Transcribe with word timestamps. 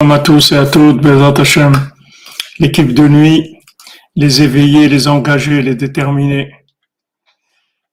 À 0.00 0.20
tous 0.20 0.52
et 0.52 0.56
à 0.56 0.64
toutes, 0.64 1.04
l'équipe 2.60 2.94
de 2.94 3.08
nuit, 3.08 3.58
les 4.14 4.42
éveillés, 4.42 4.88
les 4.88 5.08
engagés, 5.08 5.60
les 5.60 5.74
déterminés, 5.74 6.52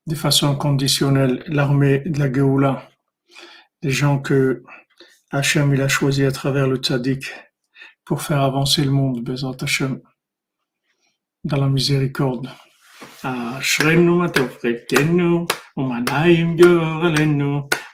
de 0.05 0.13
façon 0.13 0.55
conditionnelle, 0.55 1.43
l'armée 1.47 2.03
de 2.05 2.19
la 2.19 2.31
Géoula, 2.31 2.89
les 3.81 3.89
gens 3.89 4.19
que 4.19 4.61
Hashem 5.31 5.73
il 5.73 5.81
a 5.81 5.87
choisi 5.87 6.23
à 6.23 6.31
travers 6.31 6.67
le 6.67 6.77
tzaddik 6.77 7.25
pour 8.05 8.21
faire 8.21 8.41
avancer 8.41 8.83
le 8.83 8.91
monde, 8.91 9.23
Bezat 9.23 9.57
Hashem, 9.61 9.99
dans 11.43 11.57
la 11.57 11.67
miséricorde. 11.67 12.49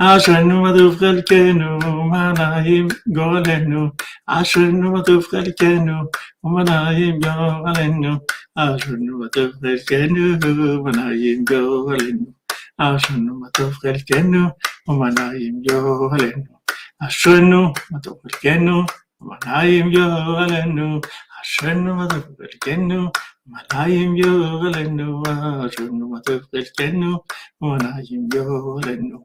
عشرנו 0.00 0.62
מטוב 0.62 0.96
חלקנו, 0.98 1.78
ומנעים 1.84 2.88
גורלנו. 3.06 3.88
עשרנו 4.26 4.92
מטוב 4.92 5.24
חלקנו, 5.30 5.94
ומנעים 6.44 7.20
גורלנו. 7.20 8.16
עשרנו 8.56 9.18
מטוב 9.18 9.50
חלקנו, 9.60 10.36
ומנעים 10.42 11.44
גורלנו. 11.44 12.26
עשרנו 12.78 13.40
מטוב 13.40 13.72
חלקנו, 13.72 14.48
ומנעים 14.88 15.62
גורלנו. 15.68 16.44
עשרנו 17.00 17.72
מטוב 17.92 18.18
חלקנו, 18.22 18.84
ומנעים 19.22 19.92
גורלנו. 19.92 21.00
عشان 21.40 21.84
ما 21.90 22.06
تفقد 22.06 22.40
الجنة 22.40 23.12
ونايم 23.46 24.16
يغلنه 24.16 25.22
عشان 25.64 26.00
ما 26.10 26.20
تفقد 26.20 26.54
الجنة 26.54 27.20
ونايم 27.60 28.28
يغلنه 28.34 29.24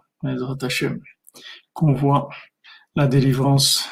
qu'on 1.73 1.93
voit 1.93 2.29
la 2.95 3.07
délivrance, 3.07 3.89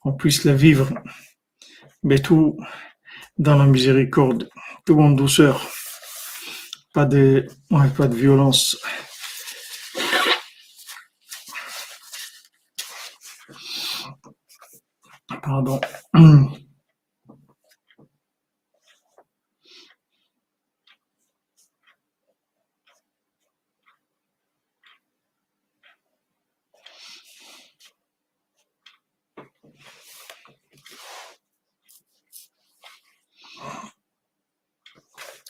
qu'on 0.00 0.12
puisse 0.12 0.44
la 0.44 0.54
vivre, 0.54 0.92
mais 2.02 2.18
tout 2.18 2.56
dans 3.38 3.56
la 3.56 3.66
miséricorde, 3.66 4.48
tout 4.84 5.00
en 5.00 5.10
douceur, 5.10 5.60
pas 6.92 7.04
de, 7.04 7.46
pas 7.96 8.08
de 8.08 8.16
violence. 8.16 8.76
Pardon. 15.42 15.80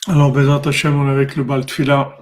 Alors, 0.06 0.32
Bezat 0.32 0.68
Hashem, 0.68 0.94
on 1.00 1.08
est 1.08 1.12
avec 1.12 1.34
le 1.34 1.44
Baltfila. 1.44 2.18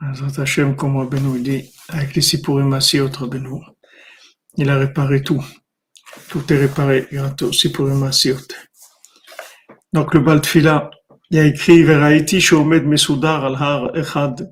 Bezat 0.00 0.40
Hashem, 0.40 0.74
comme 0.74 0.96
Rabbeinu 0.96 1.38
dit, 1.38 1.70
avec 1.90 2.14
les 2.14 2.22
Sipurim 2.22 2.72
autre 2.72 3.20
Rabbeinu, 3.20 3.60
il 4.56 4.70
a 4.70 4.78
réparé 4.78 5.22
tout. 5.22 5.44
Tout 6.30 6.50
est 6.50 6.56
réparé 6.56 7.06
grâce 7.12 7.42
aux 7.42 7.52
Sipurim 7.52 8.10
Donc, 9.92 10.14
le 10.14 10.20
Baltfila, 10.20 10.90
il 11.28 11.38
a 11.38 11.44
écrit 11.44 11.82
Veraiti 11.82 12.40
Shomed 12.40 12.86
Mesudar 12.86 13.44
al 13.44 13.56
Har 13.56 13.94
Echad, 13.94 14.50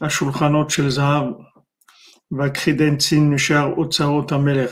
Ashulchanot 0.00 0.70
Shel 0.70 0.88
Zahav, 0.88 1.36
Vakridentzin 2.30 3.28
Mishar 3.28 3.78
Otsaot 3.78 4.32
Amelech. 4.32 4.70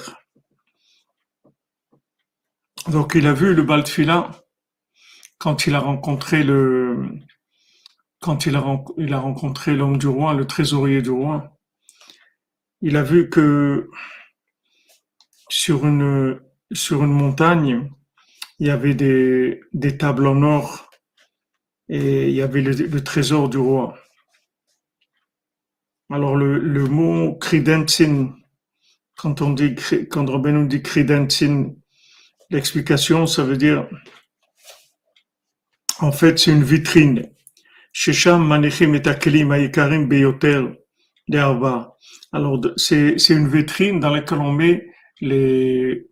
Donc, 2.89 3.13
il 3.17 3.27
a 3.27 3.35
vu 3.35 3.55
le 3.55 3.65
Baltfila, 3.65 4.31
quand 5.45 5.67
il 5.67 5.75
a 5.75 5.81
rencontré 5.81 6.43
l'homme 6.43 7.19
du 9.99 10.07
roi, 10.07 10.33
le 10.33 10.47
trésorier 10.47 11.03
du 11.03 11.11
roi. 11.11 11.55
Il 12.81 12.97
a 12.97 13.03
vu 13.03 13.29
que 13.29 13.91
sur 15.51 15.85
une, 15.85 16.41
montagne, 16.81 17.91
il 18.59 18.69
y 18.69 18.71
avait 18.71 18.95
des, 18.95 19.61
des 19.75 19.99
tables 19.99 20.27
en 20.27 20.41
or 20.43 20.89
et 21.91 22.31
il 22.31 22.35
y 22.35 22.41
avait 22.41 22.63
le, 22.63 23.05
trésor 23.05 23.51
du 23.51 23.59
roi. 23.59 23.99
Alors 26.11 26.37
le, 26.37 26.85
mot 26.87 27.35
kredentin, 27.35 28.35
quand 29.19 29.43
on 29.43 29.51
dit, 29.51 29.75
quand 30.11 30.25
Rabbeinu 30.25 30.67
dit 30.69 30.81
kredentin, 30.81 31.75
l'explication, 32.49 33.27
ça 33.27 33.45
veut 33.45 33.59
dire, 33.59 33.87
en 36.01 36.13
fait, 36.13 36.39
c'est 36.39 36.51
une 36.51 36.65
vitrine. 36.65 37.31
Alors, 42.33 42.61
c'est 42.77 43.17
une 43.31 43.49
vitrine 43.49 44.01
dans 44.01 44.11
laquelle 44.11 44.41
on 44.41 44.53
met 44.53 44.89
les, 45.21 46.07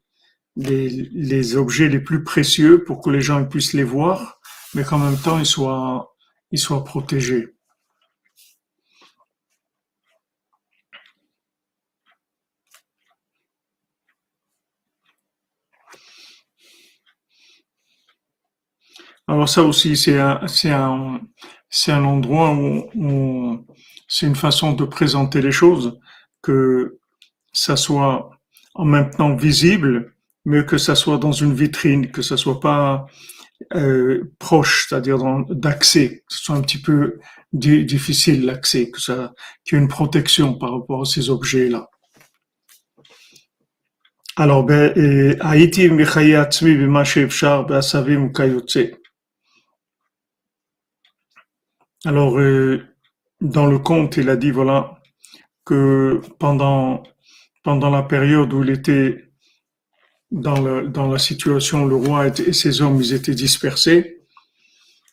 les, 0.56 0.88
les 0.88 1.56
objets 1.56 1.88
les 1.88 2.00
plus 2.00 2.22
précieux 2.22 2.84
pour 2.84 3.02
que 3.02 3.10
les 3.10 3.20
gens 3.20 3.44
puissent 3.44 3.72
les 3.72 3.84
voir, 3.84 4.40
mais 4.74 4.84
qu'en 4.84 4.98
même 4.98 5.18
temps, 5.18 5.38
ils 5.38 5.46
soient, 5.46 6.14
ils 6.50 6.58
soient 6.58 6.84
protégés. 6.84 7.48
Alors 19.32 19.48
ça 19.48 19.62
aussi, 19.62 19.96
c'est 19.96 20.18
un, 20.18 20.46
c'est 20.46 20.72
un, 20.72 21.18
c'est 21.70 21.90
un 21.90 22.04
endroit 22.04 22.52
où, 22.52 22.84
où 22.94 23.66
c'est 24.06 24.26
une 24.26 24.36
façon 24.36 24.74
de 24.74 24.84
présenter 24.84 25.40
les 25.40 25.52
choses, 25.52 25.98
que 26.42 26.98
ça 27.50 27.76
soit 27.76 28.28
en 28.74 28.84
même 28.84 29.08
temps 29.08 29.34
visible, 29.34 30.12
mais 30.44 30.66
que 30.66 30.76
ça 30.76 30.94
soit 30.94 31.16
dans 31.16 31.32
une 31.32 31.54
vitrine, 31.54 32.10
que 32.10 32.20
ça 32.20 32.36
soit 32.36 32.60
pas 32.60 33.06
euh, 33.74 34.30
proche, 34.38 34.86
c'est-à-dire 34.86 35.16
d'accès, 35.48 36.24
que 36.28 36.34
ce 36.34 36.44
soit 36.44 36.56
un 36.56 36.60
petit 36.60 36.82
peu 36.82 37.18
difficile 37.54 38.44
l'accès, 38.44 38.90
que 38.90 39.00
ça, 39.00 39.32
qu'il 39.64 39.78
y 39.78 39.80
ait 39.80 39.82
une 39.82 39.88
protection 39.88 40.52
par 40.58 40.72
rapport 40.78 41.00
à 41.00 41.06
ces 41.06 41.30
objets-là. 41.30 41.88
Alors, 44.36 44.64
ben, 44.64 45.38
Haïti, 45.40 45.88
Michaïa, 45.88 46.44
Tzmi, 46.44 46.74
Bimashé, 46.74 47.24
Bchar, 47.24 47.64
Ben, 47.64 47.80
Kayotse. 48.30 49.01
Alors, 52.04 52.38
euh, 52.38 52.82
dans 53.40 53.66
le 53.66 53.78
conte, 53.78 54.16
il 54.16 54.28
a 54.28 54.36
dit, 54.36 54.50
voilà, 54.50 55.00
que 55.64 56.20
pendant, 56.38 57.02
pendant 57.62 57.90
la 57.90 58.02
période 58.02 58.52
où 58.52 58.64
il 58.64 58.70
était 58.70 59.30
dans, 60.32 60.60
le, 60.60 60.88
dans 60.88 61.08
la 61.08 61.18
situation, 61.18 61.86
le 61.86 61.94
roi 61.94 62.28
et 62.28 62.52
ses 62.52 62.82
hommes, 62.82 63.00
ils 63.00 63.12
étaient 63.12 63.34
dispersés. 63.34 64.22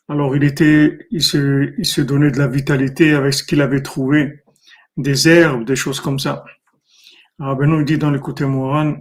Alors, 0.07 0.35
il 0.35 0.43
était, 0.43 1.07
il 1.11 1.21
se, 1.21 1.73
il 1.77 1.85
se 1.85 2.01
donnait 2.01 2.31
de 2.31 2.39
la 2.39 2.47
vitalité 2.47 3.13
avec 3.13 3.33
ce 3.33 3.43
qu'il 3.43 3.61
avait 3.61 3.83
trouvé, 3.83 4.43
des 4.97 5.29
herbes, 5.29 5.65
des 5.65 5.75
choses 5.75 5.99
comme 5.99 6.17
ça. 6.17 6.43
Rabbeinu 7.37 7.85
dit 7.85 7.99
dans 7.99 8.09
l'écoute 8.09 8.41
Moran, 8.41 8.97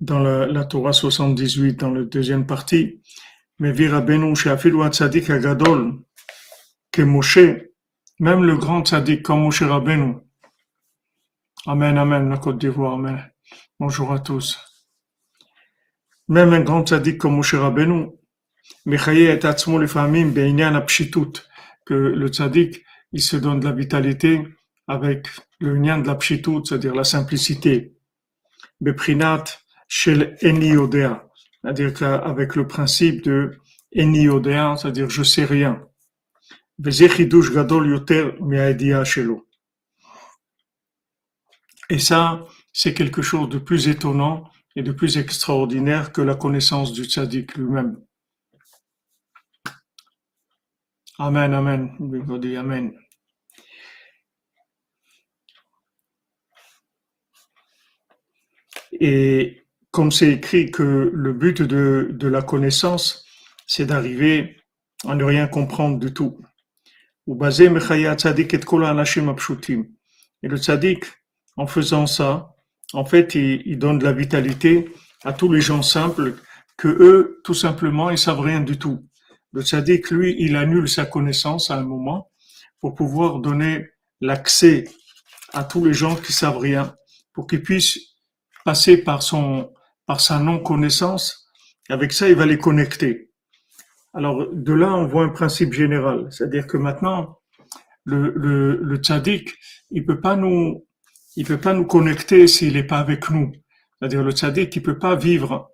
dans 0.00 0.18
la, 0.18 0.46
la, 0.46 0.64
Torah 0.64 0.92
78, 0.92 1.80
dans 1.80 1.90
la 1.90 2.02
deuxième 2.02 2.46
partie, 2.46 3.00
mais 3.58 3.72
vi 3.72 3.88
Rabbeinu 3.88 4.36
she'afilu 4.36 4.86
tzadik 4.90 5.30
agadol, 5.30 6.02
que 6.92 7.00
Moshe, 7.02 7.38
même 8.20 8.44
le 8.44 8.56
grand 8.56 8.84
tzadik 8.84 9.22
comme 9.22 9.40
Moshe 9.40 9.62
Rabbeinu. 9.62 10.16
Amen, 11.66 11.96
amen, 11.96 12.28
la 12.28 12.36
Côte 12.36 12.58
d'Ivoire, 12.58 12.94
amen. 12.94 13.32
Bonjour 13.80 14.12
à 14.12 14.18
tous. 14.18 14.60
Même 16.28 16.52
un 16.52 16.60
grand 16.60 16.86
tzadik 16.86 17.16
comme 17.16 17.36
Moshe 17.36 17.54
Rabbeinu, 17.54 18.10
Mechaye 18.84 19.22
et 19.22 19.44
atzmo 19.44 19.78
le 19.78 19.86
famim 19.86 20.28
be'inyan 20.28 20.74
apshitut, 20.74 21.32
que 21.86 21.94
le 21.94 22.28
tzadik, 22.28 22.84
il 23.12 23.22
se 23.22 23.36
donne 23.36 23.60
de 23.60 23.64
la 23.64 23.72
vitalité 23.72 24.46
avec 24.86 25.28
le 25.60 25.74
lien 25.74 25.98
de 25.98 26.06
la 26.06 26.18
c'est-à-dire 26.20 26.94
la 26.94 27.04
simplicité. 27.04 27.96
Beprinat 28.80 29.44
shel 29.88 30.36
eniodea, 30.42 31.26
c'est-à-dire 31.62 32.02
avec 32.02 32.54
le 32.54 32.66
principe 32.66 33.24
de 33.24 33.58
eniodea, 33.92 34.76
c'est-à-dire 34.76 35.08
je 35.08 35.22
sais 35.22 35.44
rien. 35.44 35.82
Et 41.90 41.98
ça, 41.98 42.46
c'est 42.72 42.94
quelque 42.94 43.22
chose 43.22 43.48
de 43.48 43.58
plus 43.58 43.88
étonnant 43.88 44.50
et 44.76 44.82
de 44.82 44.92
plus 44.92 45.18
extraordinaire 45.18 46.12
que 46.12 46.22
la 46.22 46.34
connaissance 46.34 46.92
du 46.92 47.04
tzaddik 47.04 47.54
lui-même. 47.56 48.00
Amen, 51.18 51.52
amen. 51.52 51.90
Amen. 52.58 52.92
Et 58.92 59.66
comme 59.90 60.10
c'est 60.10 60.32
écrit 60.32 60.70
que 60.70 61.10
le 61.12 61.32
but 61.32 61.60
de 61.62 62.26
la 62.26 62.42
connaissance, 62.42 63.26
c'est 63.66 63.86
d'arriver 63.86 64.56
à 65.06 65.14
ne 65.14 65.24
rien 65.24 65.48
comprendre 65.48 65.98
du 65.98 66.14
tout. 66.14 66.40
Et 70.42 70.48
le 70.48 70.56
tzaddik, 70.56 71.04
en 71.56 71.66
faisant 71.66 72.06
ça, 72.06 72.54
en 72.92 73.04
fait, 73.04 73.34
il, 73.34 73.62
il, 73.64 73.78
donne 73.78 73.98
de 73.98 74.04
la 74.04 74.12
vitalité 74.12 74.92
à 75.24 75.32
tous 75.32 75.50
les 75.50 75.60
gens 75.60 75.82
simples 75.82 76.34
que 76.76 76.88
eux, 76.88 77.40
tout 77.44 77.54
simplement, 77.54 78.10
ils 78.10 78.18
savent 78.18 78.40
rien 78.40 78.60
du 78.60 78.78
tout. 78.78 79.06
Le 79.52 79.62
tzaddik, 79.62 80.10
lui, 80.10 80.34
il 80.38 80.56
annule 80.56 80.88
sa 80.88 81.04
connaissance 81.04 81.70
à 81.70 81.76
un 81.76 81.84
moment 81.84 82.30
pour 82.80 82.94
pouvoir 82.94 83.38
donner 83.38 83.86
l'accès 84.20 84.84
à 85.52 85.64
tous 85.64 85.84
les 85.84 85.92
gens 85.92 86.16
qui 86.16 86.32
savent 86.32 86.58
rien, 86.58 86.96
pour 87.32 87.46
qu'ils 87.46 87.62
puissent 87.62 87.98
passer 88.64 88.96
par 88.96 89.22
son, 89.22 89.72
par 90.06 90.20
sa 90.20 90.38
non-connaissance. 90.38 91.46
Avec 91.88 92.12
ça, 92.12 92.28
il 92.28 92.34
va 92.34 92.46
les 92.46 92.58
connecter. 92.58 93.31
Alors, 94.14 94.46
de 94.52 94.72
là, 94.72 94.94
on 94.94 95.06
voit 95.06 95.24
un 95.24 95.30
principe 95.30 95.72
général. 95.72 96.26
C'est-à-dire 96.30 96.66
que 96.66 96.76
maintenant, 96.76 97.38
le, 98.04 98.32
le, 98.36 98.76
le 98.76 98.96
tzaddik, 98.96 99.54
il 99.90 100.04
peut 100.04 100.20
pas 100.20 100.36
nous, 100.36 100.86
il 101.36 101.46
peut 101.46 101.60
pas 101.60 101.72
nous 101.72 101.86
connecter 101.86 102.46
s'il 102.46 102.74
n'est 102.74 102.82
pas 102.84 102.98
avec 102.98 103.30
nous. 103.30 103.52
C'est-à-dire, 103.98 104.22
le 104.22 104.32
tzaddik, 104.32 104.74
il 104.76 104.82
peut 104.82 104.98
pas 104.98 105.16
vivre 105.16 105.70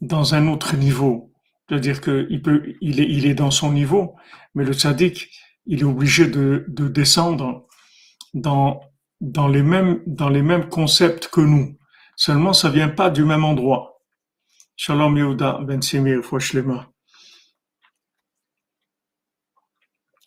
dans 0.00 0.34
un 0.34 0.46
autre 0.48 0.76
niveau. 0.76 1.32
C'est-à-dire 1.68 2.00
qu'il 2.00 2.42
peut, 2.42 2.74
il 2.80 3.00
est, 3.00 3.08
il 3.08 3.26
est 3.26 3.34
dans 3.34 3.50
son 3.50 3.72
niveau, 3.72 4.14
mais 4.54 4.64
le 4.64 4.72
tzaddik, 4.72 5.30
il 5.66 5.80
est 5.80 5.84
obligé 5.84 6.26
de, 6.26 6.64
de 6.68 6.86
descendre 6.88 7.66
dans, 8.34 8.80
dans 9.20 9.48
les 9.48 9.62
mêmes, 9.62 10.02
dans 10.06 10.28
les 10.28 10.42
mêmes 10.42 10.68
concepts 10.68 11.28
que 11.28 11.40
nous. 11.40 11.76
Seulement, 12.14 12.52
ça 12.52 12.70
vient 12.70 12.88
pas 12.88 13.10
du 13.10 13.24
même 13.24 13.44
endroit. 13.44 13.95
Shalom 14.78 15.16
Yehuda, 15.16 15.60
Ben 15.66 15.80
Simir, 15.80 16.22
Fouachlema. 16.22 16.86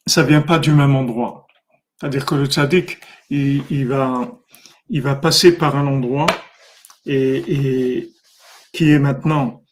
Ça 0.08 0.24
vient 0.24 0.42
pas 0.42 0.58
du 0.58 0.72
même 0.72 0.96
endroit. 0.96 1.46
C'est-à-dire 1.96 2.26
que 2.26 2.34
le 2.34 2.46
tzaddik, 2.48 2.98
il, 3.30 3.88
va, 3.88 4.40
il 4.90 5.04
va 5.04 5.16
passer 5.16 5.56
par 5.56 5.76
un 5.76 5.86
endroit 5.86 6.26
et, 7.06 8.10
qui 8.74 8.90
est 8.90 8.98
maintenant 8.98 9.64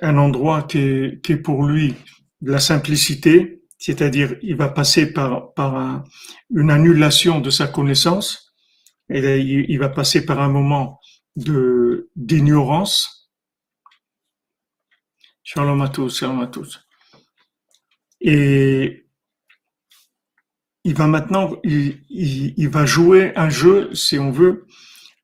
un 0.00 0.18
endroit 0.18 0.64
qui 0.64 0.78
est, 0.78 1.24
qui 1.24 1.36
pour 1.36 1.62
lui 1.62 1.94
de 2.40 2.50
la 2.50 2.58
simplicité, 2.58 3.62
c'est-à-dire 3.78 4.36
il 4.42 4.56
va 4.56 4.68
passer 4.68 5.12
par, 5.12 5.52
par 5.54 6.04
une 6.52 6.72
annulation 6.72 7.38
de 7.38 7.50
sa 7.50 7.68
connaissance, 7.68 8.50
et 9.10 9.38
il, 9.38 9.78
va 9.78 9.88
passer 9.88 10.24
par 10.24 10.40
un 10.40 10.48
moment 10.48 10.99
de 11.36 12.10
d'ignorance. 12.16 13.30
Shalom 15.42 15.80
à 15.82 15.88
tous, 15.88 16.18
shalom 16.18 16.40
à 16.40 16.46
tous. 16.46 16.86
Et 18.20 19.06
il 20.84 20.94
va 20.94 21.06
maintenant, 21.06 21.56
il, 21.64 22.00
il, 22.10 22.68
va 22.68 22.86
jouer 22.86 23.32
un 23.36 23.50
jeu, 23.50 23.94
si 23.94 24.18
on 24.18 24.30
veut, 24.30 24.66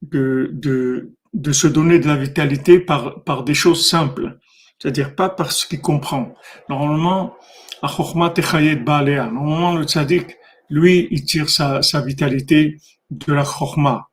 de, 0.03 0.51
de, 0.53 1.15
de 1.33 1.53
se 1.53 1.67
donner 1.67 1.99
de 1.99 2.07
la 2.07 2.17
vitalité 2.17 2.79
par, 2.79 3.23
par 3.25 3.45
des 3.45 3.55
choses 3.55 3.89
simples. 3.89 4.39
C'est-à-dire 4.79 5.15
pas 5.15 5.29
parce 5.29 5.65
qu'il 5.65 5.81
comprend. 5.81 6.35
Normalement, 6.69 7.37
Normalement, 7.83 9.75
le 9.75 9.85
tzaddik, 9.85 10.37
lui, 10.71 11.09
il 11.11 11.25
tire 11.25 11.49
sa, 11.49 11.83
sa 11.83 12.01
vitalité 12.01 12.79
de 13.11 13.33
la 13.33 13.45
chokma. 13.45 14.09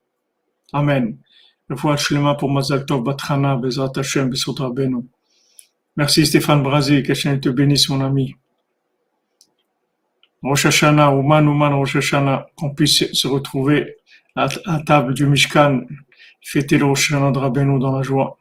Amen. 0.72 1.18
Merci 5.96 6.26
Stéphane 6.26 6.64
Brasi, 6.64 7.04
que 7.04 7.36
te 7.40 7.50
bénisse 7.50 7.90
mon 7.90 8.02
ami. 8.02 8.36
Rosh 10.42 10.84
Ouman, 10.84 11.48
Ouman, 11.48 11.74
Rosh 11.74 12.14
qu'on 12.56 12.74
puisse 12.74 13.12
se 13.14 13.28
retrouver 13.28 13.96
à, 14.36 14.50
table 14.86 15.14
du 15.14 15.26
Mishkan, 15.26 15.82
fêter 16.42 16.78
le 16.78 16.86
Rosh 16.86 17.12
de 17.12 17.80
dans 17.80 17.92
la 17.96 18.04
joie. 18.04 18.38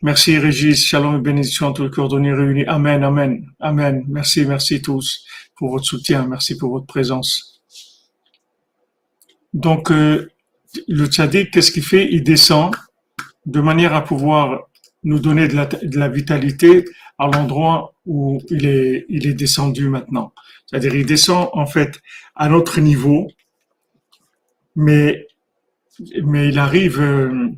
Merci 0.00 0.38
Régis, 0.38 0.86
shalom 0.86 1.16
et 1.16 1.20
bénédiction 1.20 1.70
à 1.70 1.72
tous 1.72 1.82
les 1.82 1.90
coordonnées 1.90 2.32
réunis. 2.32 2.64
Amen, 2.66 3.02
amen, 3.02 3.50
amen. 3.58 4.04
Merci, 4.06 4.46
merci 4.46 4.80
tous 4.80 5.26
pour 5.56 5.70
votre 5.70 5.84
soutien, 5.84 6.24
merci 6.24 6.56
pour 6.56 6.70
votre 6.70 6.86
présence. 6.86 7.60
Donc, 9.52 9.90
euh, 9.90 10.30
le 10.86 11.06
tzaddik, 11.06 11.50
qu'est-ce 11.50 11.72
qu'il 11.72 11.82
fait? 11.82 12.08
Il 12.10 12.22
descend 12.22 12.74
de 13.46 13.60
manière 13.60 13.94
à 13.94 14.04
pouvoir 14.04 14.68
nous 15.04 15.18
donner 15.18 15.48
de 15.48 15.56
la, 15.56 15.66
de 15.66 15.98
la 15.98 16.08
vitalité 16.08 16.84
à 17.18 17.26
l'endroit 17.26 17.94
où 18.06 18.40
il 18.50 18.66
est, 18.66 19.06
il 19.08 19.26
est 19.26 19.34
descendu 19.34 19.88
maintenant. 19.88 20.32
C'est-à-dire, 20.66 20.94
il 20.94 21.06
descend 21.06 21.48
en 21.52 21.66
fait 21.66 22.00
à 22.36 22.48
notre 22.48 22.80
niveau, 22.80 23.28
mais, 24.76 25.26
mais 26.22 26.48
il 26.48 26.58
arrive... 26.58 27.00
Euh, 27.00 27.50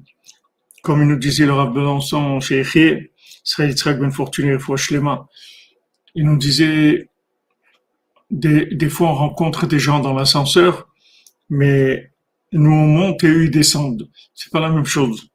comme 0.82 1.02
il 1.02 1.08
nous 1.08 1.18
disait 1.18 1.44
le 1.44 1.52
Rav 1.52 1.74
Besançon 1.74 2.40
chez 2.40 2.62
Ben 2.64 4.10
Fortuné, 4.10 4.56
il 6.14 6.24
nous 6.24 6.38
disait, 6.38 7.10
des, 8.30 8.64
des 8.64 8.88
fois 8.88 9.08
on 9.08 9.14
rencontre 9.14 9.66
des 9.66 9.78
gens 9.78 10.00
dans 10.00 10.14
l'ascenseur, 10.14 10.88
mais 11.50 12.09
nous 12.52 12.72
on 12.72 12.86
monte 12.86 13.24
et 13.24 13.28
eux 13.28 13.44
ils 13.44 13.50
descendent. 13.50 14.08
C'est 14.34 14.50
pas 14.50 14.60
la 14.60 14.70
même 14.70 14.84
chose. 14.84 15.28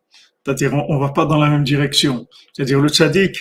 C'est-à-dire 0.43 0.74
on, 0.74 0.86
on 0.89 1.00
va 1.00 1.10
pas 1.10 1.25
dans 1.25 1.38
la 1.38 1.50
même 1.50 1.63
direction. 1.63 2.27
C'est-à-dire 2.53 2.81
le 2.81 2.89
tzaddik, 2.89 3.38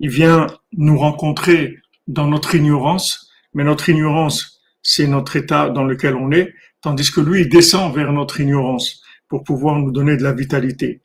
il 0.00 0.10
vient 0.10 0.46
nous 0.72 0.98
rencontrer 0.98 1.78
dans 2.06 2.26
notre 2.26 2.54
ignorance, 2.54 3.30
mais 3.54 3.64
notre 3.64 3.88
ignorance, 3.88 4.60
c'est 4.82 5.06
notre 5.06 5.36
état 5.36 5.70
dans 5.70 5.84
lequel 5.84 6.14
on 6.14 6.30
est, 6.30 6.54
tandis 6.80 7.10
que 7.10 7.20
lui, 7.20 7.42
il 7.42 7.48
descend 7.48 7.94
vers 7.94 8.12
notre 8.12 8.40
ignorance 8.40 9.02
pour 9.28 9.42
pouvoir 9.42 9.76
nous 9.76 9.90
donner 9.90 10.16
de 10.16 10.22
la 10.22 10.32
vitalité. 10.32 11.00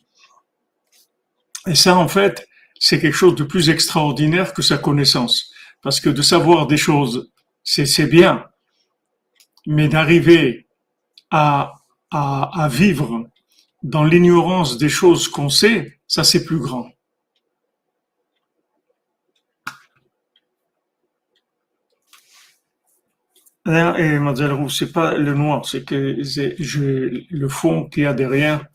Et 1.68 1.76
ça, 1.76 1.96
en 1.96 2.08
fait, 2.08 2.48
c'est 2.80 3.00
quelque 3.00 3.16
chose 3.16 3.36
de 3.36 3.44
plus 3.44 3.70
extraordinaire 3.70 4.54
que 4.54 4.62
sa 4.62 4.78
connaissance. 4.78 5.52
Parce 5.82 6.00
que 6.00 6.10
de 6.10 6.22
savoir 6.22 6.68
des 6.68 6.78
choses, 6.78 7.32
c'est 7.64 8.08
bien. 8.08 8.46
Mais 9.66 9.88
d'arriver 9.88 10.68
à, 11.30 11.74
à, 12.12 12.68
vivre 12.70 13.26
dans 13.84 14.04
l'ignorance 14.04 14.78
des 14.78 14.90
choses 14.90 15.28
qu'on 15.28 15.50
sait, 15.50 16.00
ça 16.08 16.24
c'est 16.24 16.44
plus 16.44 16.60
grand. 16.60 16.90
Et 23.68 23.72
Mademoiselle 23.72 24.54
Roux, 24.54 24.70
c'est 24.70 24.92
pas 24.92 25.16
le 25.16 25.34
noir, 25.36 25.66
c'est 25.66 25.86
que 25.86 26.18
le 27.30 27.48
fond 27.48 27.88
qu'il 27.88 28.04
y 28.04 28.06
a 28.08 28.14
derrière, 28.14 28.66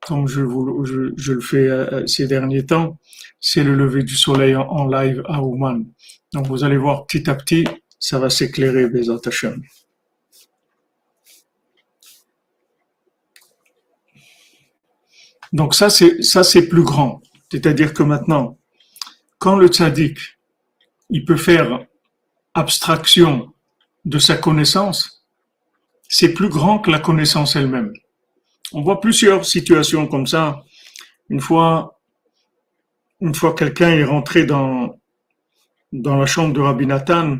comme 0.00 0.26
je, 0.26 0.40
le 0.40 1.40
fais 1.40 1.68
euh, 1.68 2.06
ces 2.06 2.26
derniers 2.26 2.64
temps, 2.64 2.98
c'est 3.40 3.62
le 3.62 3.74
lever 3.74 4.02
du 4.02 4.16
soleil 4.16 4.56
en, 4.56 4.88
live 4.88 5.22
à 5.26 5.42
Ouman. 5.42 5.84
Donc 6.32 6.46
vous 6.46 6.64
allez 6.64 6.78
voir 6.78 7.06
petit 7.06 7.28
à 7.28 7.34
petit, 7.34 7.64
ça 7.98 8.18
va 8.18 8.30
s'éclairer, 8.30 8.88
Bezat 8.88 9.20
Hashem. 9.26 9.62
Donc 15.52 15.74
ça, 15.74 15.90
c'est 15.90 16.22
ça, 16.22 16.44
c'est 16.44 16.68
plus 16.68 16.82
grand. 16.82 17.22
C'est-à-dire 17.50 17.92
que 17.92 18.02
maintenant, 18.02 18.58
quand 19.38 19.56
le 19.56 19.68
tzaddik, 19.68 20.18
il 21.10 21.24
peut 21.24 21.36
faire 21.36 21.86
abstraction 22.54 23.52
de 24.04 24.18
sa 24.18 24.36
connaissance, 24.36 25.24
c'est 26.08 26.32
plus 26.32 26.48
grand 26.48 26.78
que 26.78 26.90
la 26.90 27.00
connaissance 27.00 27.56
elle-même. 27.56 27.92
On 28.72 28.82
voit 28.82 29.00
plusieurs 29.00 29.44
situations 29.44 30.06
comme 30.06 30.26
ça. 30.26 30.62
Une 31.28 31.40
fois, 31.40 32.00
une 33.20 33.34
fois 33.34 33.54
quelqu'un 33.54 33.90
est 33.90 34.04
rentré 34.04 34.44
dans, 34.44 34.98
dans 35.92 36.16
la 36.16 36.26
chambre 36.26 36.54
de 36.54 36.60
Rabbi 36.60 36.86
Nathan, 36.86 37.38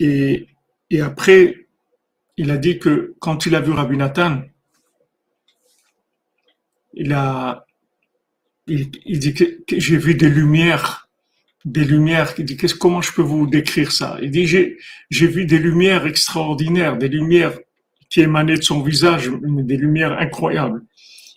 et, 0.00 0.48
et 0.90 1.00
après, 1.00 1.68
il 2.36 2.50
a 2.50 2.56
dit 2.56 2.80
que 2.80 3.14
quand 3.20 3.46
il 3.46 3.54
a 3.54 3.60
vu 3.60 3.72
Rabbi 3.72 3.96
Nathan, 3.96 4.42
il 6.94 7.12
a, 7.12 7.66
il, 8.66 8.90
dit 9.18 9.34
que, 9.34 9.44
j'ai 9.76 9.96
vu 9.96 10.14
des 10.14 10.28
lumières, 10.28 11.08
des 11.64 11.84
lumières. 11.84 12.32
Il 12.38 12.44
dit 12.44 12.56
qu'est-ce, 12.56 12.74
comment 12.74 13.00
je 13.02 13.12
peux 13.12 13.22
vous 13.22 13.46
décrire 13.46 13.92
ça? 13.92 14.18
Il 14.22 14.30
dit 14.30 14.46
j'ai, 14.46 14.78
j'ai 15.10 15.26
vu 15.26 15.44
des 15.46 15.58
lumières 15.58 16.06
extraordinaires, 16.06 16.96
des 16.96 17.08
lumières 17.08 17.58
qui 18.10 18.20
émanaient 18.20 18.56
de 18.56 18.62
son 18.62 18.82
visage, 18.82 19.30
des 19.30 19.76
lumières 19.76 20.18
incroyables. 20.18 20.82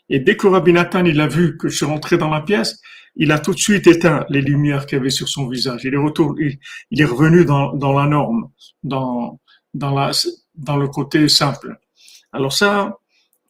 Et 0.10 0.20
dès 0.20 0.38
que 0.38 0.48
Rabbi 0.48 0.74
Nathan 0.74 1.06
il 1.06 1.20
a 1.20 1.28
vu 1.28 1.58
que 1.58 1.68
je 1.68 1.78
suis 1.78 1.86
rentré 1.86 2.18
dans 2.18 2.30
la 2.30 2.42
pièce, 2.42 2.80
il 3.16 3.32
a 3.32 3.40
tout 3.40 3.54
de 3.54 3.60
suite 3.60 3.88
éteint 3.88 4.26
les 4.30 4.42
lumières 4.42 4.86
qu'il 4.86 4.98
avait 4.98 5.10
sur 5.10 5.30
son 5.30 5.48
visage. 5.48 5.82
Il 5.86 5.94
est 5.94 5.98
retourné, 5.98 6.60
il, 6.92 7.02
est 7.02 7.06
revenu 7.06 7.46
dans, 7.46 7.74
dans 7.74 7.94
la 7.94 8.08
norme, 8.08 8.50
dans, 8.84 9.40
dans 9.74 9.96
la, 9.96 10.12
dans 10.56 10.78
le 10.78 10.88
côté 10.90 11.30
simple. 11.30 11.80
Alors 12.34 12.52
ça, 12.52 12.98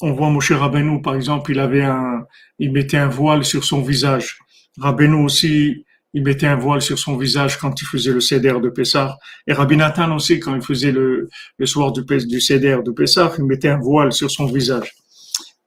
on 0.01 0.13
voit 0.13 0.29
Moshe 0.29 0.51
Rabbeinu, 0.51 1.01
par 1.01 1.15
exemple, 1.15 1.51
il 1.51 1.59
avait 1.59 1.83
un, 1.83 2.25
il 2.59 2.71
mettait 2.71 2.97
un 2.97 3.07
voile 3.07 3.45
sur 3.45 3.63
son 3.63 3.81
visage. 3.81 4.37
Rabbeinu 4.77 5.15
aussi, 5.23 5.85
il 6.13 6.23
mettait 6.23 6.47
un 6.47 6.55
voile 6.55 6.81
sur 6.81 6.97
son 6.97 7.17
visage 7.17 7.57
quand 7.57 7.81
il 7.81 7.85
faisait 7.85 8.11
le 8.11 8.21
Seder 8.21 8.55
de 8.61 8.69
Pessah. 8.69 9.17
Et 9.47 9.53
Rabbi 9.53 9.77
Nathan 9.77 10.15
aussi, 10.15 10.39
quand 10.39 10.55
il 10.55 10.61
faisait 10.61 10.91
le, 10.91 11.29
le 11.57 11.65
soir 11.65 11.91
du, 11.91 12.03
du 12.03 12.41
Seder 12.41 12.79
de 12.85 12.91
Pessah, 12.91 13.33
il 13.37 13.45
mettait 13.45 13.69
un 13.69 13.79
voile 13.79 14.13
sur 14.13 14.31
son 14.31 14.45
visage. 14.45 14.95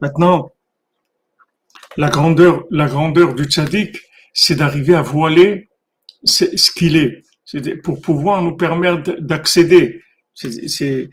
Maintenant, 0.01 0.53
la 1.97 2.09
grandeur, 2.09 2.65
la 2.71 2.87
grandeur 2.87 3.35
du 3.35 3.45
tzaddik, 3.45 3.99
c'est 4.33 4.55
d'arriver 4.55 4.95
à 4.95 5.03
voiler 5.03 5.69
ce 6.25 6.71
qu'il 6.71 6.97
est. 6.97 7.25
C'est 7.45 7.77
pour 7.83 8.01
pouvoir 8.01 8.43
nous 8.43 8.57
permettre 8.57 9.17
d'accéder. 9.21 10.03
C'est, 10.35 11.11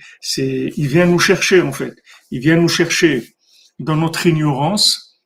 il 0.78 0.88
vient 0.88 1.08
nous 1.08 1.20
chercher, 1.20 1.62
en 1.62 1.72
fait. 1.72 1.96
Il 2.36 2.42
vient 2.42 2.58
nous 2.58 2.68
chercher 2.68 3.34
dans 3.80 3.96
notre 3.96 4.28
ignorance 4.28 5.22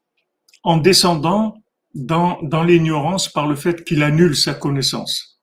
en 0.61 0.77
descendant 0.77 1.55
dans, 1.95 2.39
dans 2.43 2.63
l'ignorance 2.63 3.33
par 3.33 3.47
le 3.47 3.55
fait 3.55 3.83
qu'il 3.83 4.03
annule 4.03 4.35
sa 4.35 4.53
connaissance. 4.53 5.41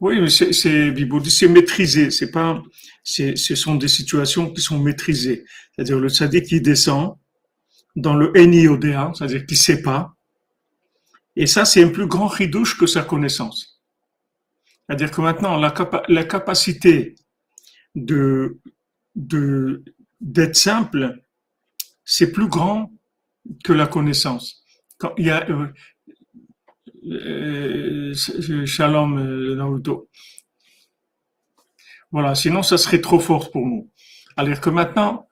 Oui, 0.00 0.18
mais 0.18 0.30
c'est, 0.30 0.54
c'est, 0.54 1.48
maîtrisé. 1.48 2.10
C'est 2.10 2.30
pas, 2.30 2.62
ce 3.04 3.54
sont 3.54 3.74
des 3.74 3.88
situations 3.88 4.50
qui 4.50 4.62
sont 4.62 4.78
maîtrisées. 4.78 5.44
C'est-à-dire 5.74 5.98
le 6.00 6.08
tzaddik 6.08 6.46
qui 6.46 6.62
descend 6.62 7.18
dans 7.96 8.14
le 8.14 8.32
NIODA, 8.32 9.12
c'est-à-dire 9.14 9.44
qu'il 9.44 9.58
sait 9.58 9.82
pas. 9.82 10.16
Et 11.36 11.46
ça, 11.46 11.64
c'est 11.64 11.82
un 11.82 11.88
plus 11.90 12.06
grand 12.06 12.26
ridouche 12.26 12.76
que 12.76 12.86
sa 12.86 13.02
connaissance. 13.02 13.80
C'est-à-dire 14.86 15.10
que 15.10 15.20
maintenant, 15.20 15.56
la, 15.56 16.24
capacité 16.24 17.14
de, 17.94 18.58
d'être 19.14 20.56
simple, 20.56 21.22
c'est 22.04 22.32
plus 22.32 22.48
grand 22.48 22.92
que 23.64 23.72
la 23.72 23.86
connaissance. 23.86 24.64
Quand 24.98 25.14
il 25.16 25.26
y 25.26 25.30
a, 25.30 25.48
euh, 25.48 25.72
euh, 27.06 28.66
shalom 28.66 29.18
euh, 29.18 29.54
Naruto. 29.54 30.08
Voilà, 32.10 32.34
sinon 32.34 32.62
ça 32.62 32.76
serait 32.76 33.00
trop 33.00 33.20
fort 33.20 33.50
pour 33.50 33.64
nous. 33.64 33.88
Alors 34.36 34.60
que 34.60 34.70
maintenant, 34.70 35.28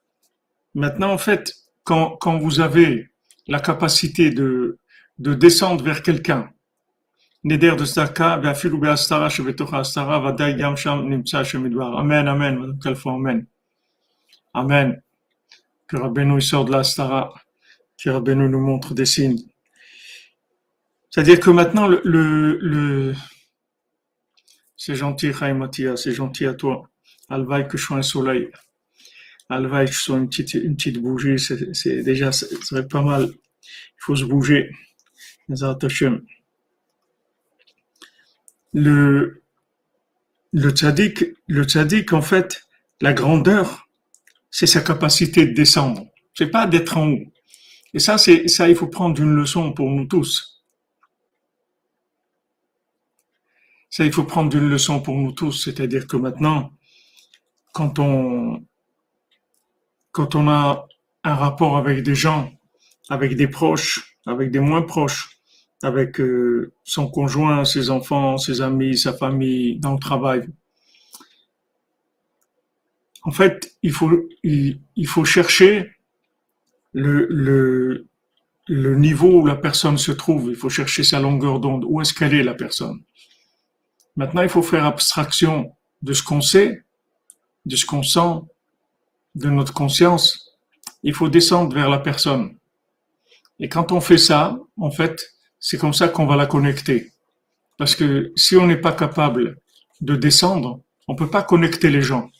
maintenant 0.75 1.13
en 1.13 1.19
fait, 1.19 1.55
quand, 1.83 2.17
quand 2.17 2.39
vous 2.39 2.61
avez 2.61 3.11
la 3.49 3.61
capacité 3.61 4.31
de, 4.31 4.78
de 5.19 5.35
descendre 5.35 5.85
vers 5.85 6.03
quelqu'un, 6.03 6.51
Neder 7.45 7.77
de 7.77 7.85
Staka, 7.85 8.37
Beafilu 8.39 8.79
Beastara, 8.79 9.29
Shevetocha 9.29 9.79
Astara, 9.79 10.19
Vadai 10.19 10.59
Yam 10.59 10.77
Sham 10.77 11.09
Nimtsa. 11.09 11.43
Amen, 11.97 12.29
Amen, 12.29 12.79
fois 12.97 13.15
Amen. 13.15 13.47
Amen. 14.55 15.03
Que 15.87 15.97
Rabbeinu 15.97 16.41
sort 16.41 16.65
de 16.65 16.73
l'Astara, 16.73 17.33
que 17.97 18.11
Rabbeinu 18.11 18.49
nous 18.49 18.61
montre 18.61 18.93
des 18.93 19.07
signes. 19.07 19.39
C'est-à-dire 21.11 21.41
que 21.41 21.51
maintenant, 21.51 21.87
le, 21.87 22.01
le, 22.05 23.15
c'est 24.77 24.97
gentil, 24.97 25.33
Chaim 25.33 25.71
c'est 25.97 26.13
gentil 26.13 26.47
à 26.47 26.55
toi. 26.55 26.91
Alvaï 27.29 27.67
que 27.69 27.79
je 27.79 27.85
sois 27.85 27.97
un 27.97 28.03
soleil. 28.03 28.51
Alvaï 29.49 29.87
que 29.87 29.93
je 29.93 30.01
sois 30.01 30.19
une 30.19 30.29
petite, 30.29 30.55
une 30.55 30.77
petite 30.77 30.99
bougie, 31.01 31.39
c'est 31.39 32.03
déjà, 32.03 32.33
ça 32.33 32.47
pas 32.83 33.03
mal. 33.03 33.31
Il 33.31 34.01
faut 34.01 34.17
se 34.17 34.25
bouger. 34.25 34.71
Le, 38.75 39.43
le 40.53 40.71
tzaddik, 40.71 41.25
le 41.47 41.65
tzaddik, 41.65 42.13
en 42.13 42.23
fait, 42.23 42.63
la 43.01 43.13
grandeur, 43.13 43.89
c'est 44.51 44.67
sa 44.67 44.81
capacité 44.81 45.47
de 45.47 45.55
descendre. 45.55 46.07
C'est 46.35 46.51
pas 46.51 46.67
d'être 46.67 46.97
en 46.97 47.09
haut. 47.11 47.33
Et 47.95 47.99
ça, 47.99 48.19
c'est, 48.19 48.49
ça, 48.49 48.69
il 48.69 48.77
faut 48.77 48.87
prendre 48.87 49.21
une 49.21 49.35
leçon 49.35 49.73
pour 49.73 49.91
nous 49.91 50.07
tous. 50.07 50.63
Ça, 53.91 54.05
il 54.05 54.13
faut 54.13 54.25
prendre 54.25 54.55
une 54.57 54.69
leçon 54.69 55.01
pour 55.01 55.17
nous 55.17 55.33
tous, 55.33 55.65
c'est-à-dire 55.65 56.07
que 56.07 56.17
maintenant, 56.17 56.73
quand 57.73 57.99
on, 57.99 58.65
quand 60.13 60.35
on 60.35 60.49
a 60.49 60.87
un 61.25 61.35
rapport 61.35 61.79
avec 61.79 62.03
des 62.03 62.15
gens, 62.15 62.53
avec 63.09 63.35
des 63.37 63.49
proches, 63.49 64.19
avec 64.27 64.51
des 64.51 64.61
moins 64.61 64.83
proches, 64.83 65.38
avec 65.83 66.21
euh, 66.21 66.73
son 66.85 67.09
conjoint, 67.09 67.65
ses 67.65 67.91
enfants, 67.91 68.37
ses 68.37 68.61
amis, 68.61 68.99
sa 68.99 69.13
famille, 69.13 69.79
dans 69.79 69.93
le 69.93 69.99
travail. 69.99 70.49
En 73.23 73.31
fait, 73.31 73.77
il 73.83 73.93
faut, 73.93 74.11
il, 74.43 75.07
faut 75.07 75.25
chercher 75.25 75.91
le, 76.93 77.27
le, 77.27 78.07
le 78.67 78.95
niveau 78.97 79.41
où 79.41 79.47
la 79.47 79.57
personne 79.57 79.99
se 79.99 80.13
trouve. 80.13 80.51
Il 80.51 80.57
faut 80.57 80.71
chercher 80.71 81.05
sa 81.05 81.21
longueur 81.21 81.61
d'onde. 81.61 81.85
Où 81.87 82.01
est-ce 82.01 82.15
qu'elle 82.15 82.35
est, 82.35 82.43
la 82.43 82.55
personne? 82.55 83.03
Maintenant, 84.17 84.43
il 84.43 84.49
faut 84.49 84.63
faire 84.63 84.85
abstraction 84.85 85.73
de 86.03 86.13
ce 86.13 86.23
qu'on 86.23 86.41
sait, 86.41 86.83
de 87.67 87.77
ce 87.77 87.87
qu'on 87.87 88.03
sent, 88.03 88.41
de 89.35 89.49
notre 89.49 89.75
conscience. 89.75 90.59
Il 91.03 91.15
faut 91.15 91.29
descendre 91.29 91.75
vers 91.75 91.89
la 91.89 91.99
personne. 91.99 92.57
Et 93.61 93.69
quand 93.69 93.93
on 93.93 94.01
fait 94.01 94.19
ça, 94.19 94.59
en 94.77 94.91
fait, 94.91 95.38
c'est 95.61 95.79
comme 95.79 95.95
ça 95.95 96.09
qu'on 96.09 96.27
va 96.27 96.37
la 96.37 96.47
connecter. 96.47 97.13
Parce 97.77 97.95
que 97.95 98.33
si 98.37 98.57
on 98.57 98.67
n'est 98.67 98.77
pas 98.81 98.93
capable 98.93 99.59
de 100.01 100.17
descendre, 100.17 100.81
on 101.07 101.15
peut 101.15 101.31
pas 101.31 101.43
connecter 101.43 101.91
les 101.91 102.03
gens. 102.03 102.31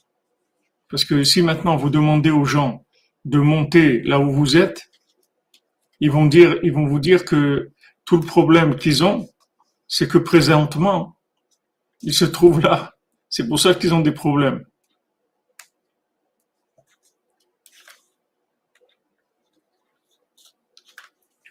Parce 0.91 1.05
que 1.05 1.25
si 1.25 1.43
maintenant 1.43 1.77
vous 1.77 1.91
demandez 1.91 2.31
aux 2.31 2.45
gens 2.45 2.85
de 3.25 3.39
monter 3.39 4.03
là 4.03 4.19
où 4.21 4.33
vous 4.33 4.57
êtes, 4.57 4.91
ils 6.01 6.11
vont 6.11 6.27
dire, 6.27 6.59
ils 6.63 6.73
vont 6.73 6.87
vous 6.87 7.01
dire 7.01 7.25
que 7.25 7.71
tout 8.05 8.17
le 8.17 8.27
problème 8.27 8.77
qu'ils 8.77 9.05
ont, 9.05 9.29
c'est 9.87 10.09
que 10.09 10.19
présentement, 10.19 11.17
ils 12.03 12.15
se 12.15 12.25
trouvent 12.25 12.61
là. 12.61 12.95
C'est 13.29 13.49
pour 13.49 13.59
ça 13.59 13.75
qu'ils 13.75 13.93
ont 13.95 14.01
des 14.01 14.13
problèmes. 14.13 14.65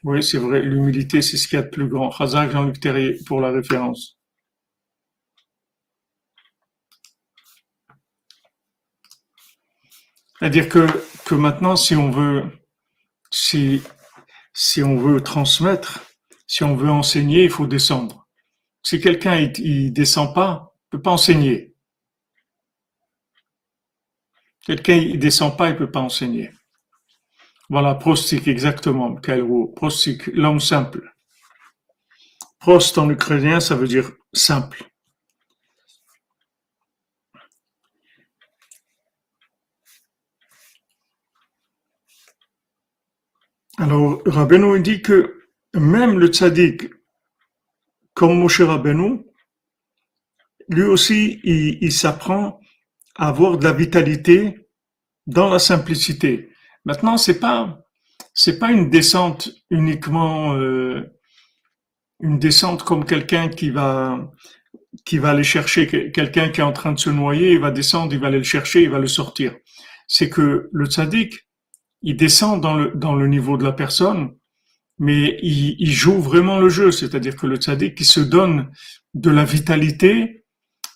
Oui, 0.08 0.24
c'est 0.24 0.38
vrai, 0.38 0.62
l'humilité, 0.62 1.22
c'est 1.22 1.36
ce 1.36 1.50
qu'il 1.50 1.58
y 1.58 1.62
a 1.62 1.64
de 1.64 1.70
plus 1.70 1.90
grand. 1.90 2.10
Hazak 2.18 2.50
Jean-Luc 2.52 2.80
Terrier 2.80 3.18
pour 3.26 3.42
la 3.42 3.52
référence. 3.52 4.18
C'est-à-dire 10.40 10.70
que, 10.70 10.88
que 11.26 11.36
maintenant, 11.36 11.76
si 11.76 11.94
on 11.98 12.10
veut, 12.10 12.44
si, 13.32 13.82
on 14.82 14.96
veut 14.96 15.20
transmettre, 15.20 16.06
si 16.48 16.64
on 16.64 16.78
veut 16.78 16.90
enseigner, 16.90 17.44
il 17.44 17.50
faut 17.50 17.68
descendre. 17.68 18.30
Si 18.84 19.02
quelqu'un 19.02 19.36
il, 19.58 19.92
descend 19.92 20.34
pas, 20.34 20.74
il 20.86 20.90
peut 20.92 21.02
pas 21.02 21.12
enseigner. 21.12 21.76
Quelqu'un 24.66 24.96
il 24.96 25.20
descend 25.20 25.58
pas, 25.58 25.70
il 25.70 25.76
peut 25.76 25.92
pas 25.92 26.00
enseigner. 26.00 26.50
Voilà, 27.70 27.96
Prostik, 27.96 28.48
exactement, 28.48 29.16
Kailou. 29.16 29.74
Prostik, 29.76 30.28
l'homme 30.28 30.62
simple. 30.62 31.14
Prost 32.60 32.98
en 32.98 33.10
ukrainien, 33.10 33.60
ça 33.60 33.76
veut 33.76 33.88
dire 33.88 34.12
simple. 34.34 34.86
Alors, 43.78 44.22
Rabbeinu 44.26 44.80
dit 44.82 45.02
que 45.02 45.44
même 45.76 46.18
le 46.18 46.28
tzaddik, 46.28 46.90
comme 48.14 48.40
Moshe 48.40 48.62
Rabbeinu, 48.62 49.24
lui 50.70 50.84
aussi, 50.84 51.40
il 51.44 51.92
s'apprend 51.92 52.60
à 53.16 53.28
avoir 53.28 53.58
de 53.58 53.64
la 53.66 53.74
vitalité 53.74 54.68
dans 55.28 55.50
la 55.50 55.60
simplicité. 55.60 56.50
Maintenant, 56.88 57.18
c'est 57.18 57.40
pas 57.42 57.82
c'est 58.34 58.60
pas 58.60 58.72
une 58.72 58.90
descente 58.90 59.50
uniquement 59.70 60.56
euh, 60.56 61.04
une 62.22 62.40
descente 62.40 62.84
comme 62.84 63.04
quelqu'un 63.04 63.50
qui 63.50 63.72
va 63.72 64.32
qui 65.06 65.18
va 65.18 65.32
aller 65.32 65.44
chercher 65.44 66.12
quelqu'un 66.12 66.48
qui 66.50 66.62
est 66.62 66.64
en 66.64 66.72
train 66.72 66.94
de 66.94 67.00
se 67.00 67.10
noyer, 67.10 67.52
il 67.52 67.60
va 67.60 67.72
descendre, 67.72 68.14
il 68.14 68.20
va 68.22 68.28
aller 68.28 68.38
le 68.38 68.52
chercher, 68.56 68.84
il 68.84 68.90
va 68.90 69.00
le 69.00 69.08
sortir. 69.08 69.54
C'est 70.08 70.30
que 70.30 70.70
le 70.72 70.86
tzaddik, 70.86 71.34
il 72.04 72.16
descend 72.16 72.62
dans 72.62 72.76
le 72.76 72.94
dans 72.96 73.16
le 73.16 73.28
niveau 73.28 73.58
de 73.58 73.66
la 73.66 73.74
personne, 73.74 74.32
mais 74.98 75.38
il, 75.44 75.76
il 75.80 75.92
joue 75.92 76.22
vraiment 76.22 76.58
le 76.58 76.70
jeu, 76.70 76.92
c'est-à-dire 76.92 77.36
que 77.36 77.48
le 77.48 77.58
tzaddik 77.58 77.96
qui 77.96 78.06
se 78.06 78.22
donne 78.22 78.72
de 79.14 79.30
la 79.30 79.44
vitalité 79.44 80.46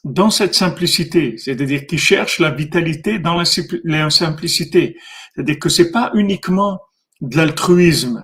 dans 0.04 0.32
cette 0.32 0.56
simplicité, 0.56 1.38
c'est-à-dire 1.38 1.86
qu'il 1.86 2.00
cherche 2.00 2.40
la 2.40 2.50
vitalité 2.50 3.20
dans 3.20 3.36
la, 3.36 4.10
simplicité, 4.10 4.98
c'est-à-dire 5.34 5.60
que 5.60 5.70
c'est 5.70 5.92
pas 5.92 6.12
uniquement 6.16 6.82
de 7.22 7.38
l'altruisme. 7.38 8.24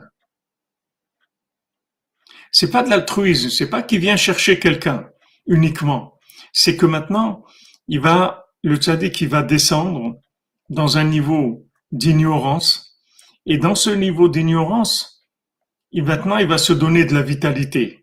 C'est 2.51 2.71
pas 2.71 2.81
de 2.81 2.89
l'altruisme, 2.89 3.49
c'est 3.49 3.69
pas 3.69 3.83
qu'il 3.83 3.99
vient 3.99 4.17
chercher 4.17 4.57
quelqu'un 4.57 5.07
uniquement. 5.45 6.17
C'est 6.51 6.75
que 6.75 6.87
maintenant, 6.87 7.45
il 7.87 7.99
va, 7.99 8.47
le 8.63 8.77
tzaddik, 8.77 9.13
qui 9.13 9.27
va 9.27 9.43
descendre 9.43 10.19
dans 10.69 10.97
un 10.97 11.03
niveau 11.03 11.67
d'ignorance, 11.91 12.99
et 13.45 13.57
dans 13.57 13.75
ce 13.75 13.91
niveau 13.91 14.29
d'ignorance, 14.29 15.27
maintenant, 15.93 16.37
il 16.37 16.47
va 16.47 16.57
se 16.57 16.73
donner 16.73 17.05
de 17.05 17.13
la 17.13 17.21
vitalité. 17.21 17.96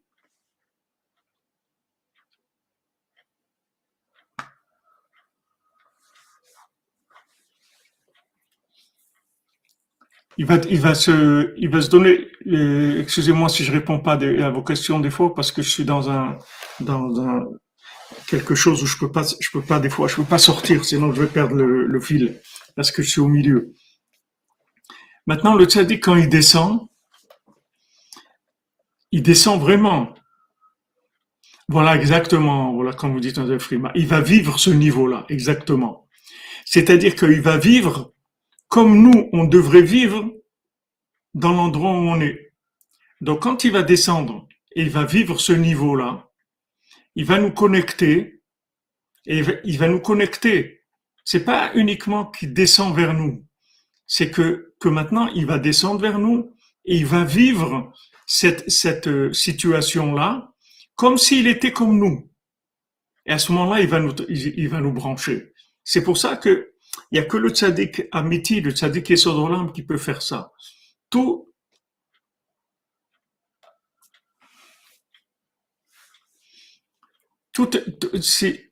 Il 10.36 10.46
va, 10.46 10.56
il 10.68 10.80
va 10.80 10.94
se, 10.94 11.54
il 11.56 11.68
va 11.68 11.80
se 11.80 11.90
donner. 11.90 12.26
Excusez-moi 12.98 13.48
si 13.48 13.64
je 13.64 13.72
réponds 13.72 14.00
pas 14.00 14.14
à 14.14 14.50
vos 14.50 14.62
questions 14.62 14.98
des 15.00 15.10
fois 15.10 15.34
parce 15.34 15.52
que 15.52 15.62
je 15.62 15.70
suis 15.70 15.84
dans 15.84 16.10
un, 16.10 16.38
dans 16.80 17.20
un 17.20 17.44
quelque 18.26 18.54
chose 18.54 18.82
où 18.82 18.86
je 18.86 18.96
peux 18.98 19.12
pas, 19.12 19.24
je 19.40 19.48
peux 19.52 19.62
pas 19.62 19.80
des 19.80 19.90
fois, 19.90 20.08
je 20.08 20.16
peux 20.16 20.24
pas 20.24 20.38
sortir, 20.38 20.84
sinon 20.84 21.12
je 21.12 21.22
vais 21.22 21.28
perdre 21.28 21.54
le, 21.54 21.86
le 21.86 22.00
fil 22.00 22.40
parce 22.74 22.90
que 22.90 23.02
je 23.02 23.10
suis 23.10 23.20
au 23.20 23.28
milieu. 23.28 23.74
Maintenant, 25.26 25.54
le 25.54 25.64
tzaddik 25.64 26.02
quand 26.02 26.16
il 26.16 26.28
descend, 26.28 26.88
il 29.12 29.22
descend 29.22 29.60
vraiment. 29.60 30.14
Voilà 31.68 31.96
exactement, 31.96 32.74
voilà 32.74 32.92
comme 32.92 33.12
vous 33.12 33.20
dites 33.20 33.38
dans 33.38 33.58
Frima. 33.58 33.90
Il 33.94 34.06
va 34.06 34.20
vivre 34.20 34.58
ce 34.58 34.70
niveau-là, 34.70 35.24
exactement. 35.28 36.06
C'est-à-dire 36.66 37.14
qu'il 37.14 37.40
va 37.40 37.56
vivre 37.56 38.13
comme 38.74 39.00
nous, 39.00 39.28
on 39.32 39.44
devrait 39.44 39.82
vivre 39.82 40.34
dans 41.32 41.52
l'endroit 41.52 41.92
où 41.92 42.08
on 42.08 42.20
est. 42.20 42.52
Donc 43.20 43.42
quand 43.42 43.62
il 43.62 43.70
va 43.70 43.84
descendre 43.84 44.48
et 44.74 44.82
il 44.82 44.90
va 44.90 45.04
vivre 45.04 45.38
ce 45.38 45.52
niveau-là, 45.52 46.28
il 47.14 47.24
va 47.24 47.38
nous 47.38 47.52
connecter 47.52 48.42
et 49.26 49.44
il 49.62 49.78
va 49.78 49.86
nous 49.86 50.00
connecter. 50.00 50.80
C'est 51.24 51.44
pas 51.44 51.72
uniquement 51.76 52.26
qu'il 52.26 52.52
descend 52.52 52.96
vers 52.96 53.14
nous, 53.14 53.46
c'est 54.08 54.32
que, 54.32 54.74
que 54.80 54.88
maintenant 54.88 55.28
il 55.28 55.46
va 55.46 55.60
descendre 55.60 56.00
vers 56.00 56.18
nous 56.18 56.52
et 56.84 56.96
il 56.96 57.06
va 57.06 57.22
vivre 57.22 57.92
cette, 58.26 58.68
cette 58.68 59.06
euh, 59.06 59.32
situation-là 59.32 60.52
comme 60.96 61.16
s'il 61.16 61.46
était 61.46 61.72
comme 61.72 61.96
nous. 61.96 62.28
Et 63.24 63.30
à 63.30 63.38
ce 63.38 63.52
moment-là, 63.52 63.82
il 63.82 63.88
va 63.88 64.00
nous, 64.00 64.14
il 64.28 64.68
va 64.68 64.80
nous 64.80 64.92
brancher. 64.92 65.52
C'est 65.84 66.02
pour 66.02 66.18
ça 66.18 66.36
que 66.36 66.73
il 67.14 67.20
n'y 67.20 67.26
a 67.26 67.28
que 67.28 67.36
le 67.36 67.50
tzaddik 67.50 68.08
amiti, 68.10 68.60
le 68.60 68.72
tzaddik 68.72 69.08
l'âme 69.08 69.70
qui 69.72 69.84
peut 69.84 69.98
faire 69.98 70.20
ça. 70.20 70.52
Tout, 71.10 71.48
c'est, 78.20 78.68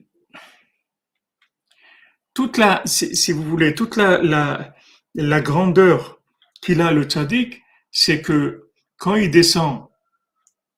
toute 2.34 2.60
si 2.84 3.30
vous 3.30 3.44
voulez, 3.44 3.76
toute 3.76 3.94
la, 3.94 4.20
la, 4.20 4.74
la 5.14 5.40
grandeur 5.40 6.20
qu'il 6.60 6.80
a 6.80 6.90
le 6.90 7.04
tzaddik, 7.04 7.62
c'est 7.92 8.22
que 8.22 8.72
quand 8.96 9.14
il 9.14 9.30
descend 9.30 9.86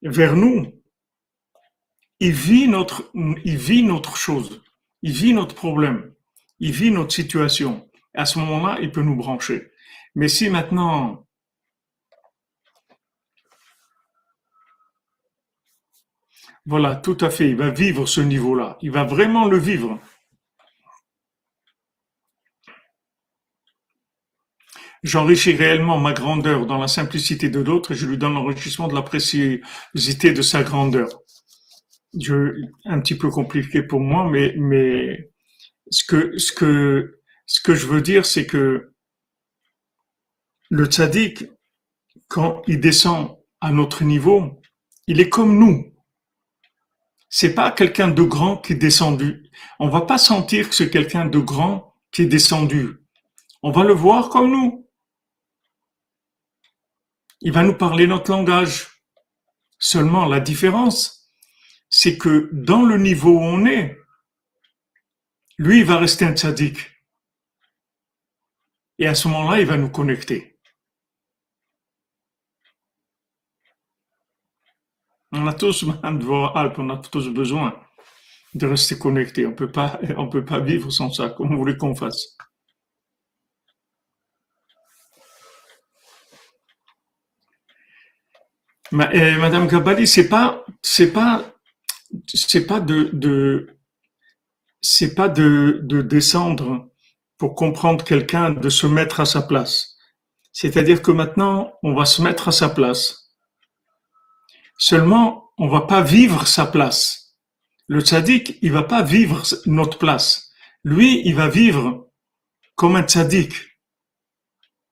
vers 0.03 0.37
nous, 0.37 0.83
il 2.21 2.33
vit 2.33 2.69
notre, 2.69 3.11
il 3.15 3.57
vit 3.57 3.83
notre 3.83 4.19
chose, 4.19 4.63
il 5.01 5.13
vit 5.13 5.33
notre 5.33 5.55
problème 5.55 6.15
il 6.59 6.73
vit 6.73 6.91
notre 6.91 7.13
situation. 7.13 7.89
À 8.15 8.27
ce 8.27 8.39
moment-là, 8.39 8.79
il 8.81 8.93
peut 8.93 9.03
nous 9.03 9.17
brancher. 9.17 9.71
Mais 10.15 10.29
si 10.29 10.49
maintenant, 10.49 11.27
voilà, 16.67 16.97
tout 16.97 17.19
à 17.21 17.31
fait, 17.31 17.51
il 17.51 17.57
va 17.57 17.71
vivre 17.71 18.07
ce 18.07 18.21
niveau-là. 18.21 18.79
Il 18.83 18.91
va 18.93 19.05
vraiment 19.05 19.47
le 19.47 19.59
vivre. 19.59 20.01
J'enrichis 25.03 25.55
réellement 25.55 25.99
ma 25.99 26.15
grandeur 26.15 26.65
dans 26.65 26.79
la 26.79 26.89
simplicité 26.89 27.51
de 27.51 27.63
d'autres 27.63 27.93
et 27.93 27.95
je 27.95 28.07
lui 28.07 28.17
donne 28.17 28.33
l'enrichissement 28.35 28.89
de 28.89 28.95
la 28.95 29.03
préciosité 29.03 30.33
de 30.33 30.41
sa 30.41 30.63
grandeur. 30.63 31.09
Un 32.87 33.01
petit 33.01 33.17
peu 33.19 33.29
compliqué 33.29 33.83
pour 33.83 34.01
moi, 34.01 34.31
mais, 34.31 34.55
mais 34.57 35.34
ce 35.95 36.53
que, 36.53 37.75
je 37.75 37.87
veux 37.87 38.01
dire, 38.01 38.27
c'est 38.27 38.47
que 38.47 38.93
le 40.71 40.87
tzaddik, 40.87 41.45
quand 42.29 42.63
il 42.67 42.81
descend 42.81 43.37
à 43.61 43.71
notre 43.71 44.03
niveau, 44.03 44.61
il 45.07 45.21
est 45.21 45.29
comme 45.29 45.57
nous. 45.59 45.95
C'est 47.29 47.55
pas 47.55 47.71
quelqu'un 47.71 48.09
de 48.09 48.23
grand 48.23 48.57
qui 48.59 48.73
est 48.73 48.77
descendu. 48.77 49.51
On 49.79 49.89
va 49.89 50.03
pas 50.03 50.19
sentir 50.19 50.69
que 50.69 50.75
c'est 50.75 50.91
quelqu'un 50.91 51.27
de 51.27 51.39
grand 51.39 51.95
qui 52.13 52.23
est 52.23 52.27
descendu. 52.27 52.99
On 53.63 53.71
va 53.71 53.85
le 53.85 53.93
voir 53.93 54.29
comme 54.31 54.51
nous. 54.51 54.89
Il 57.41 57.53
va 57.53 57.63
nous 57.63 57.77
parler 57.77 58.07
notre 58.07 58.31
langage. 58.31 58.89
Seulement, 59.79 60.25
la 60.27 60.41
différence, 60.41 61.31
c'est 61.89 62.17
que 62.17 62.49
dans 62.53 62.83
le 62.83 62.99
niveau 62.99 63.33
où 63.33 63.43
on 63.43 63.67
est, 63.67 63.99
lui, 65.59 65.81
il 65.81 65.85
va 65.85 65.99
rester 65.99 66.25
un 66.25 66.35
tzaddik. 66.35 66.79
Et 68.99 69.07
à 69.07 69.15
ce 69.15 69.29
moment-là, 69.29 69.61
il 69.61 69.67
va 69.67 69.77
nous 69.77 69.91
connecter. 69.91 70.59
On 75.33 75.47
a 75.49 75.53
tous, 75.53 75.85
besoin 77.29 77.75
de 78.55 78.67
rester 78.67 78.97
connectés. 78.99 79.47
On 79.47 79.53
peut 79.53 79.71
pas, 79.71 79.99
on 80.17 80.29
peut 80.29 80.45
pas 80.45 80.61
vivre 80.61 80.91
sans 80.91 81.11
ça, 81.11 81.31
comme 81.31 81.49
vous 81.51 81.59
voulez 81.59 81.77
qu'on 81.77 81.95
fasse. 81.97 82.37
Eh, 88.93 89.37
Madame 89.39 89.67
Gabali, 89.67 90.07
c'est 90.07 90.29
pas, 90.29 90.65
c'est 90.81 91.13
pas, 91.13 91.53
c'est 92.27 92.65
pas 92.67 92.79
de, 92.79 93.74
c'est 94.85 95.15
pas 95.15 95.31
de, 95.31 95.81
de 95.83 96.03
descendre 96.03 96.91
pour 97.39 97.55
comprendre 97.55 98.05
quelqu'un, 98.05 98.51
de 98.51 98.69
se 98.69 98.87
mettre 98.87 99.21
à 99.21 99.25
sa 99.25 99.41
place. 99.41 99.97
C'est-à-dire 100.53 101.01
que 101.01 101.11
maintenant, 101.11 101.73
on 101.83 101.95
va 101.95 102.05
se 102.05 102.21
mettre 102.21 102.49
à 102.49 102.53
sa 102.53 102.69
place. 102.69 103.33
Seulement, 104.77 105.51
on 105.57 105.69
va 105.69 105.81
pas 105.83 106.03
vivre 106.03 106.47
sa 106.47 106.67
place. 106.67 107.35
Le 107.87 108.03
tzaddik, 108.03 108.59
il 108.61 108.73
va 108.73 108.83
pas 108.83 109.03
vivre 109.03 109.43
notre 109.65 109.97
place. 109.99 110.53
Lui, 110.85 111.23
il 111.27 111.35
va 111.35 111.49
vivre 111.49 112.11
comme 112.75 112.97
un 112.97 113.05
tzaddik. 113.05 113.55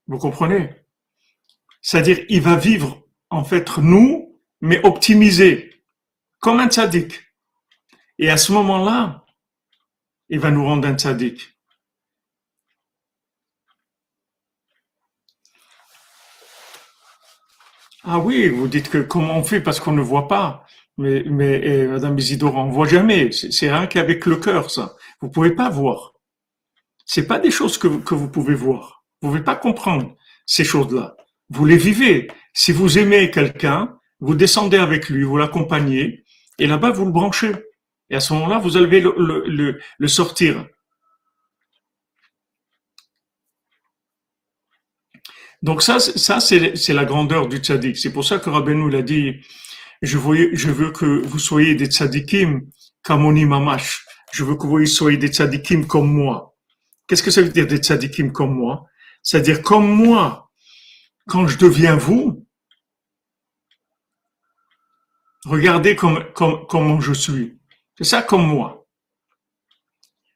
Vous 0.07 0.19
comprenez? 0.19 0.71
C'est-à-dire, 1.83 2.25
il 2.31 2.41
va 2.41 2.57
vivre, 2.57 3.07
en 3.29 3.45
fait, 3.45 3.77
nous, 3.77 4.41
mais 4.63 4.85
optimisé, 4.87 5.83
comme 6.39 6.61
un 6.61 6.69
tzaddik. 6.69 7.13
Et 8.19 8.31
à 8.31 8.39
ce 8.39 8.53
moment-là, 8.53 9.22
il 10.33 10.41
va 10.41 10.51
nous 10.51 10.65
rendre 10.65 10.89
un 10.89 10.97
tzaddik. 10.97 11.41
Ah 18.03 18.19
oui, 18.19 18.49
vous 18.49 18.67
dites 18.67 18.89
que 18.89 18.99
comment 18.99 19.37
on 19.37 19.45
fait 19.45 19.61
parce 19.61 19.79
qu'on 19.79 19.93
ne 19.93 20.01
voit 20.01 20.29
pas. 20.29 20.65
Mais, 20.97 21.23
eh, 21.27 21.87
Madame 21.87 22.19
Isidore, 22.19 22.57
on 22.57 22.71
voit 22.71 22.89
jamais. 22.89 23.31
C'est 23.31 23.71
rien 23.71 23.87
qu'avec 23.87 24.25
le 24.25 24.37
cœur, 24.37 24.71
ça. 24.71 24.97
Vous 25.21 25.29
pouvez 25.29 25.51
pas 25.51 25.69
voir. 25.69 26.15
C'est 27.05 27.27
pas 27.27 27.39
des 27.39 27.51
choses 27.51 27.77
que, 27.77 27.89
que 27.89 28.15
vous 28.15 28.31
pouvez 28.31 28.55
voir. 28.55 29.05
Vous 29.21 29.29
pouvez 29.29 29.43
pas 29.43 29.57
comprendre 29.57 30.17
ces 30.47 30.65
choses-là. 30.65 31.15
vous 31.51 31.67
les 31.67 31.77
vivez. 31.77 32.29
Si 32.55 32.73
vous 32.73 32.99
aimez 32.99 33.31
quelqu'un, 33.31 33.99
vous 34.21 34.35
descendez 34.35 34.79
avec 34.79 35.11
lui, 35.11 35.25
vous 35.25 35.37
l'accompagnez, 35.37 36.25
et 36.59 36.67
là-bas, 36.67 36.91
vous 36.91 37.05
le 37.05 37.13
branchez. 37.13 37.53
Et 38.13 38.17
à 38.17 38.21
ce 38.21 38.35
moment-là, 38.35 38.59
vous 38.59 38.77
allez 38.77 39.01
le, 39.01 40.09
sortir. 40.09 40.67
Donc 45.63 45.83
ça, 45.83 45.99
ça 45.99 46.39
c'est 46.41 46.93
la 46.93 47.07
grandeur 47.07 47.49
du 47.49 47.57
tzaddik. 47.57 47.97
C'est 47.97 48.13
pour 48.13 48.25
ça 48.25 48.39
que 48.39 48.51
Rabbeinu 48.51 48.91
l'a 48.91 49.01
dit, 49.01 49.41
je, 50.03 50.19
veux 50.19 50.91
que 50.91 51.27
vous 51.27 51.39
soyez 51.39 51.75
des 51.75 51.87
tzaddikim 51.87 52.69
kamoni 53.03 53.47
mamash. 53.47 54.05
Je 54.35 54.45
veux 54.45 54.57
que 54.57 54.67
vous 54.67 54.85
soyez 54.85 55.17
des 55.17 55.29
tzaddikim 55.29 55.87
comme 55.87 56.13
moi. 56.13 56.55
Qu'est-ce 57.07 57.23
que 57.23 57.31
ça 57.31 57.41
veut 57.41 57.49
dire 57.49 57.67
des 57.67 57.79
tzaddikim 57.79 58.31
comme 58.31 58.55
moi? 58.55 58.85
C'est-à-dire 59.23 59.63
comme 59.63 59.89
moi, 59.89 60.51
quand 61.29 61.47
je 61.47 61.57
deviens 61.57 61.97
vous, 61.97 62.47
regardez 65.47 65.97
comme, 65.97 66.31
comme, 66.35 66.67
comment 66.67 67.01
je 67.01 67.15
suis. 67.15 67.62
C'est 67.99 68.05
ça 68.05 68.23
comme 68.23 68.47
moi. 68.47 68.87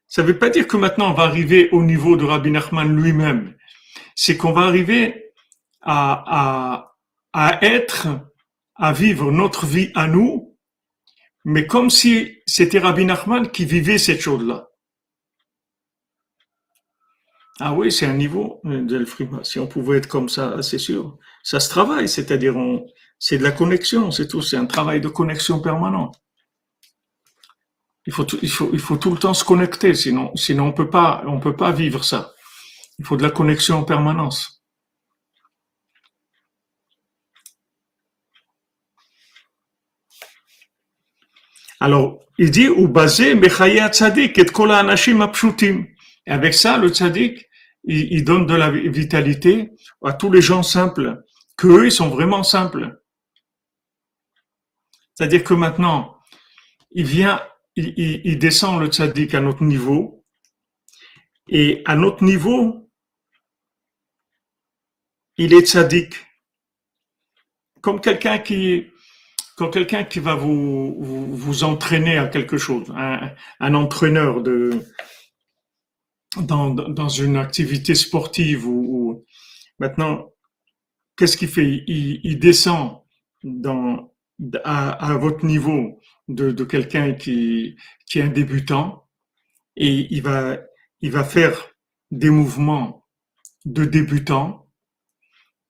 Ça 0.07 0.21
ne 0.21 0.27
veut 0.27 0.37
pas 0.37 0.49
dire 0.49 0.67
que 0.67 0.77
maintenant 0.77 1.11
on 1.11 1.13
va 1.13 1.23
arriver 1.23 1.69
au 1.71 1.83
niveau 1.83 2.15
de 2.15 2.25
Rabbi 2.25 2.51
Nachman 2.51 2.95
lui-même. 2.95 3.55
C'est 4.15 4.37
qu'on 4.37 4.53
va 4.53 4.61
arriver 4.61 5.33
à, 5.81 6.93
être, 7.61 8.07
à 8.75 8.93
vivre 8.93 9.31
notre 9.31 9.65
vie 9.65 9.91
à 9.95 10.07
nous, 10.07 10.57
mais 11.45 11.67
comme 11.67 11.89
si 11.89 12.39
c'était 12.45 12.79
Rabbi 12.79 13.05
Nachman 13.05 13.49
qui 13.49 13.65
vivait 13.65 13.97
cette 13.97 14.21
chose-là. 14.21 14.69
Ah 17.59 17.73
oui, 17.73 17.91
c'est 17.91 18.05
un 18.05 18.13
niveau 18.13 18.61
de 18.63 19.05
Si 19.43 19.59
on 19.59 19.67
pouvait 19.67 19.97
être 19.97 20.07
comme 20.07 20.29
ça, 20.29 20.61
c'est 20.61 20.77
sûr. 20.77 21.17
Ça 21.43 21.59
se 21.59 21.69
travaille, 21.69 22.07
c'est-à-dire 22.07 22.55
c'est 23.17 23.39
de 23.39 23.43
la 23.43 23.51
connexion, 23.51 24.11
c'est 24.11 24.27
tout. 24.27 24.41
C'est 24.41 24.57
un 24.57 24.67
travail 24.67 25.01
de 25.01 25.07
connexion 25.07 25.59
permanent. 25.59 26.11
Il 28.07 28.13
faut, 28.13 28.25
il 28.41 28.49
faut, 28.49 28.69
il 28.71 28.79
faut 28.79 28.95
tout 28.95 29.11
le 29.11 29.17
temps 29.17 29.33
se 29.33 29.43
connecter, 29.43 29.93
sinon, 29.93 30.31
sinon 30.35 30.67
on 30.67 30.71
peut 30.71 30.89
pas, 30.89 31.23
on 31.27 31.41
peut 31.41 31.57
pas 31.57 31.73
vivre 31.73 32.05
ça. 32.05 32.33
Il 32.99 33.05
faut 33.05 33.17
de 33.17 33.23
la 33.23 33.31
connexion 33.31 33.79
en 33.79 33.83
permanence. 33.83 34.63
Alors, 41.81 42.19
il 42.37 42.49
dit, 42.49 42.69
ou 42.69 42.87
basé, 42.87 43.35
tzadik 43.35 44.37
et 44.37 44.45
kola 44.45 44.79
anashim 44.79 45.19
apshutim. 45.19 45.85
Et 46.25 46.31
avec 46.31 46.53
ça, 46.53 46.77
le 46.77 46.87
tzaddik, 46.87 47.45
il, 47.83 48.13
il, 48.13 48.23
donne 48.23 48.45
de 48.45 48.55
la 48.55 48.71
vitalité 48.71 49.71
à 50.03 50.13
tous 50.13 50.31
les 50.31 50.41
gens 50.41 50.63
simples, 50.63 51.23
qu'eux, 51.57 51.87
ils 51.87 51.91
sont 51.91 52.09
vraiment 52.09 52.43
simples. 52.43 53.01
C'est-à-dire 55.13 55.43
que 55.43 55.53
maintenant, 55.53 56.17
il 56.91 57.05
vient 57.05 57.41
il, 57.77 58.39
descend 58.39 58.79
le 58.81 58.87
tzaddik 58.87 59.33
à 59.33 59.41
notre 59.41 59.63
niveau. 59.63 60.25
Et 61.49 61.81
à 61.85 61.95
notre 61.95 62.23
niveau, 62.23 62.89
il 65.37 65.53
est 65.53 65.67
tzaddik. 65.67 66.15
Comme 67.81 68.01
quelqu'un 68.01 68.39
qui, 68.39 68.87
comme 69.55 69.71
quelqu'un 69.71 70.03
qui 70.03 70.19
va 70.19 70.35
vous, 70.35 70.95
vous, 70.99 71.63
entraîner 71.63 72.17
à 72.17 72.27
quelque 72.27 72.57
chose, 72.57 72.91
un, 72.95 73.73
entraîneur 73.75 74.41
de, 74.41 74.83
dans, 76.41 76.71
dans, 76.71 77.09
une 77.09 77.37
activité 77.37 77.95
sportive 77.95 78.67
ou, 78.67 79.23
maintenant, 79.79 80.33
qu'est-ce 81.15 81.37
qu'il 81.37 81.47
fait? 81.47 81.83
Il, 81.87 82.39
descend 82.39 83.03
à 84.65 85.17
votre 85.17 85.45
niveau 85.45 85.96
de, 86.27 86.63
quelqu'un 86.63 87.13
qui, 87.13 87.75
qui 88.05 88.19
est 88.19 88.23
un 88.23 88.27
débutant 88.27 89.07
et 89.75 90.07
il 90.13 90.21
va, 90.21 90.57
il 91.01 91.11
va 91.11 91.23
faire 91.23 91.69
des 92.11 92.29
mouvements 92.29 93.05
de 93.65 93.85
débutant, 93.85 94.67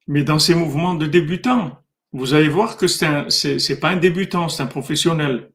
mais 0.06 0.22
dans 0.24 0.38
ces 0.38 0.54
mouvements 0.54 0.94
de 0.94 1.06
débutant, 1.06 1.84
vous 2.12 2.34
allez 2.34 2.48
voir 2.48 2.76
que 2.76 2.86
c'est 2.86 3.06
un, 3.06 3.28
c'est, 3.30 3.80
pas 3.80 3.90
un 3.90 3.96
débutant, 3.96 4.48
c'est 4.48 4.62
un 4.62 4.66
professionnel. 4.66 5.52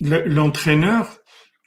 L'entraîneur, 0.00 1.23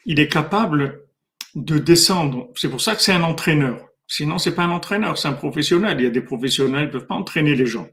il 0.08 0.20
est 0.20 0.30
capable 0.30 1.06
de 1.54 1.78
descendre. 1.78 2.50
C'est 2.56 2.70
pour 2.70 2.82
ça 2.82 2.96
que 2.96 3.02
c'est 3.02 3.13
un 3.13 3.24
entraîneur. 3.24 3.88
Sinon, 4.08 4.38
c'est 4.38 4.56
pas 4.56 4.63
un 4.63 4.72
entraîneur, 4.72 5.17
c'est 5.17 5.28
un 5.28 5.34
professionnel. 5.34 6.00
Il 6.00 6.06
y 6.06 6.08
a 6.08 6.12
des 6.12 6.22
professionnels 6.22 6.88
qui 6.88 6.93
peuvent 6.93 7.08
pas 7.08 7.15
entraîner 7.15 7.56
les 7.56 7.65
gens. 7.65 7.88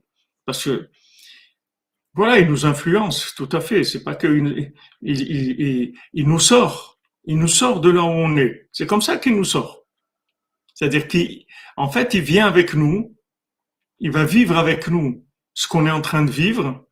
Parce 0.46 0.64
que, 0.64 0.88
voilà, 2.14 2.38
il 2.38 2.48
nous 2.48 2.66
influence, 2.66 3.34
tout 3.36 3.48
à 3.50 3.60
fait. 3.60 3.82
C'est 3.82 4.04
pas 4.04 4.14
que 4.14 4.28
il, 4.28 4.72
il, 5.02 5.94
il, 6.12 6.28
nous 6.28 6.38
sort. 6.38 7.00
Il 7.24 7.36
nous 7.38 7.48
sort 7.48 7.80
de 7.80 7.90
là 7.90 8.02
où 8.02 8.06
on 8.06 8.36
est. 8.36 8.68
C'est 8.70 8.86
comme 8.86 9.02
ça 9.02 9.16
qu'il 9.16 9.34
nous 9.34 9.44
sort. 9.44 9.84
C'est-à-dire 10.72 11.08
qu'en 11.08 11.88
fait, 11.88 12.14
il 12.14 12.20
vient 12.20 12.46
avec 12.46 12.74
nous. 12.74 13.16
Il 13.98 14.12
va 14.12 14.24
vivre 14.24 14.56
avec 14.56 14.86
nous 14.86 15.26
ce 15.52 15.66
qu'on 15.66 15.86
est 15.86 15.90
en 15.90 16.00
train 16.00 16.24
de 16.24 16.30
vivre 16.30 16.83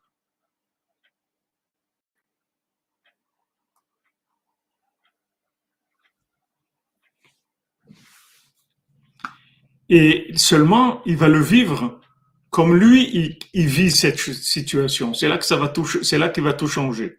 Et 9.94 10.32
seulement, 10.36 11.02
il 11.04 11.18
va 11.18 11.28
le 11.28 11.42
vivre 11.42 12.00
comme 12.48 12.74
lui, 12.74 13.38
il, 13.52 13.66
vit 13.66 13.90
cette 13.90 14.18
situation. 14.18 15.12
C'est 15.12 15.28
là 15.28 15.36
que 15.36 15.44
ça 15.44 15.56
va 15.56 15.68
tout, 15.68 15.84
c'est 15.84 16.16
là 16.16 16.30
qu'il 16.30 16.44
va 16.44 16.54
tout 16.54 16.66
changer. 16.66 17.18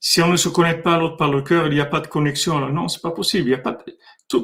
Si 0.00 0.20
on 0.20 0.28
ne 0.28 0.36
se 0.36 0.50
connecte 0.50 0.82
pas 0.82 0.96
à 0.96 0.98
l'autre 0.98 1.16
par 1.16 1.30
le 1.30 1.40
cœur, 1.40 1.66
il 1.66 1.72
n'y 1.72 1.80
a 1.80 1.86
pas 1.86 2.00
de 2.00 2.08
connexion. 2.08 2.68
non, 2.68 2.88
c'est 2.88 3.00
pas 3.00 3.10
possible. 3.10 3.48
Il 3.48 3.52
y 3.52 3.54
a 3.54 3.58
pas 3.58 3.78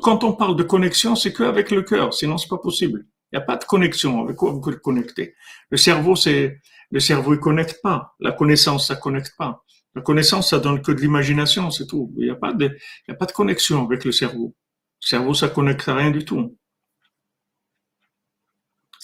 quand 0.03 0.25
on 0.25 0.33
parle 0.33 0.57
de 0.57 0.63
connexion, 0.63 1.17
c'est 1.17 1.35
qu'avec 1.35 1.71
le 1.71 1.83
cœur. 1.83 2.15
Sinon, 2.15 2.39
c'est 2.39 2.49
pas 2.49 2.57
possible. 2.57 3.05
Il 3.31 3.37
n'y 3.37 3.43
a 3.43 3.45
pas 3.45 3.57
de 3.57 3.65
connexion. 3.65 4.23
Avec 4.23 4.37
quoi 4.37 4.53
vous 4.53 4.61
pouvez 4.63 4.79
connecter? 4.79 5.35
Le 5.69 5.77
cerveau, 5.77 6.17
c'est, 6.17 6.61
le 6.91 7.01
cerveau, 7.01 7.35
il 7.35 7.41
connecte 7.41 7.81
pas. 7.83 8.15
La 8.21 8.33
connaissance, 8.33 8.89
ça 8.89 8.97
connecte 8.97 9.35
pas. 9.37 9.63
La 9.95 10.01
connaissance, 10.01 10.49
ça 10.49 10.61
donne 10.61 10.81
que 10.81 10.93
de 10.93 11.01
l'imagination, 11.03 11.71
c'est 11.71 11.87
tout. 11.87 12.15
Il 12.17 12.25
n'y 12.25 12.31
a 12.31 12.37
pas 12.37 12.55
de, 12.55 12.67
il 12.67 13.11
y 13.11 13.13
a 13.13 13.17
pas 13.17 13.27
de 13.27 13.33
connexion 13.33 13.85
avec 13.85 14.07
le 14.07 14.13
cerveau. 14.13 14.55
Le 15.03 15.07
cerveau, 15.07 15.35
ça 15.35 15.49
connecte 15.49 15.87
à 15.89 15.95
rien 15.95 16.11
du 16.11 16.25
tout. 16.25 16.57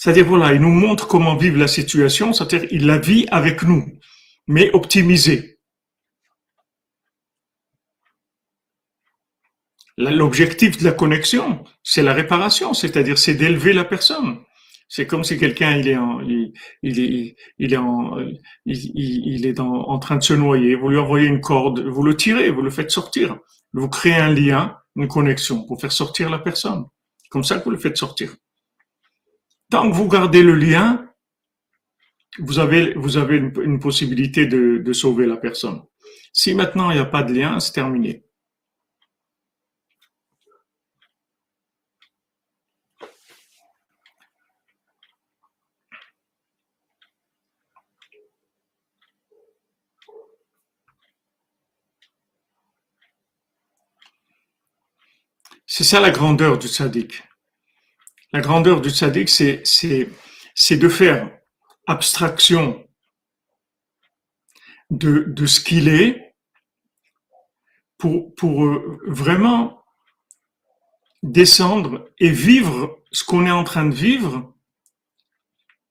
C'est-à-dire, 0.03 0.25
voilà, 0.25 0.51
il 0.51 0.59
nous 0.59 0.67
montre 0.67 1.07
comment 1.07 1.37
vivre 1.37 1.57
la 1.57 1.69
situation, 1.69 2.33
c'est-à-dire, 2.33 2.67
il 2.71 2.85
la 2.87 2.97
vit 2.97 3.25
avec 3.31 3.63
nous, 3.63 3.85
mais 4.47 4.69
optimisé. 4.73 5.59
L'objectif 9.97 10.77
de 10.77 10.83
la 10.83 10.91
connexion, 10.91 11.63
c'est 11.83 12.03
la 12.03 12.11
réparation, 12.11 12.73
c'est-à-dire, 12.73 13.17
c'est 13.17 13.35
d'élever 13.35 13.71
la 13.71 13.85
personne. 13.85 14.39
C'est 14.89 15.07
comme 15.07 15.23
si 15.23 15.39
quelqu'un 15.39 15.77
il 15.77 15.87
est 15.87 15.95
en, 15.95 16.19
il, 16.19 16.51
est, 16.99 17.37
il 17.57 17.73
est 17.73 17.77
en, 17.77 18.17
il, 18.65 19.45
est 19.45 19.61
en 19.61 19.99
train 19.99 20.17
de 20.17 20.23
se 20.23 20.33
noyer. 20.33 20.75
Vous 20.75 20.89
lui 20.89 20.97
envoyez 20.97 21.27
une 21.27 21.39
corde, 21.39 21.79
vous 21.79 22.03
le 22.03 22.17
tirez, 22.17 22.49
vous 22.49 22.61
le 22.61 22.71
faites 22.71 22.91
sortir. 22.91 23.37
Vous 23.71 23.87
créez 23.87 24.15
un 24.15 24.33
lien, 24.33 24.75
une 24.97 25.07
connexion 25.07 25.65
pour 25.65 25.79
faire 25.79 25.93
sortir 25.93 26.29
la 26.29 26.39
personne. 26.39 26.83
Comme 27.29 27.45
ça 27.45 27.57
que 27.57 27.63
vous 27.63 27.71
le 27.71 27.79
faites 27.79 27.95
sortir. 27.95 28.35
Tant 29.73 29.89
que 29.89 29.95
vous 29.95 30.07
gardez 30.07 30.43
le 30.43 30.53
lien, 30.53 31.09
vous 32.37 32.59
avez, 32.59 32.93
vous 32.93 33.17
avez 33.17 33.37
une, 33.37 33.79
possibilité 33.79 34.45
de, 34.45 34.77
de, 34.77 34.93
sauver 34.93 35.25
la 35.25 35.35
personne. 35.35 35.81
Si 36.31 36.53
maintenant 36.53 36.91
il 36.91 36.97
n'y 36.97 37.01
a 37.01 37.05
pas 37.05 37.23
de 37.23 37.33
lien, 37.33 37.59
c'est 37.59 37.71
terminé. 37.73 38.23
C'est 55.65 55.83
ça 55.83 55.99
la 55.99 56.11
grandeur 56.11 56.59
du 56.59 56.67
sadique. 56.67 57.23
La 58.33 58.41
grandeur 58.41 58.81
du 58.81 58.89
tzaddik, 58.89 59.29
c'est, 59.29 60.77
de 60.77 60.89
faire 60.89 61.29
abstraction 61.87 62.83
de, 64.89 65.45
ce 65.45 65.59
qu'il 65.59 65.87
est 65.87 66.35
pour, 67.97 68.65
euh, 68.65 68.99
vraiment 69.07 69.83
descendre 71.21 72.09
et 72.19 72.31
vivre 72.31 72.99
ce 73.11 73.23
qu'on 73.23 73.45
est 73.45 73.51
en 73.51 73.63
train 73.63 73.85
de 73.85 73.95
vivre 73.95 74.53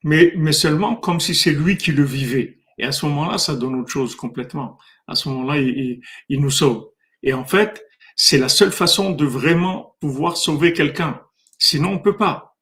mais, 0.04 0.32
mais 0.36 0.52
seulement 0.52 0.96
comme 0.96 1.20
si 1.20 1.34
c'est 1.34 1.52
lui 1.52 1.76
qui 1.76 1.92
le 1.92 2.04
vivait. 2.04 2.58
Et 2.78 2.84
à 2.84 2.92
ce 2.92 3.06
moment-là, 3.06 3.38
ça 3.38 3.54
donne 3.54 3.76
autre 3.76 3.90
chose 3.90 4.16
complètement. 4.16 4.78
À 5.06 5.14
ce 5.14 5.28
moment-là, 5.28 5.58
il, 5.60 6.00
il, 6.28 6.40
nous 6.40 6.50
sauve. 6.50 6.88
Et 7.22 7.32
en 7.32 7.44
fait, 7.44 7.84
c'est 8.16 8.38
la 8.38 8.48
seule 8.48 8.72
façon 8.72 9.10
de 9.10 9.24
vraiment 9.24 9.96
pouvoir 10.00 10.36
sauver 10.36 10.72
quelqu'un. 10.72 11.20
Sinon, 11.64 11.92
on 11.92 11.98
peut 12.00 12.16
pas. 12.16 12.58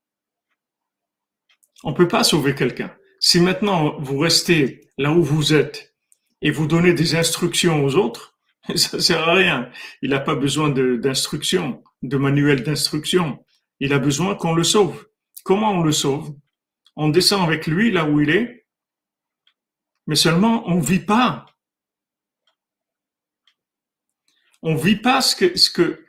On 1.84 1.94
peut 1.94 2.06
pas 2.06 2.22
sauver 2.22 2.54
quelqu'un. 2.54 2.94
Si 3.18 3.40
maintenant 3.40 3.98
vous 3.98 4.18
restez 4.18 4.82
là 4.98 5.10
où 5.10 5.22
vous 5.22 5.54
êtes 5.54 5.94
et 6.42 6.50
vous 6.50 6.66
donnez 6.66 6.92
des 6.92 7.14
instructions 7.14 7.82
aux 7.82 7.94
autres, 7.94 8.36
ça 8.76 9.00
sert 9.00 9.26
à 9.26 9.32
rien. 9.32 9.70
Il 10.02 10.10
n'a 10.10 10.20
pas 10.20 10.34
besoin 10.34 10.68
d'instructions, 10.68 11.82
de, 12.02 12.18
manuel 12.18 12.62
d'instruction. 12.62 13.42
Il 13.80 13.94
a 13.94 13.98
besoin 13.98 14.34
qu'on 14.34 14.52
le 14.52 14.64
sauve. 14.64 15.08
Comment 15.44 15.70
on 15.72 15.82
le 15.82 15.92
sauve? 15.92 16.36
On 16.94 17.08
descend 17.08 17.42
avec 17.42 17.66
lui 17.66 17.90
là 17.90 18.04
où 18.04 18.20
il 18.20 18.28
est, 18.28 18.66
mais 20.06 20.14
seulement 20.14 20.68
on 20.68 20.78
vit 20.78 21.00
pas. 21.00 21.46
On 24.60 24.74
vit 24.74 24.96
pas 24.96 25.22
ce 25.22 25.56
ce 25.56 25.70
que 25.70 26.04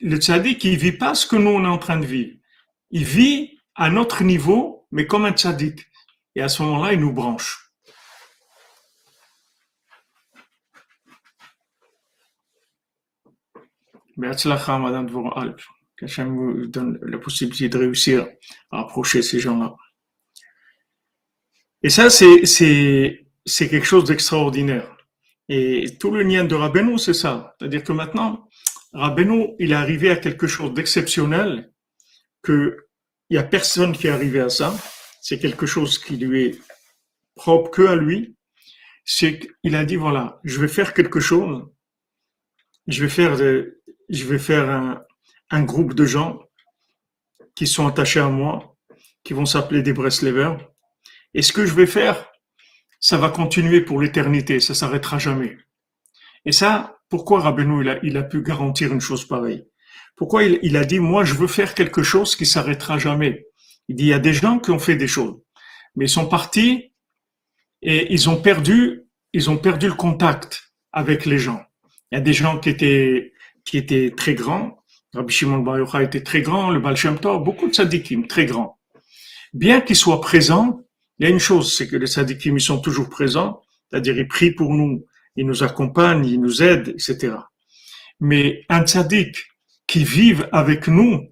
le 0.00 0.16
tzaddik, 0.16 0.64
il 0.64 0.76
vit 0.76 0.92
pas 0.92 1.14
ce 1.14 1.26
que 1.26 1.36
nous 1.36 1.50
on 1.50 1.64
est 1.64 1.68
en 1.68 1.78
train 1.78 1.98
de 1.98 2.06
vivre. 2.06 2.36
Il 2.90 3.04
vit 3.04 3.58
à 3.74 3.90
notre 3.90 4.24
niveau, 4.24 4.86
mais 4.90 5.06
comme 5.06 5.24
un 5.24 5.32
tzaddik. 5.32 5.86
Et 6.34 6.42
à 6.42 6.48
ce 6.48 6.62
moment-là, 6.62 6.92
il 6.92 7.00
nous 7.00 7.12
branche. 7.12 7.70
Madame 14.16 15.56
Qu'Hachem 15.96 16.34
vous 16.34 16.66
donne 16.66 16.98
la 17.02 17.18
possibilité 17.18 17.68
de 17.68 17.78
réussir 17.78 18.26
à 18.70 18.80
approcher 18.80 19.22
ces 19.22 19.38
gens-là. 19.38 19.74
Et 21.82 21.90
ça, 21.90 22.10
c'est, 22.10 22.44
c'est, 22.46 23.26
c'est 23.44 23.68
quelque 23.68 23.86
chose 23.86 24.04
d'extraordinaire. 24.04 24.96
Et 25.48 25.96
tout 25.98 26.10
le 26.10 26.22
lien 26.22 26.44
de 26.44 26.54
Rabbeinu, 26.54 26.98
c'est 26.98 27.14
ça. 27.14 27.54
C'est-à-dire 27.58 27.82
que 27.82 27.92
maintenant, 27.92 28.48
Rabbeinu, 28.92 29.54
il 29.58 29.72
est 29.72 29.76
arrivé 29.76 30.10
à 30.10 30.16
quelque 30.16 30.46
chose 30.46 30.74
d'exceptionnel 30.74 31.72
que 32.42 32.86
il 33.28 33.36
y 33.36 33.38
a 33.38 33.44
personne 33.44 33.92
qui 33.92 34.08
est 34.08 34.10
arrivé 34.10 34.40
à 34.40 34.48
ça. 34.48 34.74
C'est 35.20 35.38
quelque 35.38 35.66
chose 35.66 35.98
qui 35.98 36.16
lui 36.16 36.46
est 36.46 36.60
propre 37.36 37.70
que 37.70 37.86
à 37.86 37.94
lui. 37.94 38.36
C'est 39.04 39.38
qu'il 39.38 39.76
a 39.76 39.84
dit, 39.84 39.96
voilà, 39.96 40.40
je 40.42 40.60
vais 40.60 40.68
faire 40.68 40.94
quelque 40.94 41.20
chose. 41.20 41.68
Je 42.88 43.02
vais 43.02 43.08
faire, 43.08 43.36
je 43.36 44.24
vais 44.24 44.38
faire 44.38 44.68
un, 44.68 45.04
un 45.50 45.62
groupe 45.62 45.94
de 45.94 46.04
gens 46.04 46.40
qui 47.54 47.66
sont 47.66 47.86
attachés 47.86 48.20
à 48.20 48.28
moi, 48.28 48.76
qui 49.22 49.32
vont 49.32 49.46
s'appeler 49.46 49.82
des 49.82 49.92
Breslevers. 49.92 50.58
Et 51.34 51.42
ce 51.42 51.52
que 51.52 51.66
je 51.66 51.74
vais 51.74 51.86
faire, 51.86 52.30
ça 52.98 53.16
va 53.16 53.30
continuer 53.30 53.80
pour 53.80 54.00
l'éternité, 54.00 54.60
ça 54.60 54.74
s'arrêtera 54.74 55.18
jamais. 55.18 55.56
Et 56.44 56.52
ça, 56.52 56.99
pourquoi 57.10 57.40
Rabbeinu 57.40 57.82
il 57.82 57.88
a, 57.90 57.98
il 58.02 58.28
pu 58.28 58.40
garantir 58.42 58.92
une 58.92 59.00
chose 59.00 59.26
pareille? 59.26 59.66
Pourquoi 60.16 60.44
il, 60.44 60.76
a 60.76 60.84
dit, 60.84 61.00
moi 61.00 61.24
je 61.24 61.34
veux 61.34 61.48
faire 61.48 61.74
quelque 61.74 62.02
chose 62.02 62.36
qui 62.36 62.46
s'arrêtera 62.46 62.98
jamais? 62.98 63.46
Il 63.88 63.96
dit, 63.96 64.04
il 64.04 64.08
y 64.08 64.14
a 64.14 64.18
des 64.18 64.32
gens 64.32 64.58
qui 64.58 64.70
ont 64.70 64.78
fait 64.78 64.96
des 64.96 65.08
choses, 65.08 65.36
mais 65.96 66.06
ils 66.06 66.10
sont 66.10 66.26
partis 66.26 66.92
et 67.82 68.12
ils 68.12 68.30
ont 68.30 68.40
perdu, 68.40 69.02
ils 69.32 69.50
ont 69.50 69.58
perdu 69.58 69.88
le 69.88 69.94
contact 69.94 70.72
avec 70.92 71.26
les 71.26 71.38
gens. 71.38 71.60
Il 72.10 72.16
y 72.16 72.18
a 72.18 72.20
des 72.20 72.32
gens 72.32 72.58
qui 72.58 72.68
étaient, 72.68 73.32
qui 73.64 73.76
étaient 73.76 74.14
très 74.16 74.34
grands, 74.34 74.80
Rabbi 75.12 75.32
Shimon 75.32 75.58
Bar 75.58 76.00
était 76.00 76.22
très 76.22 76.42
grand, 76.42 76.70
le 76.70 76.78
Baal 76.78 76.96
Shem 76.96 77.18
Tov, 77.18 77.42
beaucoup 77.42 77.66
de 77.66 77.72
tzadikim, 77.72 78.28
très 78.28 78.46
grands. 78.46 78.78
Bien 79.52 79.80
qu'ils 79.80 79.96
soient 79.96 80.20
présents, 80.20 80.80
il 81.18 81.24
y 81.24 81.26
a 81.26 81.30
une 81.30 81.40
chose, 81.40 81.76
c'est 81.76 81.88
que 81.88 81.96
les 81.96 82.06
tzadikim, 82.06 82.56
ils 82.56 82.60
sont 82.60 82.80
toujours 82.80 83.08
présents, 83.08 83.62
c'est-à-dire 83.90 84.16
ils 84.16 84.28
prient 84.28 84.52
pour 84.52 84.72
nous, 84.72 85.04
ils 85.36 85.46
nous 85.46 85.62
accompagnent, 85.62 86.24
ils 86.26 86.40
nous 86.40 86.62
aident, 86.62 86.88
etc. 86.88 87.34
Mais 88.20 88.64
un 88.68 88.84
tzadik 88.84 89.36
qui 89.86 90.04
vive 90.04 90.48
avec 90.52 90.88
nous, 90.88 91.30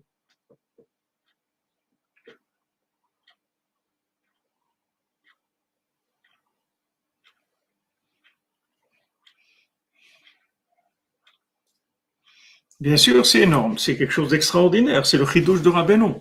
Bien 12.80 12.96
sûr, 12.96 13.26
c'est 13.26 13.40
énorme, 13.40 13.76
c'est 13.76 13.96
quelque 13.96 14.12
chose 14.12 14.30
d'extraordinaire, 14.30 15.04
c'est 15.04 15.18
le 15.18 15.26
chidouche 15.26 15.62
de 15.62 15.68
Rabbeinu. 15.68 16.14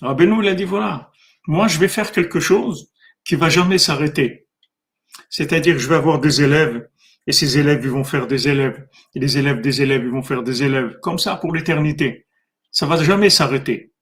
Rabbeinu, 0.00 0.44
il 0.44 0.48
a 0.48 0.54
dit, 0.54 0.64
voilà, 0.64 1.10
moi 1.48 1.66
je 1.66 1.78
vais 1.80 1.88
faire 1.88 2.12
quelque 2.12 2.38
chose 2.38 2.88
qui 3.24 3.34
va 3.34 3.48
jamais 3.48 3.78
s'arrêter. 3.78 4.46
C'est-à-dire, 5.28 5.76
je 5.76 5.88
vais 5.88 5.96
avoir 5.96 6.20
des 6.20 6.42
élèves, 6.42 6.88
et 7.26 7.32
ces 7.32 7.58
élèves, 7.58 7.80
ils 7.82 7.90
vont 7.90 8.04
faire 8.04 8.26
des 8.26 8.48
élèves, 8.48 8.86
et 9.14 9.20
les 9.20 9.38
élèves 9.38 9.60
des 9.60 9.82
élèves, 9.82 10.02
ils 10.04 10.10
vont 10.10 10.22
faire 10.22 10.42
des 10.42 10.62
élèves, 10.62 10.98
comme 11.02 11.18
ça 11.18 11.36
pour 11.36 11.52
l'éternité. 11.54 12.26
Ça 12.70 12.86
va 12.86 13.02
jamais 13.02 13.30
s'arrêter. 13.30 13.94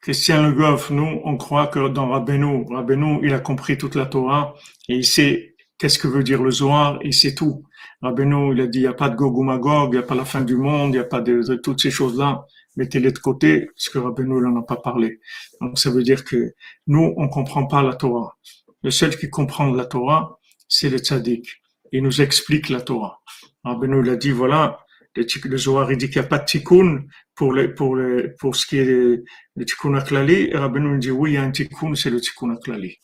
Christian 0.00 0.42
Le 0.42 0.52
Goff, 0.52 0.90
nous, 0.90 1.20
on 1.24 1.36
croit 1.36 1.66
que 1.66 1.88
dans 1.88 2.08
Rabbeinu, 2.08 2.64
Rabbeinu, 2.70 3.20
il 3.22 3.34
a 3.34 3.38
compris 3.38 3.76
toute 3.76 3.96
la 3.96 4.06
Torah 4.06 4.54
et 4.88 4.94
il 4.94 5.04
sait 5.04 5.54
qu'est-ce 5.76 5.98
que 5.98 6.08
veut 6.08 6.22
dire 6.22 6.42
le 6.42 6.50
Zohar, 6.50 6.98
il 7.02 7.12
sait 7.12 7.34
tout. 7.34 7.64
Rabbeinu, 8.00 8.54
il 8.54 8.62
a 8.62 8.66
dit, 8.66 8.78
il 8.78 8.82
n'y 8.82 8.88
a 8.88 8.94
pas 8.94 9.10
de 9.10 9.16
Gog 9.16 9.36
ou 9.36 9.42
Magog, 9.42 9.90
il 9.92 9.98
n'y 9.98 10.02
a 10.02 10.06
pas 10.06 10.14
la 10.14 10.24
fin 10.24 10.40
du 10.40 10.56
monde, 10.56 10.94
il 10.94 10.98
n'y 10.98 10.98
a 10.98 11.04
pas 11.04 11.20
de, 11.20 11.54
toutes 11.56 11.82
ces 11.82 11.90
choses-là. 11.90 12.46
Mettez-les 12.80 13.12
de 13.12 13.18
côté, 13.18 13.66
parce 13.66 13.90
que 13.90 13.98
Rabbeinu, 13.98 14.40
n'en 14.40 14.56
a 14.58 14.62
pas 14.62 14.76
parlé. 14.76 15.20
Donc, 15.60 15.78
ça 15.78 15.90
veut 15.90 16.02
dire 16.02 16.24
que 16.24 16.54
nous, 16.86 17.12
on 17.18 17.28
comprend 17.28 17.66
pas 17.66 17.82
la 17.82 17.94
Torah. 17.94 18.38
Le 18.82 18.90
seul 18.90 19.14
qui 19.18 19.28
comprend 19.28 19.70
la 19.70 19.84
Torah, 19.84 20.40
c'est 20.66 20.88
le 20.88 20.96
tzaddik. 20.96 21.46
Il 21.92 22.02
nous 22.02 22.22
explique 22.22 22.70
la 22.70 22.80
Torah. 22.80 23.20
Rabbeinu, 23.64 24.00
il 24.02 24.08
a 24.08 24.16
dit, 24.16 24.30
voilà, 24.30 24.78
le, 25.14 25.56
Zohar, 25.58 25.92
il 25.92 25.98
dit 25.98 26.08
qu'il 26.08 26.22
n'y 26.22 26.26
a 26.26 26.28
pas 26.28 26.38
de 26.38 26.46
tikkun 26.46 27.04
pour, 27.34 27.52
le, 27.52 27.74
pour, 27.74 27.96
le, 27.96 28.34
pour 28.38 28.56
ce 28.56 28.64
qui 28.66 28.78
est 28.78 28.84
le 28.86 29.64
tikkun 29.66 29.94
aklali. 29.94 30.48
Et 30.52 30.56
Rabbeinu 30.56 30.98
dit 30.98 31.10
oui, 31.10 31.32
il 31.32 31.34
y 31.34 31.36
a 31.36 31.42
un 31.42 31.50
tikkun, 31.50 31.94
c'est 31.94 32.08
le 32.08 32.18
tikkun 32.18 32.54
aklali. 32.54 32.96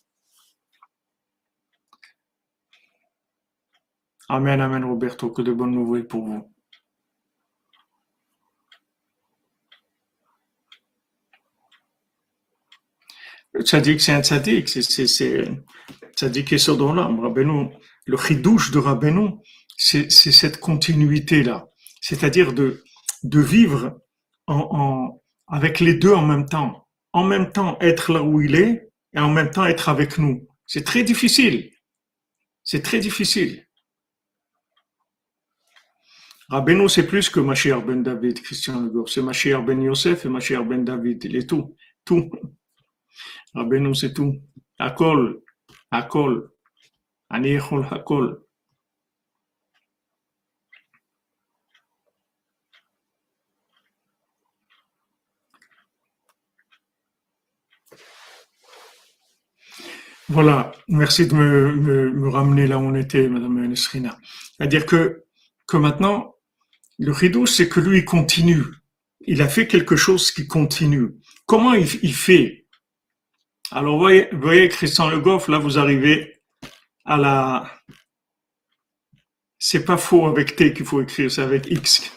Amen, 4.28 4.60
amen, 4.62 4.84
Roberto, 4.84 5.30
que 5.30 5.42
de 5.42 5.52
bonnes 5.52 5.72
nouvelles 5.72 6.06
pour 6.06 6.24
vous. 6.24 6.50
Le 13.45 13.45
tzaddik, 13.62 14.00
c'est 14.00 14.12
un 14.12 14.22
tzaddik, 14.22 14.68
c'est, 14.68 15.06
tzaddik 16.16 16.52
et 16.52 16.58
Sodom 16.58 17.20
Rabbeinu, 17.20 17.68
le 18.06 18.16
chidouche 18.16 18.70
de 18.70 18.78
Rabbeinu, 18.78 19.30
c'est, 19.76 20.10
cette 20.10 20.58
continuité-là 20.58 21.66
c'est-à-dire 22.06 22.52
de, 22.52 22.84
de 23.24 23.40
vivre 23.40 23.98
en, 24.46 25.20
avec 25.48 25.80
les 25.80 25.94
deux 25.94 26.12
en 26.12 26.24
même 26.24 26.46
temps. 26.46 26.86
En 27.12 27.24
même 27.24 27.50
temps 27.50 27.78
être 27.80 28.12
là 28.12 28.22
où 28.22 28.40
il 28.40 28.54
est 28.54 28.90
et 29.12 29.18
en 29.18 29.30
même 29.30 29.50
temps 29.50 29.64
être 29.64 29.88
avec 29.88 30.16
nous. 30.18 30.46
C'est 30.66 30.84
très 30.84 31.02
difficile. 31.02 31.70
C'est 32.62 32.82
très 32.82 33.00
difficile. 33.00 33.66
Rabbeinu, 36.48 36.88
c'est 36.88 37.08
plus 37.08 37.28
que 37.28 37.40
Mashiach 37.40 37.84
ben 37.84 38.04
David, 38.04 38.40
Christian 38.40 38.82
Legor. 38.82 39.08
C'est 39.08 39.22
Mashiach 39.22 39.64
ben 39.64 39.82
Yosef 39.82 40.26
et 40.26 40.28
Mashiach 40.28 40.64
ben 40.64 40.84
David. 40.84 41.24
Il 41.24 41.34
est 41.34 41.48
tout. 41.48 41.74
Tout. 42.04 42.30
Rabbeinu, 43.56 43.94
c'est 43.94 44.12
tout. 44.12 44.38
Akol. 44.78 45.40
Akol. 45.90 46.50
Aniechol 47.30 47.86
Akol. 47.90 48.42
Voilà, 60.28 60.72
merci 60.88 61.26
de 61.26 61.34
me, 61.34 61.72
me, 62.10 62.28
ramener 62.28 62.66
là 62.66 62.78
où 62.78 62.82
on 62.82 62.94
était, 62.94 63.26
Madame 63.28 63.68
Nesrina. 63.68 64.18
C'est-à-dire 64.56 64.84
que, 64.84 65.24
que 65.66 65.78
maintenant, 65.78 66.34
le 66.98 67.12
rideau, 67.12 67.46
c'est 67.46 67.70
que 67.70 67.80
lui, 67.80 67.98
il 67.98 68.04
continue. 68.04 68.64
Il 69.20 69.40
a 69.40 69.48
fait 69.48 69.66
quelque 69.66 69.96
chose 69.96 70.30
qui 70.30 70.46
continue. 70.46 71.14
Comment 71.46 71.72
il 71.74 72.14
fait 72.14 72.65
Alors, 73.72 73.98
voyez, 73.98 74.28
voyez, 74.32 74.68
Christian 74.68 75.08
Le 75.10 75.20
Goff, 75.20 75.48
là, 75.48 75.58
vous 75.58 75.78
arrivez 75.78 76.40
à 77.04 77.16
la... 77.16 77.70
C'est 79.58 79.84
pas 79.84 79.96
faux 79.96 80.26
avec 80.26 80.54
T 80.56 80.72
qu'il 80.72 80.84
faut 80.84 81.00
écrire, 81.02 81.30
c'est 81.30 81.42
avec 81.42 81.66
X. 81.66 82.12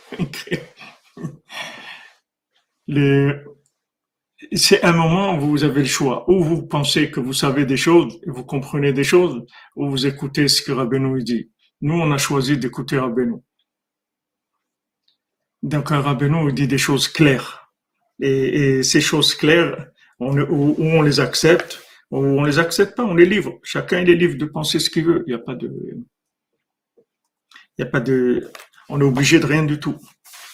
Les, 2.87 3.33
c'est 4.53 4.83
un 4.83 4.93
moment 4.93 5.35
où 5.35 5.41
vous 5.41 5.63
avez 5.63 5.81
le 5.81 5.87
choix. 5.87 6.29
Ou 6.29 6.43
vous 6.43 6.65
pensez 6.67 7.11
que 7.11 7.19
vous 7.19 7.33
savez 7.33 7.65
des 7.65 7.77
choses, 7.77 8.19
et 8.25 8.29
vous 8.29 8.45
comprenez 8.45 8.93
des 8.93 9.03
choses, 9.03 9.45
ou 9.75 9.89
vous 9.89 10.07
écoutez 10.07 10.47
ce 10.47 10.61
que 10.61 10.71
Rabbeinu 10.71 11.23
dit. 11.23 11.51
Nous, 11.81 11.93
on 11.93 12.11
a 12.11 12.17
choisi 12.17 12.57
d'écouter 12.57 12.99
Rabbeinu. 12.99 13.35
Donc 15.61 15.91
un 15.91 16.01
rabbin 16.01 16.51
dit 16.51 16.67
des 16.67 16.77
choses 16.77 17.07
claires. 17.07 17.71
Et, 18.21 18.83
ces 18.83 19.01
choses 19.01 19.35
claires, 19.35 19.87
on, 20.19 20.37
ou, 20.37 20.75
on 20.79 21.01
les 21.01 21.19
accepte, 21.19 21.81
ou 22.11 22.17
on 22.17 22.43
les 22.43 22.59
accepte 22.59 22.95
pas, 22.95 23.03
on 23.03 23.15
les 23.15 23.25
livre. 23.25 23.59
Chacun 23.63 23.99
il 24.01 24.09
est 24.09 24.15
libre 24.15 24.37
de 24.37 24.45
penser 24.45 24.79
ce 24.79 24.89
qu'il 24.89 25.05
veut. 25.05 25.23
Il 25.27 25.29
n'y 25.29 25.39
a 25.39 25.43
pas 25.43 25.55
de, 25.55 25.71
il 27.77 27.81
y 27.81 27.83
a 27.83 27.87
pas 27.87 27.99
de, 27.99 28.51
on 28.89 28.99
est 28.99 29.05
obligé 29.05 29.39
de 29.39 29.45
rien 29.45 29.63
du 29.63 29.79
tout. 29.79 29.97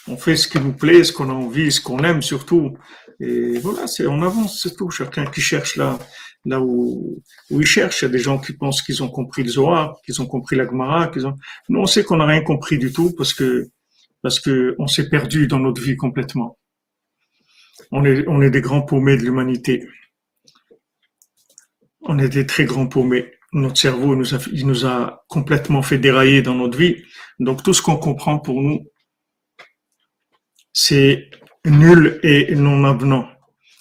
On 0.07 0.17
fait 0.17 0.35
ce 0.35 0.47
qui 0.47 0.59
nous 0.59 0.73
plaît, 0.73 1.03
ce 1.03 1.11
qu'on 1.11 1.29
a 1.29 1.33
envie, 1.33 1.71
ce 1.71 1.81
qu'on 1.81 2.03
aime 2.03 2.21
surtout. 2.21 2.77
Et 3.19 3.57
voilà, 3.57 3.87
c'est, 3.87 4.05
on 4.05 4.21
avance, 4.21 4.61
c'est 4.61 4.75
tout. 4.75 4.91
Chacun 4.91 5.25
qui 5.25 5.41
cherche 5.41 5.77
là, 5.77 5.97
là 6.45 6.61
où, 6.61 7.23
où 7.49 7.61
il 7.61 7.65
cherche. 7.65 8.01
Il 8.01 8.05
y 8.05 8.07
a 8.09 8.11
des 8.11 8.19
gens 8.19 8.37
qui 8.37 8.53
pensent 8.53 8.83
qu'ils 8.83 9.01
ont 9.01 9.09
compris 9.09 9.41
le 9.43 9.49
Zohar, 9.49 9.95
qu'ils 10.05 10.21
ont 10.21 10.27
compris 10.27 10.55
la 10.55 10.65
Gemara, 10.65 11.07
qu'ils 11.07 11.25
ont, 11.25 11.33
nous 11.69 11.79
on 11.79 11.85
sait 11.87 12.03
qu'on 12.03 12.17
n'a 12.17 12.25
rien 12.25 12.41
compris 12.41 12.77
du 12.77 12.93
tout 12.93 13.13
parce 13.17 13.33
que, 13.33 13.67
parce 14.21 14.39
que 14.39 14.75
on 14.77 14.87
s'est 14.87 15.09
perdu 15.09 15.47
dans 15.47 15.59
notre 15.59 15.81
vie 15.81 15.95
complètement. 15.95 16.57
On 17.91 18.03
est, 18.05 18.49
des 18.49 18.61
grands 18.61 18.81
paumés 18.81 19.17
de 19.17 19.23
l'humanité. 19.23 19.87
On 22.01 22.19
est 22.19 22.29
des 22.29 22.45
très 22.45 22.65
grands 22.65 22.87
paumés. 22.87 23.31
Notre 23.53 23.77
cerveau 23.77 24.15
nous 24.15 24.35
a, 24.35 24.39
il 24.51 24.67
nous 24.67 24.85
a 24.85 25.23
complètement 25.29 25.81
fait 25.81 25.97
dérailler 25.97 26.41
dans 26.41 26.55
notre 26.55 26.77
vie. 26.77 27.03
Donc 27.39 27.63
tout 27.63 27.73
ce 27.73 27.81
qu'on 27.81 27.97
comprend 27.97 28.39
pour 28.39 28.61
nous, 28.61 28.85
c'est 30.73 31.29
nul 31.65 32.19
et 32.23 32.53
non 32.55 32.83
avenant. 32.83 33.29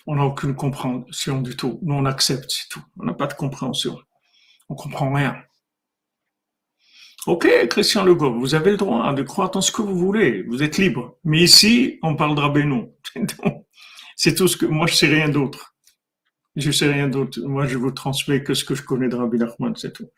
On 0.06 0.16
n'a 0.16 0.24
aucune 0.24 0.54
compréhension 0.54 1.40
du 1.40 1.56
tout. 1.56 1.78
Nous, 1.82 1.94
on 1.94 2.04
accepte, 2.04 2.46
c'est 2.48 2.68
tout. 2.68 2.82
On 2.98 3.04
n'a 3.04 3.14
pas 3.14 3.26
de 3.26 3.34
compréhension. 3.34 3.98
On 4.68 4.74
comprend 4.74 5.12
rien. 5.12 5.36
Ok, 7.26 7.48
Christian 7.68 8.04
Legault, 8.04 8.38
vous 8.38 8.54
avez 8.54 8.72
le 8.72 8.76
droit 8.76 9.14
de 9.14 9.22
croire 9.22 9.50
dans 9.50 9.62
ce 9.62 9.72
que 9.72 9.80
vous 9.80 9.96
voulez. 9.96 10.42
Vous 10.42 10.62
êtes 10.62 10.76
libre. 10.76 11.16
Mais 11.24 11.40
ici, 11.42 11.98
on 12.02 12.16
parle 12.16 12.34
de 12.34 12.40
Rabbeinu. 12.40 12.88
C'est 14.16 14.34
tout 14.34 14.48
ce 14.48 14.56
que, 14.56 14.66
moi, 14.66 14.86
je 14.86 14.94
sais 14.94 15.06
rien 15.06 15.28
d'autre. 15.28 15.74
Je 16.56 16.70
sais 16.70 16.90
rien 16.90 17.08
d'autre. 17.08 17.40
Moi, 17.42 17.66
je 17.66 17.78
vous 17.78 17.90
transmets 17.90 18.42
que 18.42 18.54
ce 18.54 18.64
que 18.64 18.74
je 18.74 18.82
connais 18.82 19.08
de 19.08 19.16
Rabbi 19.16 19.38
Nachman, 19.38 19.74
c'est 19.76 19.92
tout. 19.92 20.08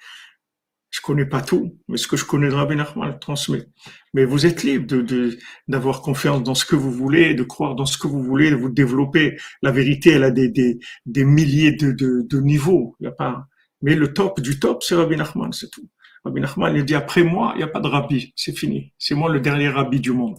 Je 0.91 1.01
connais 1.01 1.27
pas 1.27 1.43
tout, 1.43 1.79
mais 1.89 1.97
ce 1.97 2.07
que 2.07 2.17
je 2.17 2.25
connais 2.25 2.49
de 2.49 2.55
Rabbi 2.55 2.77
Nachman, 2.77 3.13
je 3.13 3.19
transmets. 3.19 3.67
Mais 4.15 4.25
vous 4.25 4.47
êtes 4.47 4.63
libre 4.63 4.87
de, 4.87 5.37
d'avoir 5.69 6.01
confiance 6.01 6.43
dans 6.43 6.55
ce 6.55 6.65
que 6.65 6.77
vous 6.77 6.93
voulez, 6.93 7.35
de 7.35 7.43
croire 7.43 7.75
dans 7.75 7.87
ce 7.87 7.99
que 7.99 8.07
vous 8.07 8.23
voulez, 8.23 8.51
de 8.51 8.57
vous 8.57 8.71
développer. 8.71 9.37
La 9.63 9.73
vérité, 9.73 10.11
elle 10.13 10.25
a 10.25 10.31
des, 10.31 10.49
des, 10.49 10.79
des 11.07 11.25
milliers 11.25 11.73
de, 11.73 11.93
de, 11.93 12.23
de 12.23 12.41
niveaux. 12.41 12.97
Il 13.01 13.07
a 13.09 13.13
pas, 13.13 13.47
mais 13.83 13.95
le 13.95 14.13
top 14.13 14.41
du 14.41 14.59
top, 14.59 14.83
c'est 14.83 14.95
Rabbi 14.95 15.17
Nachman, 15.17 15.53
c'est 15.53 15.71
tout. 15.71 15.89
Rabbi 16.25 16.41
Nachman, 16.41 16.75
il 16.75 16.85
dit 16.85 16.95
après 16.95 17.23
moi, 17.23 17.53
il 17.55 17.59
n'y 17.59 17.65
a 17.65 17.69
pas 17.69 17.81
de 17.81 17.89
rabbi, 17.89 18.33
c'est 18.35 18.57
fini. 18.57 18.93
C'est 18.99 19.15
moi 19.15 19.31
le 19.31 19.41
dernier 19.41 19.69
rabbi 19.69 20.01
du 20.01 20.13
monde. 20.13 20.39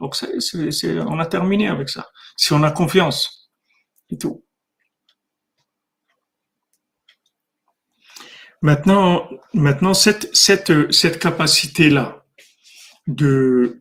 Donc 0.00 0.16
on 0.22 1.18
a 1.18 1.26
terminé 1.26 1.68
avec 1.68 1.88
ça. 1.88 2.08
Si 2.36 2.52
on 2.52 2.62
a 2.62 2.70
confiance, 2.70 3.40
et 4.10 4.18
tout. 4.18 4.44
Maintenant, 8.62 9.30
cette, 9.94 11.18
capacité-là 11.18 12.24
de, 13.06 13.80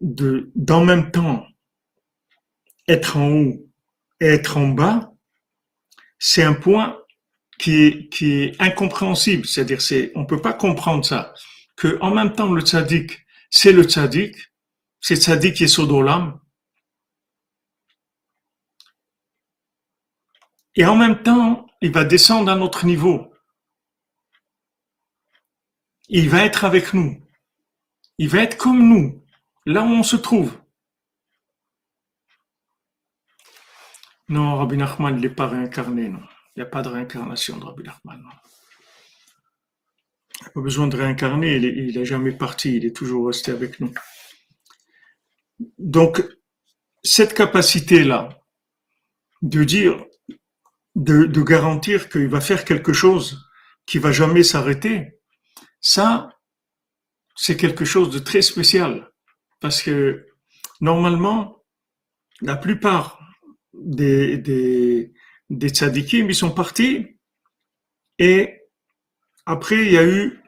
de, 0.00 0.52
d'en 0.54 0.84
même 0.84 1.10
temps 1.10 1.46
être 2.86 3.16
en 3.16 3.30
haut 3.30 3.68
et 4.20 4.26
être 4.26 4.56
en 4.56 4.68
bas, 4.68 5.12
c'est 6.18 6.44
un 6.44 6.54
point 6.54 6.98
qui 7.58 7.82
est, 7.82 8.60
incompréhensible. 8.60 9.46
C'est-à-dire, 9.46 9.80
c'est, 9.80 10.12
on 10.14 10.26
peut 10.26 10.40
pas 10.40 10.52
comprendre 10.52 11.04
ça. 11.04 11.34
Que 11.76 11.98
en 12.00 12.14
même 12.14 12.34
temps, 12.34 12.52
le 12.52 12.62
tzaddik, 12.62 13.24
c'est 13.50 13.72
le 13.72 13.82
tzaddik, 13.82 14.36
c'est 15.02 15.16
tzaddik 15.16 15.56
qui 15.56 15.64
est 15.64 15.68
sodolam. 15.68 16.40
Et 20.74 20.86
en 20.86 20.96
même 20.96 21.22
temps, 21.22 21.66
il 21.82 21.92
va 21.92 22.04
descendre 22.04 22.50
à 22.50 22.56
notre 22.56 22.86
niveau 22.86 23.32
il 26.14 26.28
va 26.28 26.44
être 26.44 26.64
avec 26.66 26.92
nous. 26.92 27.20
Il 28.18 28.28
va 28.28 28.42
être 28.42 28.58
comme 28.58 28.86
nous, 28.86 29.24
là 29.64 29.82
où 29.82 29.86
on 29.86 30.02
se 30.02 30.16
trouve. 30.16 30.60
Non, 34.28 34.56
Rabbi 34.56 34.76
Nachman 34.76 35.18
n'est 35.18 35.30
pas 35.30 35.48
réincarné, 35.48 36.10
non. 36.10 36.22
Il 36.54 36.58
n'y 36.60 36.62
a 36.62 36.66
pas 36.66 36.82
de 36.82 36.88
réincarnation 36.88 37.56
de 37.56 37.64
Rabbi 37.64 37.82
Nachman. 37.84 38.22
Il 40.40 40.44
n'a 40.44 40.50
pas 40.50 40.60
besoin 40.60 40.86
de 40.86 40.96
réincarner, 40.96 41.56
il 41.56 41.98
n'est 41.98 42.04
jamais 42.04 42.32
parti, 42.32 42.76
il 42.76 42.84
est 42.84 42.94
toujours 42.94 43.28
resté 43.28 43.50
avec 43.50 43.80
nous. 43.80 43.94
Donc, 45.78 46.22
cette 47.02 47.34
capacité-là 47.34 48.28
de 49.42 49.64
dire, 49.64 50.04
de, 50.94 51.42
garantir 51.42 52.08
qu'il 52.08 52.28
va 52.28 52.40
faire 52.40 52.64
quelque 52.64 52.92
chose 52.92 53.48
qui 53.86 53.98
va 53.98 54.12
jamais 54.12 54.42
s'arrêter, 54.42 55.18
ça, 55.80 56.30
c'est 57.34 57.56
quelque 57.56 57.84
chose 57.84 58.10
de 58.10 58.18
très 58.18 58.42
spécial. 58.42 59.10
Parce 59.60 59.82
que 59.82 60.26
normalement, 60.80 61.64
la 62.40 62.56
plupart 62.56 63.18
des, 63.72 64.38
des, 64.38 65.12
des 65.50 65.68
tzadikim, 65.68 66.28
ils 66.28 66.34
sont 66.34 66.52
partis 66.52 67.18
et 68.18 68.60
après, 69.46 69.84
il 69.86 69.92
y 69.92 69.98
a 69.98 70.06
eu 70.06 70.40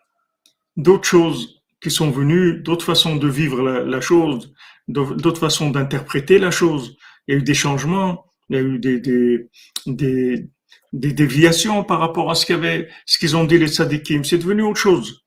d'autres 0.76 1.08
choses 1.08 1.62
qui 1.80 1.90
sont 1.90 2.10
venues, 2.10 2.60
d'autres 2.60 2.84
façons 2.84 3.16
de 3.16 3.28
vivre 3.28 3.60
la, 3.62 4.00
chose, 4.00 4.54
d'autres 4.88 5.40
façons 5.40 5.70
d'interpréter 5.70 6.38
la 6.38 6.50
chose. 6.50 6.96
Il 7.26 7.34
y 7.34 7.36
a 7.36 7.40
eu 7.40 7.42
des 7.42 7.54
changements, 7.54 8.26
il 8.48 8.56
y 8.56 8.58
a 8.58 8.62
eu 8.62 8.78
des, 8.78 9.00
des, 9.00 9.48
des, 9.86 10.48
des 10.92 11.12
déviations 11.12 11.84
par 11.84 12.00
rapport 12.00 12.30
à 12.30 12.34
ce 12.34 12.46
qu'avaient, 12.46 12.88
ce 13.06 13.18
qu'ils 13.18 13.36
ont 13.36 13.44
dit 13.44 13.58
les 13.58 13.68
tzadikim. 13.68 14.24
C'est 14.24 14.38
devenu 14.38 14.62
autre 14.62 14.80
chose. 14.80 15.24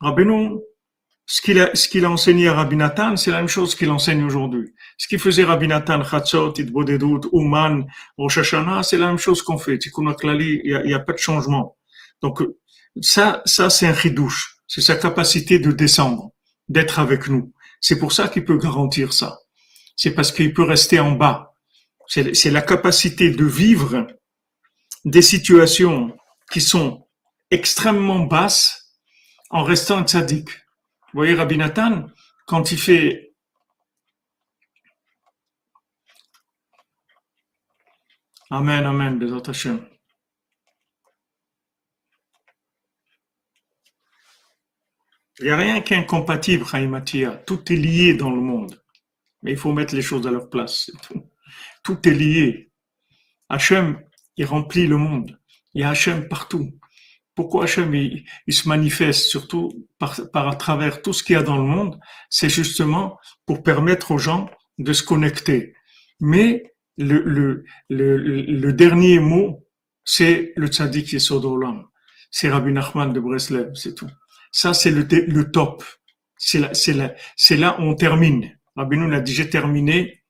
Rabbeinu, 0.00 0.58
ce 1.26 1.42
qu'il 1.42 1.60
a, 1.60 1.74
ce 1.74 1.88
qu'il 1.88 2.04
a 2.04 2.10
enseigné 2.10 2.48
à 2.48 2.54
Rabbi 2.54 2.76
Nathan, 2.76 3.16
c'est 3.16 3.30
la 3.30 3.38
même 3.38 3.48
chose 3.48 3.74
qu'il 3.74 3.90
enseigne 3.90 4.24
aujourd'hui. 4.24 4.74
Ce 4.98 5.06
qu'il 5.06 5.18
faisait 5.18 5.44
Rabbi 5.44 5.68
Nathan, 5.68 6.02
Chatzot, 6.02 6.54
Itbodedut, 6.54 7.28
Uman, 7.32 7.86
Rosh 8.18 8.38
Hashanah, 8.38 8.82
c'est 8.82 8.98
la 8.98 9.06
même 9.06 9.18
chose 9.18 9.42
qu'on 9.42 9.58
fait. 9.58 9.78
Tikkun 9.78 10.12
il 10.38 10.62
n'y 10.64 10.74
a, 10.74 10.86
y 10.86 10.94
a 10.94 10.98
pas 10.98 11.12
de 11.12 11.18
changement. 11.18 11.76
Donc, 12.22 12.42
ça, 13.00 13.42
ça, 13.44 13.70
c'est 13.70 13.86
un 13.86 13.94
chidouche. 13.94 14.56
C'est 14.66 14.80
sa 14.80 14.96
capacité 14.96 15.58
de 15.58 15.70
descendre, 15.70 16.30
d'être 16.68 16.98
avec 16.98 17.28
nous. 17.28 17.52
C'est 17.80 17.98
pour 17.98 18.12
ça 18.12 18.28
qu'il 18.28 18.44
peut 18.44 18.58
garantir 18.58 19.12
ça. 19.12 19.38
C'est 19.96 20.12
parce 20.12 20.32
qu'il 20.32 20.52
peut 20.54 20.62
rester 20.62 21.00
en 21.00 21.12
bas. 21.12 21.54
C'est 22.08 22.50
la 22.50 22.62
capacité 22.62 23.30
de 23.30 23.44
vivre 23.44 24.06
des 25.04 25.22
situations 25.22 26.16
qui 26.50 26.60
sont 26.60 27.06
extrêmement 27.50 28.20
basses 28.20 28.96
en 29.50 29.62
restant 29.62 30.04
tzaddik. 30.04 30.48
Vous 30.48 31.18
voyez, 31.20 31.34
Rabbi 31.34 31.56
Nathan, 31.56 32.06
quand 32.46 32.72
il 32.72 32.78
fait 32.78 33.30
Amen, 38.52 38.84
Amen, 38.84 39.18
Bezat. 39.18 39.89
Il 45.40 45.46
n'y 45.46 45.50
a 45.50 45.56
rien 45.56 45.80
qui 45.80 45.94
est 45.94 45.96
incompatible, 45.96 46.66
Matia. 46.86 47.30
Tout 47.46 47.72
est 47.72 47.76
lié 47.76 48.12
dans 48.14 48.30
le 48.30 48.42
monde. 48.42 48.78
Mais 49.42 49.52
il 49.52 49.56
faut 49.56 49.72
mettre 49.72 49.94
les 49.94 50.02
choses 50.02 50.26
à 50.26 50.30
leur 50.30 50.50
place. 50.50 50.90
Tout. 51.02 51.22
tout. 51.82 52.08
est 52.08 52.12
lié. 52.12 52.70
Hachem, 53.48 54.02
il 54.36 54.44
remplit 54.44 54.86
le 54.86 54.98
monde. 54.98 55.38
Il 55.72 55.80
y 55.80 55.84
a 55.84 55.90
Hachem 55.90 56.28
partout. 56.28 56.70
Pourquoi 57.34 57.64
Hachem 57.64 57.94
il, 57.94 58.26
se 58.50 58.68
manifeste 58.68 59.28
surtout 59.28 59.88
par, 59.98 60.14
par 60.30 60.46
à 60.48 60.56
travers 60.56 61.00
tout 61.00 61.14
ce 61.14 61.24
qu'il 61.24 61.32
y 61.34 61.38
a 61.38 61.42
dans 61.42 61.56
le 61.56 61.64
monde, 61.64 61.98
c'est 62.28 62.50
justement 62.50 63.18
pour 63.46 63.62
permettre 63.62 64.10
aux 64.10 64.18
gens 64.18 64.50
de 64.78 64.92
se 64.92 65.02
connecter. 65.02 65.74
Mais 66.20 66.74
le, 66.98 67.22
le, 67.22 67.64
le, 67.88 68.16
le 68.18 68.72
dernier 68.74 69.20
mot, 69.20 69.66
c'est 70.04 70.52
le 70.56 70.66
tzaddik 70.66 71.14
Yesodolam. 71.14 71.86
C'est 72.30 72.50
Rabbi 72.50 72.72
Nachman 72.72 73.12
de 73.14 73.20
Breslev, 73.20 73.70
c'est 73.74 73.94
tout. 73.94 74.10
Ça, 74.52 74.74
c'est 74.74 74.90
le, 74.90 75.50
top. 75.50 75.84
C'est 76.36 76.58
là, 76.58 77.80
où 77.80 77.82
on 77.82 77.94
termine. 77.94 78.58
Rabbi 78.76 78.96
nous 78.96 79.14
a 79.14 79.20
dit, 79.20 79.32
j'ai 79.32 79.48
terminé, 79.48 80.22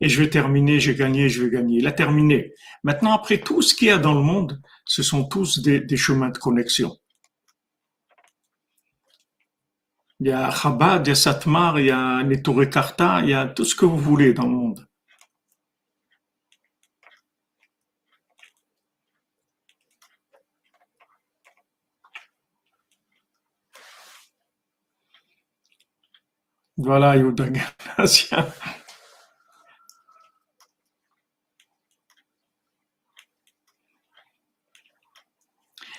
et 0.00 0.08
je 0.08 0.20
vais 0.20 0.28
terminer, 0.28 0.80
j'ai 0.80 0.94
gagné, 0.94 1.28
je 1.28 1.42
vais 1.42 1.50
gagner. 1.50 1.78
Il 1.78 1.86
a 1.86 1.92
terminé. 1.92 2.54
Maintenant, 2.82 3.12
après 3.12 3.38
tout 3.38 3.62
ce 3.62 3.74
qu'il 3.74 3.88
y 3.88 3.90
a 3.90 3.98
dans 3.98 4.14
le 4.14 4.22
monde, 4.22 4.60
ce 4.84 5.02
sont 5.02 5.24
tous 5.24 5.60
des, 5.60 5.96
chemins 5.96 6.30
de 6.30 6.38
connexion. 6.38 6.96
Il 10.20 10.28
y 10.28 10.32
a 10.32 10.50
Chabad, 10.50 11.06
il 11.06 11.10
y 11.10 11.12
a 11.12 11.14
Satmar, 11.14 11.78
il 11.80 11.86
y 11.86 11.90
a 11.90 12.24
Karta, 12.70 13.20
il 13.22 13.30
y 13.30 13.34
a 13.34 13.46
tout 13.46 13.64
ce 13.64 13.74
que 13.74 13.84
vous 13.84 13.98
voulez 13.98 14.32
dans 14.32 14.46
le 14.46 14.50
monde. 14.50 14.86
Voilà. 26.84 27.16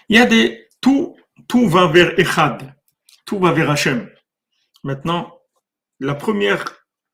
Il 0.09 0.17
y 0.17 0.19
a 0.19 0.25
des, 0.25 0.67
tout, 0.81 1.15
tout 1.47 1.67
va 1.69 1.87
vers 1.87 2.19
Echad. 2.19 2.75
Tout 3.25 3.39
va 3.39 3.53
vers 3.53 3.71
Hachem. 3.71 4.09
Maintenant, 4.83 5.39
la 6.01 6.15
première, 6.15 6.65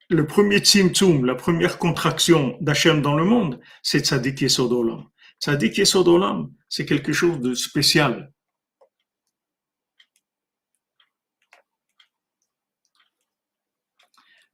le 0.09 0.25
premier 0.25 0.57
tzimtzum, 0.57 1.25
la 1.25 1.35
première 1.35 1.77
contraction 1.77 2.57
d'Hachem 2.61 3.03
dans 3.03 3.15
le 3.15 3.23
monde, 3.23 3.59
c'est 3.83 3.99
Tzadik 3.99 4.41
Yesod 4.41 4.71
Olam. 4.71 5.05
Tzadik 5.39 5.77
Yesod 5.77 6.07
Olam, 6.07 6.51
c'est 6.67 6.87
quelque 6.87 7.13
chose 7.13 7.39
de 7.39 7.53
spécial. 7.53 8.33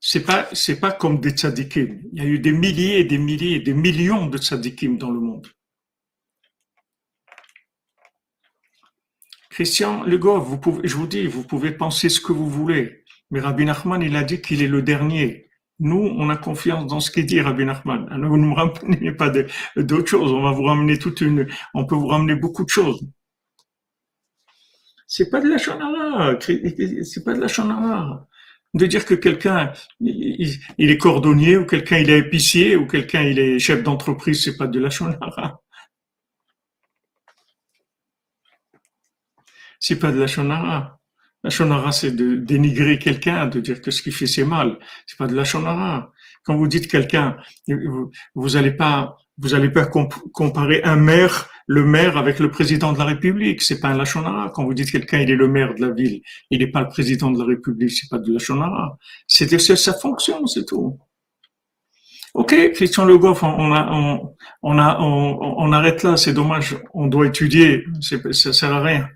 C'est 0.07 0.23
pas 0.23 0.47
c'est 0.53 0.79
pas 0.79 0.91
comme 0.91 1.19
des 1.19 1.31
tzadikim. 1.31 1.99
Il 2.13 2.19
y 2.19 2.21
a 2.21 2.29
eu 2.29 2.37
des 2.37 2.51
milliers 2.51 2.99
et 2.99 3.05
des 3.05 3.17
milliers 3.17 3.59
des 3.59 3.73
millions 3.73 4.27
de 4.27 4.37
tzadikim 4.37 4.99
dans 4.99 5.09
le 5.09 5.19
monde. 5.19 5.47
Christian 9.49 10.05
pouvez, 10.61 10.87
je 10.87 10.95
vous 10.95 11.07
dis, 11.07 11.25
vous 11.25 11.43
pouvez 11.43 11.71
penser 11.71 12.09
ce 12.09 12.21
que 12.21 12.33
vous 12.33 12.47
voulez, 12.47 13.03
mais 13.31 13.39
Rabbi 13.39 13.65
Nachman, 13.65 14.01
il 14.03 14.15
a 14.15 14.23
dit 14.23 14.41
qu'il 14.41 14.61
est 14.61 14.67
le 14.67 14.83
dernier. 14.83 15.49
Nous, 15.79 16.13
on 16.19 16.29
a 16.29 16.37
confiance 16.37 16.85
dans 16.85 16.99
ce 16.99 17.09
qu'il 17.09 17.25
dit 17.25 17.41
Rabbi 17.41 17.65
Nachman. 17.65 18.07
Alors, 18.11 18.29
vous 18.29 18.37
ne 18.37 18.45
me 18.45 18.53
ramenez 18.53 19.11
pas 19.21 19.31
d'autres 19.75 20.07
choses. 20.07 20.31
On 20.31 20.43
va 20.43 20.51
vous 20.51 20.63
ramener 20.63 20.99
toute 20.99 21.21
une, 21.21 21.47
on 21.73 21.85
peut 21.85 21.95
vous 21.95 22.07
ramener 22.07 22.35
beaucoup 22.35 22.63
de 22.63 22.69
choses. 22.69 23.01
C'est 25.07 25.31
pas 25.31 25.41
de 25.41 25.49
la 25.49 25.57
shonara. 25.57 26.37
C'est 26.39 27.23
pas 27.23 27.33
de 27.33 27.41
la 27.41 27.47
shonara 27.47 28.27
de 28.75 28.85
dire 28.85 29.05
que 29.05 29.15
quelqu'un 29.15 29.71
il, 30.01 30.59
est 30.77 30.97
cordonnier 30.97 31.57
ou 31.57 31.65
quelqu'un 31.65 31.97
il 31.97 32.09
est 32.09 32.19
épicier 32.19 32.75
ou 32.75 32.85
quelqu'un 32.85 33.21
il 33.23 33.39
est 33.39 33.57
chef 33.57 33.81
d'entreprise, 33.81 34.43
c'est 34.43 34.57
pas 34.57 34.67
de 34.67 34.79
la 34.79 34.89
shonara. 34.89 35.61
C'est 39.79 39.97
pas 39.97 40.11
de 40.11 40.19
la 40.19 40.27
shonara. 40.27 40.99
La 41.43 41.49
shonara, 41.49 41.91
c'est 41.91 42.11
de 42.11 42.35
dénigrer 42.35 42.99
quelqu'un, 42.99 43.47
de 43.47 43.59
dire 43.61 43.81
que 43.81 43.91
ce 43.91 44.01
qu'il 44.01 44.13
fait 44.13 44.27
c'est 44.27 44.43
mal. 44.43 44.77
C'est 45.07 45.17
pas 45.17 45.27
de 45.27 45.35
la 45.35 45.45
shonara. 45.45 46.11
Quand 46.43 46.57
vous 46.57 46.67
dites 46.67 46.89
quelqu'un, 46.89 47.37
vous, 47.67 48.11
vous 48.33 48.55
allez 48.57 48.71
pas, 48.71 49.17
vous 49.37 49.53
allez 49.53 49.69
pas 49.69 49.85
comparer 49.85 50.83
un 50.83 50.97
maire 50.97 51.49
le 51.67 51.83
maire 51.83 52.17
avec 52.17 52.39
le 52.39 52.49
président 52.51 52.93
de 52.93 52.99
la 52.99 53.05
République. 53.05 53.61
C'est 53.61 53.79
pas 53.79 53.89
un 53.89 53.97
lachonara. 53.97 54.51
Quand 54.53 54.63
vous 54.63 54.73
dites 54.73 54.91
quelqu'un, 54.91 55.19
il 55.19 55.29
est 55.29 55.35
le 55.35 55.47
maire 55.47 55.73
de 55.75 55.81
la 55.81 55.91
ville, 55.91 56.21
il 56.51 56.59
n'est 56.59 56.71
pas 56.71 56.81
le 56.81 56.89
président 56.89 57.31
de 57.31 57.39
la 57.39 57.45
République, 57.45 57.91
c'est 57.91 58.09
pas 58.09 58.19
de 58.19 58.31
lachonara. 58.31 58.97
C'est 59.27 59.57
sa 59.59 59.93
fonction, 59.93 60.45
c'est 60.47 60.65
tout. 60.65 60.99
Ok, 62.33 62.53
Christian 62.73 63.05
Le 63.05 63.17
Goff, 63.17 63.43
on, 63.43 63.71
a, 63.71 63.89
on, 63.93 64.35
on, 64.61 64.77
a, 64.77 64.99
on, 64.99 65.71
arrête 65.71 66.03
là, 66.03 66.17
c'est 66.17 66.33
dommage, 66.33 66.75
on 66.93 67.07
doit 67.07 67.27
étudier, 67.27 67.85
ça 68.01 68.51
sert 68.51 68.73
à 68.73 68.81
rien. 68.81 69.07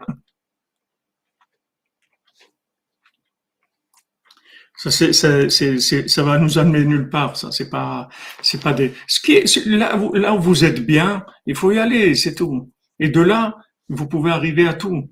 Ça, 4.82 4.92
c'est, 4.92 5.50
c'est, 5.50 6.08
ça 6.08 6.24
va 6.24 6.38
nous 6.38 6.58
amener 6.58 6.86
nulle 6.86 7.10
part. 7.10 7.36
Ça, 7.36 7.52
c'est 7.52 7.70
pas, 7.70 8.08
c'est 8.42 8.62
pas 8.64 8.72
des. 8.72 8.94
Ce 9.08 9.20
qui 9.20 9.34
est, 9.34 9.66
là, 9.66 9.98
où, 9.98 10.14
là 10.14 10.34
où 10.34 10.40
vous 10.40 10.64
êtes 10.64 10.86
bien, 10.86 11.26
il 11.46 11.56
faut 11.56 11.74
y 11.74 11.80
aller, 11.80 12.16
c'est 12.16 12.34
tout. 12.34 12.72
Et 12.98 13.10
de 13.10 13.20
là, 13.20 13.58
vous 13.90 14.08
pouvez 14.08 14.32
arriver 14.32 14.70
à 14.70 14.74
tout. 14.74 15.10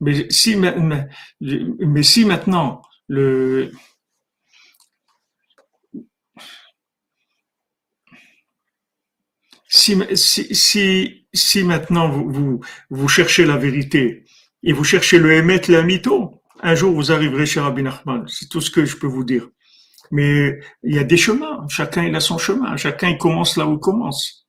Mais 0.00 0.26
si, 0.30 0.56
mais, 0.56 0.74
mais 1.40 2.02
si 2.02 2.24
maintenant 2.24 2.80
le 3.06 3.70
si, 9.68 9.98
si, 10.14 10.54
si, 10.54 11.26
si 11.34 11.64
maintenant 11.64 12.08
vous, 12.08 12.30
vous, 12.32 12.60
vous 12.88 13.08
cherchez 13.08 13.44
la 13.44 13.58
vérité 13.58 14.24
et 14.62 14.72
vous 14.72 14.84
cherchez 14.84 15.18
le 15.18 15.32
émettre 15.32 15.70
la 15.70 15.82
mytho, 15.82 16.41
un 16.62 16.74
jour 16.74 16.94
vous 16.94 17.12
arriverez 17.12 17.46
chez 17.46 17.60
Rabbi 17.60 17.82
Nachman. 17.82 18.24
C'est 18.28 18.48
tout 18.48 18.60
ce 18.60 18.70
que 18.70 18.84
je 18.84 18.96
peux 18.96 19.06
vous 19.06 19.24
dire. 19.24 19.48
Mais 20.10 20.60
il 20.82 20.94
y 20.94 20.98
a 20.98 21.04
des 21.04 21.16
chemins. 21.16 21.66
Chacun 21.68 22.04
il 22.04 22.14
a 22.14 22.20
son 22.20 22.38
chemin. 22.38 22.76
Chacun 22.76 23.10
il 23.10 23.18
commence 23.18 23.56
là 23.56 23.66
où 23.66 23.74
il 23.74 23.80
commence. 23.80 24.46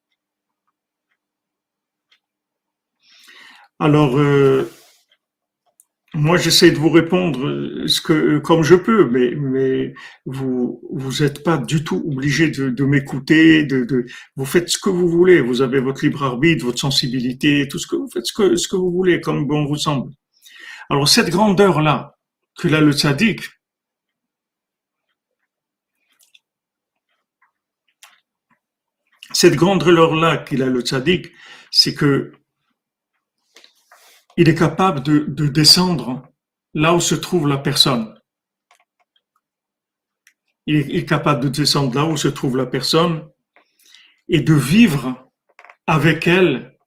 Alors, 3.79 4.17
euh, 4.17 4.69
moi, 6.15 6.37
j'essaie 6.37 6.71
de 6.71 6.77
vous 6.77 6.91
répondre 6.91 7.87
ce 7.87 7.99
que, 7.99 8.37
comme 8.37 8.61
je 8.63 8.75
peux, 8.75 9.09
mais, 9.09 9.33
mais 9.35 9.93
vous, 10.25 10.79
vous 10.91 11.23
n'êtes 11.23 11.43
pas 11.43 11.57
du 11.57 11.83
tout 11.83 12.03
obligé 12.05 12.49
de, 12.49 12.85
m'écouter, 12.85 13.65
de, 13.65 14.05
vous 14.35 14.45
faites 14.45 14.69
ce 14.69 14.77
que 14.77 14.89
vous 14.89 15.09
voulez. 15.09 15.41
Vous 15.41 15.61
avez 15.63 15.79
votre 15.79 16.05
libre 16.05 16.23
arbitre, 16.23 16.65
votre 16.65 16.79
sensibilité, 16.79 17.67
tout 17.67 17.79
ce 17.79 17.87
que 17.87 17.95
vous 17.95 18.09
faites, 18.09 18.25
ce 18.27 18.33
que, 18.33 18.55
ce 18.55 18.67
que 18.67 18.75
vous 18.75 18.91
voulez, 18.91 19.21
comme 19.21 19.47
bon 19.47 19.65
vous 19.65 19.75
semble. 19.75 20.11
Alors 20.89 21.07
cette 21.07 21.29
grandeur-là 21.29 22.17
que 22.57 22.67
a 22.67 22.81
le 22.81 22.91
tzaddik, 22.91 23.41
cette 29.31 29.55
grandeur-là 29.55 30.37
qu'il 30.37 30.61
a 30.61 30.67
le 30.67 30.81
tzaddik, 30.81 31.31
c'est 31.71 31.95
que 31.95 32.33
il 34.37 34.49
est 34.49 34.55
capable 34.55 35.03
de, 35.03 35.25
de, 35.27 35.47
descendre 35.47 36.27
là 36.73 36.93
où 36.93 36.99
se 36.99 37.13
trouve 37.13 37.47
la 37.47 37.57
personne. 37.57 38.19
Il 40.65 40.95
est 40.95 41.05
capable 41.05 41.43
de 41.43 41.49
descendre 41.49 41.93
là 41.95 42.05
où 42.05 42.17
se 42.17 42.29
trouve 42.29 42.57
la 42.57 42.65
personne 42.65 43.29
et 44.29 44.39
de 44.39 44.53
vivre 44.53 45.29
avec 45.85 46.25
elle 46.27 46.77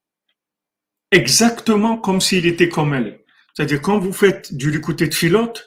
exactement 1.13 1.99
comme 1.99 2.21
s'il 2.21 2.47
était 2.47 2.69
comme 2.69 2.95
elle. 2.95 3.26
C'est-à-dire, 3.57 3.81
quand 3.81 3.99
vous 3.99 4.13
faites 4.13 4.55
du 4.55 4.71
l'écouter 4.71 5.09
de 5.09 5.15
filote, 5.15 5.67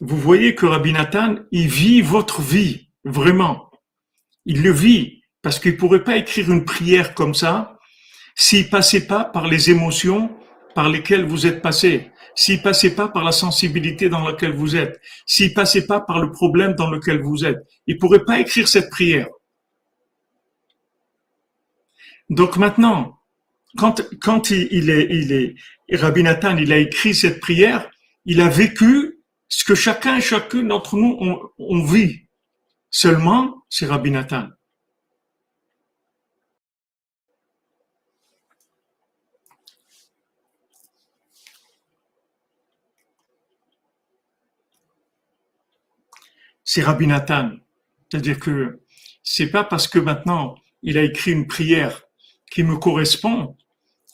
vous 0.00 0.16
voyez 0.16 0.54
que 0.54 0.66
Rabbi 0.66 0.92
Nathan, 0.92 1.34
il 1.50 1.66
vit 1.66 2.00
votre 2.00 2.40
vie, 2.40 2.90
vraiment. 3.04 3.70
Il 4.46 4.62
le 4.62 4.70
vit, 4.70 5.22
parce 5.42 5.58
qu'il 5.58 5.76
pourrait 5.76 6.04
pas 6.04 6.16
écrire 6.16 6.52
une 6.52 6.64
prière 6.64 7.14
comme 7.14 7.34
ça 7.34 7.80
s'il 8.36 8.70
passait 8.70 9.06
pas 9.08 9.24
par 9.24 9.48
les 9.48 9.70
émotions 9.70 10.30
par 10.76 10.88
lesquelles 10.88 11.26
vous 11.26 11.46
êtes 11.46 11.60
passé, 11.60 12.12
s'il 12.36 12.62
passait 12.62 12.94
pas 12.94 13.08
par 13.08 13.24
la 13.24 13.32
sensibilité 13.32 14.08
dans 14.08 14.24
laquelle 14.24 14.54
vous 14.54 14.76
êtes, 14.76 15.00
s'il 15.26 15.52
passait 15.52 15.86
pas 15.86 16.00
par 16.00 16.20
le 16.20 16.30
problème 16.30 16.74
dans 16.74 16.88
lequel 16.88 17.20
vous 17.20 17.44
êtes. 17.44 17.58
Il 17.86 17.98
pourrait 17.98 18.24
pas 18.24 18.38
écrire 18.38 18.68
cette 18.68 18.90
prière. 18.90 19.28
Donc 22.30 22.56
maintenant, 22.56 23.18
quand, 23.76 24.02
quand 24.20 24.50
il, 24.50 24.90
est, 24.90 25.06
il 25.10 25.32
est, 25.32 25.56
Rabbi 25.96 26.22
Nathan, 26.22 26.56
il 26.56 26.72
a 26.72 26.78
écrit 26.78 27.14
cette 27.14 27.40
prière, 27.40 27.90
il 28.24 28.40
a 28.40 28.48
vécu 28.48 29.18
ce 29.48 29.64
que 29.64 29.74
chacun 29.74 30.16
et 30.16 30.20
chacune 30.20 30.68
d'entre 30.68 30.96
nous 30.96 31.16
ont, 31.58 31.84
vit. 31.84 32.22
Seulement, 32.90 33.64
c'est 33.68 33.86
Rabbi 33.86 34.10
Nathan. 34.10 34.48
C'est 46.64 46.82
Rabbi 46.82 47.06
Nathan. 47.06 47.52
C'est-à-dire 48.10 48.38
que 48.38 48.80
c'est 49.22 49.50
pas 49.50 49.64
parce 49.64 49.88
que 49.88 49.98
maintenant 49.98 50.54
il 50.82 50.98
a 50.98 51.02
écrit 51.02 51.32
une 51.32 51.46
prière 51.46 52.02
qui 52.50 52.62
me 52.62 52.76
correspond 52.76 53.56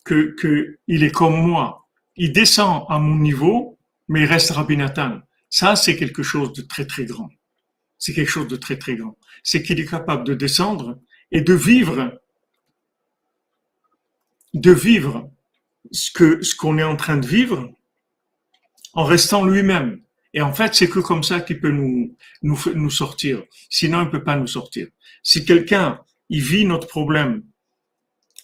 que, 0.08 0.78
il 0.86 1.02
est 1.02 1.10
comme 1.10 1.36
moi. 1.36 1.86
Il 2.16 2.32
descend 2.32 2.84
à 2.88 2.98
mon 2.98 3.16
niveau, 3.16 3.78
mais 4.08 4.22
il 4.22 4.26
reste 4.26 4.50
Rabbi 4.50 4.76
Nathan. 4.76 5.20
Ça, 5.50 5.76
c'est 5.76 5.96
quelque 5.96 6.22
chose 6.22 6.52
de 6.52 6.62
très, 6.62 6.86
très 6.86 7.04
grand. 7.04 7.30
C'est 7.98 8.12
quelque 8.12 8.30
chose 8.30 8.48
de 8.48 8.56
très, 8.56 8.78
très 8.78 8.96
grand. 8.96 9.16
C'est 9.42 9.62
qu'il 9.62 9.78
est 9.80 9.86
capable 9.86 10.24
de 10.24 10.34
descendre 10.34 11.00
et 11.30 11.40
de 11.40 11.54
vivre, 11.54 12.20
de 14.54 14.72
vivre 14.72 15.30
ce 15.92 16.54
qu'on 16.54 16.78
est 16.78 16.82
en 16.82 16.96
train 16.96 17.16
de 17.16 17.26
vivre 17.26 17.70
en 18.94 19.04
restant 19.04 19.44
lui-même. 19.44 20.00
Et 20.34 20.42
en 20.42 20.52
fait, 20.52 20.74
c'est 20.74 20.88
que 20.88 20.98
comme 20.98 21.22
ça 21.22 21.40
qu'il 21.40 21.60
peut 21.60 21.70
nous, 21.70 22.16
nous, 22.42 22.58
nous 22.74 22.90
sortir. 22.90 23.42
Sinon, 23.70 24.02
il 24.02 24.06
ne 24.06 24.10
peut 24.10 24.24
pas 24.24 24.36
nous 24.36 24.46
sortir. 24.46 24.88
Si 25.22 25.44
quelqu'un, 25.44 26.00
il 26.28 26.42
vit 26.42 26.66
notre 26.66 26.86
problème 26.86 27.42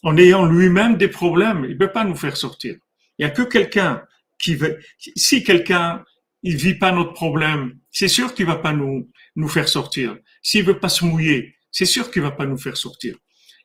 en 0.04 0.16
ayant 0.16 0.46
lui-même 0.46 0.96
des 0.96 1.08
problèmes, 1.08 1.66
il 1.68 1.76
peut 1.76 1.90
pas 1.90 2.04
nous 2.04 2.14
faire 2.14 2.36
sortir. 2.36 2.76
Il 3.18 3.22
y 3.22 3.24
a 3.24 3.30
que 3.30 3.42
quelqu'un 3.42 4.02
qui 4.38 4.54
veut, 4.54 4.78
si 5.16 5.42
quelqu'un, 5.42 6.04
il 6.42 6.56
vit 6.56 6.74
pas 6.74 6.92
notre 6.92 7.14
problème, 7.14 7.78
c'est 7.90 8.08
sûr 8.08 8.34
qu'il 8.34 8.46
va 8.46 8.56
pas 8.56 8.72
nous, 8.72 9.10
nous 9.34 9.48
faire 9.48 9.68
sortir. 9.68 10.16
S'il 10.42 10.64
veut 10.64 10.78
pas 10.78 10.90
se 10.90 11.04
mouiller, 11.04 11.54
c'est 11.70 11.86
sûr 11.86 12.10
qu'il 12.10 12.22
va 12.22 12.30
pas 12.30 12.44
nous 12.44 12.58
faire 12.58 12.76
sortir. 12.76 13.16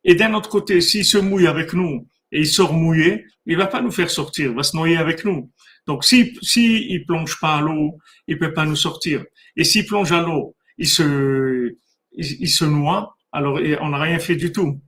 Et 0.03 0.15
d'un 0.15 0.33
autre 0.33 0.49
côté, 0.49 0.79
s'il 0.81 1.05
se 1.05 1.17
mouille 1.17 1.47
avec 1.47 1.73
nous 1.73 2.07
et 2.31 2.39
il 2.39 2.47
sort 2.47 2.73
mouillé, 2.73 3.25
il 3.45 3.57
va 3.57 3.67
pas 3.67 3.81
nous 3.81 3.91
faire 3.91 4.09
sortir, 4.09 4.51
il 4.51 4.55
va 4.55 4.63
se 4.63 4.75
noyer 4.75 4.97
avec 4.97 5.25
nous. 5.25 5.51
Donc, 5.87 6.05
si, 6.05 6.37
si 6.41 6.87
il 6.89 7.05
plonge 7.05 7.39
pas 7.39 7.57
à 7.57 7.61
l'eau, 7.61 7.97
il 8.27 8.37
peut 8.37 8.53
pas 8.53 8.65
nous 8.65 8.75
sortir. 8.75 9.25
Et 9.57 9.63
s'il 9.63 9.85
plonge 9.85 10.11
à 10.11 10.21
l'eau 10.21 10.55
il 10.77 10.87
se, 10.87 11.75
il, 12.13 12.47
se 12.47 12.63
noie, 12.63 13.15
alors 13.33 13.59
on 13.81 13.89
n'a 13.89 13.99
rien 13.99 14.17
fait 14.17 14.37
du 14.37 14.53
tout. 14.53 14.79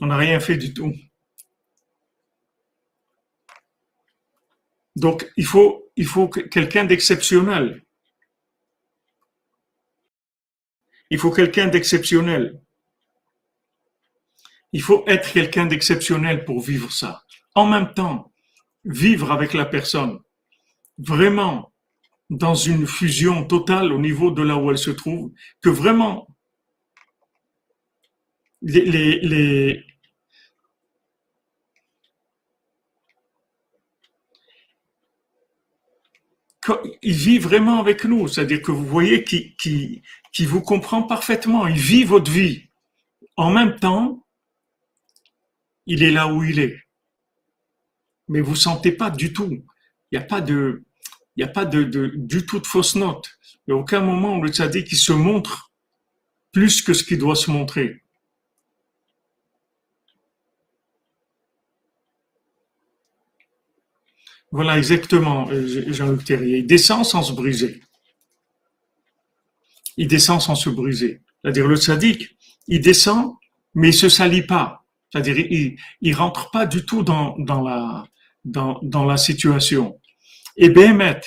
On 0.00 0.06
n'a 0.06 0.16
rien 0.16 0.38
fait 0.40 0.56
du 0.56 0.72
tout. 0.72 0.94
Donc, 4.98 5.30
il 5.36 5.44
faut, 5.44 5.88
quelqu'un 6.28 6.84
d'exceptionnel. 6.84 7.84
Il 11.10 11.18
faut 11.18 11.30
quelqu'un 11.30 11.68
d'exceptionnel. 11.68 12.60
Il 14.72 14.82
faut 14.82 15.04
être 15.06 15.32
quelqu'un 15.32 15.66
d'exceptionnel 15.66 16.44
pour 16.44 16.60
vivre 16.60 16.92
ça. 16.92 17.24
En 17.54 17.66
même 17.66 17.94
temps, 17.94 18.32
vivre 18.84 19.30
avec 19.30 19.54
la 19.54 19.66
personne, 19.66 20.18
vraiment 20.98 21.72
dans 22.28 22.54
une 22.54 22.86
fusion 22.86 23.44
totale 23.44 23.92
au 23.92 23.98
niveau 23.98 24.30
de 24.32 24.42
là 24.42 24.56
où 24.56 24.70
elle 24.70 24.78
se 24.78 24.90
trouve, 24.90 25.32
que 25.62 25.70
vraiment 25.70 26.28
les 28.60 29.87
il 37.02 37.14
vit 37.14 37.38
vraiment 37.38 37.80
avec 37.80 38.04
nous, 38.04 38.28
c'est-à-dire 38.28 38.62
que 38.62 38.72
vous 38.72 38.86
voyez 38.86 39.24
qu'il 39.24 39.56
qui, 39.56 40.02
qui 40.32 40.46
vous 40.46 40.60
comprend 40.60 41.02
parfaitement, 41.02 41.66
il 41.66 41.76
vit 41.76 42.04
votre 42.04 42.30
vie. 42.30 42.68
En 43.36 43.50
même 43.50 43.76
temps, 43.76 44.24
il 45.86 46.02
est 46.02 46.10
là 46.10 46.32
où 46.32 46.44
il 46.44 46.58
est. 46.58 46.76
Mais 48.28 48.40
vous 48.40 48.56
sentez 48.56 48.92
pas 48.92 49.10
du 49.10 49.32
tout. 49.32 49.64
Il 50.10 50.18
n'y 50.18 50.18
a 50.18 50.26
pas 50.26 50.40
de, 50.40 50.84
il 51.36 51.44
a 51.44 51.48
pas 51.48 51.64
de, 51.64 51.84
du 52.16 52.44
tout 52.46 52.58
de 52.58 52.66
fausse 52.66 52.96
note. 52.96 53.30
Il 53.66 53.72
n'y 53.72 53.78
a 53.78 53.80
aucun 53.80 54.00
moment 54.00 54.36
où 54.36 54.42
le 54.42 54.50
dit 54.68 54.84
qu'il 54.84 54.98
se 54.98 55.12
montre 55.12 55.72
plus 56.52 56.82
que 56.82 56.92
ce 56.92 57.04
qu'il 57.04 57.18
doit 57.18 57.36
se 57.36 57.50
montrer. 57.50 58.02
Voilà 64.50 64.78
exactement, 64.78 65.48
euh, 65.50 65.92
Jean-Luc 65.92 66.24
Terrier. 66.24 66.58
Il 66.58 66.66
descend 66.66 67.04
sans 67.04 67.22
se 67.22 67.32
briser. 67.32 67.82
Il 69.96 70.08
descend 70.08 70.40
sans 70.40 70.54
se 70.54 70.70
briser. 70.70 71.20
C'est-à-dire 71.42 71.66
le 71.66 71.76
sadique, 71.76 72.36
il 72.66 72.80
descend, 72.80 73.34
mais 73.74 73.88
il 73.90 73.94
se 73.94 74.08
salit 74.08 74.42
pas. 74.42 74.84
C'est-à-dire 75.10 75.38
il, 75.38 75.78
il 76.00 76.14
rentre 76.14 76.50
pas 76.50 76.66
du 76.66 76.84
tout 76.84 77.02
dans, 77.02 77.36
la 77.36 78.04
dans, 78.44 78.78
dans 78.82 79.04
la 79.04 79.16
situation. 79.16 80.00
Et 80.56 80.68
Béhémet, 80.70 81.20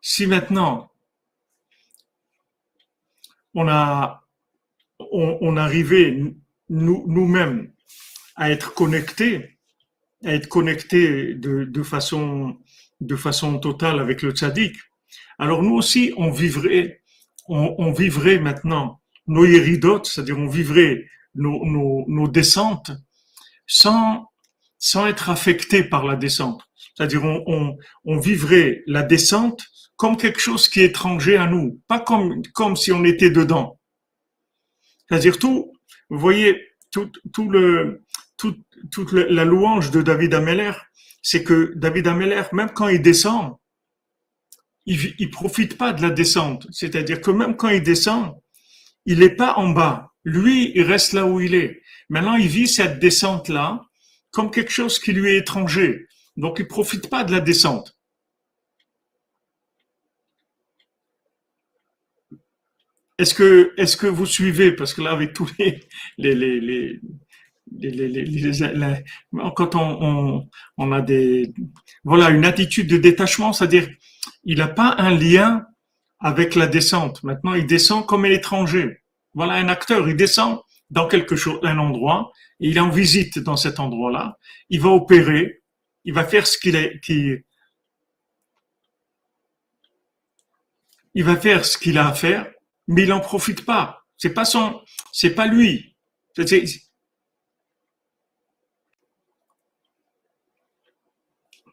si 0.00 0.26
maintenant 0.26 0.90
on 3.54 3.68
a 3.68 4.24
on, 5.10 5.56
arrivait 5.56 6.16
nous, 6.68 7.04
nous-mêmes 7.06 7.72
à 8.36 8.50
être 8.50 8.74
connectés, 8.74 9.53
à 10.24 10.34
être 10.34 10.48
connectés 10.48 11.34
de, 11.34 11.64
de, 11.64 11.82
façon 11.82 12.56
de 13.00 13.16
façon 13.16 13.58
totale 13.58 14.00
avec 14.00 14.22
le 14.22 14.30
tzaddik, 14.30 14.76
alors 15.38 15.62
nous 15.62 15.74
aussi 15.74 16.12
on 16.16 16.30
vivrait 16.30 17.02
on, 17.48 17.74
on 17.78 17.92
vivrait 17.92 18.38
maintenant 18.38 19.00
nos 19.26 19.44
iridotes, 19.44 20.06
c'est-à-dire 20.06 20.38
on 20.38 20.48
vivrait 20.48 21.06
nos, 21.34 21.64
nos, 21.64 22.04
nos 22.08 22.28
descentes 22.28 22.92
sans 23.66 24.26
sans 24.78 25.06
être 25.06 25.30
affecté 25.30 25.82
par 25.82 26.04
la 26.04 26.14
descente. 26.14 26.62
C'est-à-dire 26.94 27.24
on, 27.24 27.78
on, 28.04 28.18
vivrait 28.18 28.82
la 28.86 29.02
descente 29.02 29.64
comme 29.96 30.18
quelque 30.18 30.40
chose 30.40 30.68
qui 30.68 30.80
est 30.80 30.86
étranger 30.86 31.38
à 31.38 31.46
nous, 31.46 31.80
pas 31.88 32.00
comme, 32.00 32.42
comme 32.52 32.76
si 32.76 32.92
on 32.92 33.02
était 33.02 33.30
dedans. 33.30 33.80
C'est-à-dire 35.08 35.38
tout, 35.38 35.72
vous 36.10 36.18
voyez, 36.18 36.62
tout, 36.90 37.10
tout 37.32 37.48
le, 37.48 38.03
tout, 38.36 38.56
toute 38.90 39.12
la 39.12 39.44
louange 39.44 39.90
de 39.90 40.02
David 40.02 40.34
Ameller, 40.34 40.72
c'est 41.22 41.42
que 41.42 41.72
David 41.76 42.06
Ameller, 42.08 42.42
même 42.52 42.70
quand 42.70 42.88
il 42.88 43.00
descend, 43.00 43.54
il, 44.86 45.14
il 45.18 45.30
profite 45.30 45.78
pas 45.78 45.92
de 45.92 46.02
la 46.02 46.10
descente. 46.10 46.66
C'est-à-dire 46.70 47.20
que 47.20 47.30
même 47.30 47.56
quand 47.56 47.70
il 47.70 47.82
descend, 47.82 48.34
il 49.06 49.20
n'est 49.20 49.34
pas 49.34 49.54
en 49.54 49.70
bas. 49.70 50.12
Lui, 50.24 50.72
il 50.74 50.82
reste 50.82 51.12
là 51.12 51.26
où 51.26 51.40
il 51.40 51.54
est. 51.54 51.82
Maintenant, 52.08 52.36
il 52.36 52.48
vit 52.48 52.68
cette 52.68 52.98
descente-là 52.98 53.84
comme 54.30 54.50
quelque 54.50 54.72
chose 54.72 54.98
qui 54.98 55.12
lui 55.12 55.30
est 55.30 55.38
étranger. 55.38 56.06
Donc 56.36 56.58
il 56.58 56.66
profite 56.66 57.08
pas 57.08 57.24
de 57.24 57.32
la 57.32 57.40
descente. 57.40 57.96
Est-ce 63.16 63.32
que, 63.34 64.06
vous 64.08 64.26
suivez? 64.26 64.72
Parce 64.72 64.92
que 64.92 65.00
là, 65.00 65.12
avec 65.12 65.32
tous 65.34 65.50
les 66.18 67.00
quand 69.56 69.74
on, 69.74 70.92
a 70.92 71.00
des 71.00 71.52
voilà 72.04 72.30
une 72.30 72.44
attitude 72.44 72.88
de 72.88 72.98
détachement, 72.98 73.52
c'est-à-dire 73.52 73.88
il 74.44 74.58
n'a 74.58 74.68
pas 74.68 74.94
un 74.98 75.10
lien 75.10 75.66
avec 76.20 76.54
la 76.54 76.66
descente. 76.66 77.22
Maintenant, 77.22 77.54
il 77.54 77.66
descend 77.66 78.06
comme 78.06 78.24
un 78.24 78.30
étranger. 78.30 79.02
Voilà 79.34 79.54
un 79.54 79.68
acteur, 79.68 80.08
il 80.08 80.16
descend 80.16 80.60
dans 80.90 81.08
quelque 81.08 81.36
chose, 81.36 81.58
un 81.62 81.78
endroit, 81.78 82.30
il 82.60 82.76
est 82.76 82.80
en 82.80 82.90
visite 82.90 83.38
dans 83.38 83.56
cet 83.56 83.80
endroit-là, 83.80 84.38
il 84.68 84.80
va 84.80 84.90
opérer, 84.90 85.62
il 86.04 86.12
va 86.14 86.24
faire 86.24 86.46
ce 86.46 86.56
qu'il 86.58 86.76
est, 86.76 87.00
il 91.14 91.24
va 91.24 91.36
faire 91.36 91.64
ce 91.64 91.78
qu'il 91.78 91.98
a 91.98 92.08
à 92.08 92.12
faire, 92.12 92.50
mais 92.86 93.02
il 93.02 93.08
n'en 93.08 93.20
profite 93.20 93.64
pas. 93.64 94.04
C'est 94.16 94.34
pas 94.34 94.44
son, 94.44 94.80
c'est 95.12 95.34
pas 95.34 95.46
lui. 95.46 95.96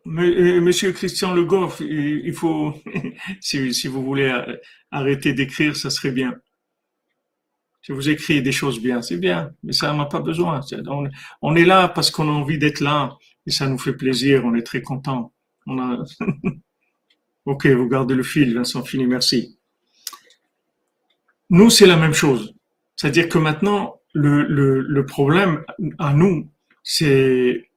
Monsieur 0.06 0.92
Christian 0.94 1.34
Le 1.34 1.46
Goff, 1.46 1.80
il 1.80 2.34
faut, 2.34 2.74
si, 3.40 3.88
vous 3.88 4.04
voulez 4.04 4.34
arrêter 4.90 5.34
d'écrire, 5.34 5.76
ça 5.76 5.90
serait 5.90 6.12
bien. 6.12 6.36
Si 7.84 7.92
vous 7.92 8.10
écrivez 8.10 8.42
des 8.42 8.52
choses 8.52 8.80
bien, 8.80 9.02
c'est 9.02 9.18
bien, 9.18 9.52
mais 9.64 9.74
ça 9.74 9.94
n'a 9.94 10.06
pas 10.06 10.20
besoin. 10.20 10.62
On, 11.42 11.56
est 11.56 11.66
là 11.66 11.88
parce 11.88 12.12
qu'on 12.12 12.28
a 12.28 12.32
envie 12.32 12.58
d'être 12.58 12.80
là 12.80 13.18
et 13.48 13.52
ça 13.52 13.68
nous 13.68 13.78
fait 13.78 13.94
plaisir, 13.94 14.46
on 14.46 14.56
est 14.56 14.64
très 14.64 14.82
content. 14.82 15.34
On 15.66 16.04
ok, 17.46 17.68
vous 17.68 17.88
gardez 17.88 18.16
le 18.16 18.24
fil, 18.24 18.54
Vincent 18.54 18.84
Fini, 18.84 19.06
merci. 19.06 19.58
Nous, 21.50 21.70
c'est 21.70 21.88
la 21.88 21.98
même 21.98 22.14
chose. 22.14 22.54
C'est-à-dire 22.96 23.30
que 23.30 23.38
maintenant, 23.38 24.00
le 24.14 25.02
problème 25.06 25.64
à 25.98 26.14
nous, 26.14 26.50
c'est 26.84 27.71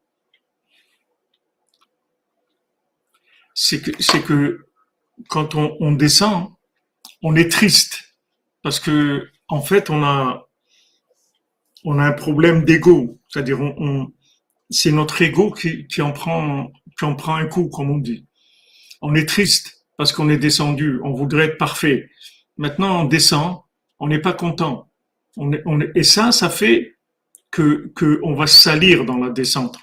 c'est 3.54 3.80
que, 3.80 3.90
c'est 4.00 4.22
que 4.22 4.66
quand 5.28 5.54
on, 5.54 5.76
on 5.80 5.92
descend, 5.92 6.48
on 7.22 7.36
est 7.36 7.50
triste 7.50 8.02
parce 8.62 8.80
que 8.80 9.28
en 9.48 9.60
fait, 9.60 9.90
on 9.90 10.02
a, 10.02 10.48
on 11.84 11.98
a 11.98 12.04
un 12.04 12.12
problème 12.12 12.64
d'ego. 12.64 13.20
C'est-à-dire, 13.28 13.60
on, 13.60 14.12
c'est 14.70 14.92
notre 14.92 15.20
ego 15.22 15.50
qui, 15.50 15.86
qui, 15.86 16.02
en 16.02 16.12
prend, 16.12 16.72
qui 16.98 17.04
en 17.04 17.14
prend 17.14 17.36
un 17.36 17.46
coup, 17.46 17.68
comme 17.68 17.90
on 17.90 17.98
dit. 17.98 18.26
On 19.02 19.14
est 19.14 19.28
triste 19.28 19.86
parce 19.96 20.12
qu'on 20.12 20.28
est 20.28 20.38
descendu. 20.38 21.00
On 21.04 21.12
voudrait 21.12 21.46
être 21.46 21.58
parfait. 21.58 22.10
Maintenant, 22.56 23.02
on 23.02 23.04
descend. 23.04 23.60
On 23.98 24.08
n'est 24.08 24.20
pas 24.20 24.32
content. 24.32 24.90
On 25.36 25.52
est, 25.52 25.62
on 25.66 25.80
est, 25.80 25.90
et 25.94 26.02
ça, 26.02 26.32
ça 26.32 26.48
fait 26.50 26.96
que, 27.50 27.92
que 27.94 28.20
on 28.24 28.34
va 28.34 28.46
salir 28.46 29.04
dans 29.04 29.18
la 29.18 29.30
descente. 29.30 29.76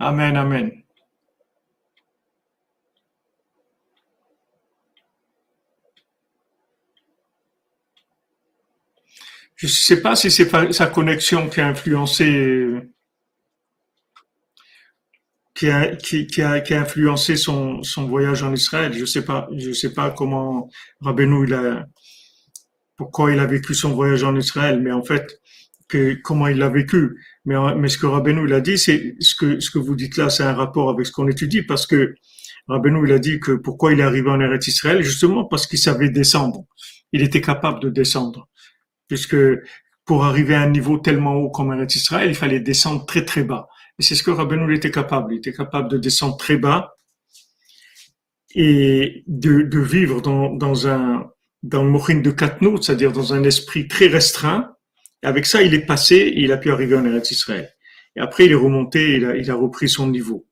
Amen, 0.00 0.34
amen. 0.36 0.82
Je 9.56 9.66
ne 9.66 9.70
sais 9.70 10.00
pas 10.00 10.16
si 10.16 10.30
c'est 10.30 10.72
sa 10.72 10.86
connexion 10.86 11.50
qui 11.50 11.60
a 11.60 11.68
influencé, 11.68 12.80
qui 15.54 15.68
a, 15.70 15.92
influencé 16.70 17.36
son, 17.36 17.82
voyage 18.08 18.42
en 18.42 18.54
Israël. 18.54 18.94
Je 18.94 19.04
je 19.04 19.72
sais 19.72 19.92
pas 19.92 20.10
comment 20.12 20.70
Rabbeinu 21.02 21.46
il 21.46 21.52
a, 21.52 21.86
pourquoi 22.96 23.32
il 23.32 23.38
a 23.38 23.46
vécu 23.46 23.74
son 23.74 23.92
voyage 23.92 24.24
en 24.24 24.34
Israël, 24.34 24.80
mais 24.80 24.92
en 24.92 25.02
fait, 25.02 25.39
que, 25.90 26.14
comment 26.22 26.48
il 26.48 26.58
l'a 26.58 26.68
vécu. 26.68 27.18
Mais, 27.44 27.54
mais 27.76 27.88
ce 27.88 27.98
que 27.98 28.06
Rabbeinu 28.06 28.46
il 28.46 28.54
a 28.54 28.60
dit, 28.60 28.78
c'est 28.78 29.16
ce 29.20 29.34
que, 29.34 29.60
ce 29.60 29.70
que 29.70 29.78
vous 29.78 29.94
dites 29.96 30.16
là, 30.16 30.30
c'est 30.30 30.42
un 30.42 30.54
rapport 30.54 30.90
avec 30.90 31.06
ce 31.06 31.12
qu'on 31.12 31.28
étudie 31.28 31.62
parce 31.62 31.86
que 31.86 32.14
Rabbeinu 32.68 33.06
il 33.06 33.12
a 33.12 33.18
dit 33.18 33.40
que 33.40 33.52
pourquoi 33.52 33.92
il 33.92 34.00
est 34.00 34.04
arrivé 34.04 34.30
en 34.30 34.40
Eretz 34.40 34.66
Israël, 34.68 35.02
justement 35.02 35.44
parce 35.44 35.66
qu'il 35.66 35.78
savait 35.78 36.10
descendre. 36.10 36.64
Il 37.12 37.22
était 37.22 37.40
capable 37.40 37.80
de 37.80 37.90
descendre. 37.90 38.48
Puisque 39.08 39.36
pour 40.04 40.24
arriver 40.24 40.54
à 40.54 40.62
un 40.62 40.70
niveau 40.70 40.98
tellement 40.98 41.34
haut 41.34 41.50
comme 41.50 41.72
Eretz 41.72 41.96
Israël, 41.96 42.30
il 42.30 42.36
fallait 42.36 42.60
descendre 42.60 43.04
très 43.06 43.24
très 43.24 43.44
bas. 43.44 43.68
Et 43.98 44.02
c'est 44.02 44.14
ce 44.14 44.22
que 44.22 44.30
Rabbeinu 44.30 44.74
était 44.74 44.90
capable. 44.90 45.34
Il 45.34 45.38
était 45.38 45.52
capable 45.52 45.88
de 45.90 45.98
descendre 45.98 46.36
très 46.36 46.56
bas 46.56 46.94
et 48.54 49.24
de, 49.26 49.62
de 49.62 49.80
vivre 49.80 50.20
dans, 50.20 50.50
dans 50.54 50.88
un 50.88 51.30
dans 51.62 51.84
le 51.84 52.22
de 52.22 52.30
Katnout, 52.30 52.82
c'est-à-dire 52.82 53.12
dans 53.12 53.34
un 53.34 53.44
esprit 53.44 53.86
très 53.88 54.06
restreint. 54.06 54.74
Avec 55.22 55.46
ça, 55.46 55.62
il 55.62 55.74
est 55.74 55.86
passé 55.86 56.32
il 56.34 56.52
a 56.52 56.56
pu 56.56 56.70
arriver 56.70 56.96
en 56.96 57.04
Eretz 57.04 57.30
Israël. 57.30 57.70
Et 58.16 58.20
après, 58.20 58.46
il 58.46 58.52
est 58.52 58.56
remonté, 58.56 59.16
il 59.16 59.24
a, 59.24 59.36
il 59.36 59.50
a 59.50 59.54
repris 59.54 59.88
son 59.88 60.08
niveau. 60.08 60.46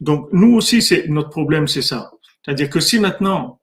Donc, 0.00 0.28
nous 0.32 0.54
aussi, 0.54 0.82
notre 1.08 1.30
problème, 1.30 1.68
c'est 1.68 1.82
ça. 1.82 2.10
C'est-à-dire 2.44 2.70
que 2.70 2.80
si 2.80 2.98
maintenant 2.98 3.60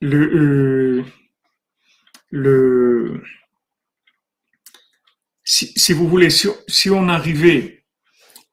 le, 0.00 0.18
euh, 0.34 1.04
le 2.30 3.22
si, 5.44 5.92
vous 5.92 6.08
voulez, 6.08 6.30
si, 6.30 6.48
si 6.68 6.90
on 6.90 7.08
arrivait 7.08 7.84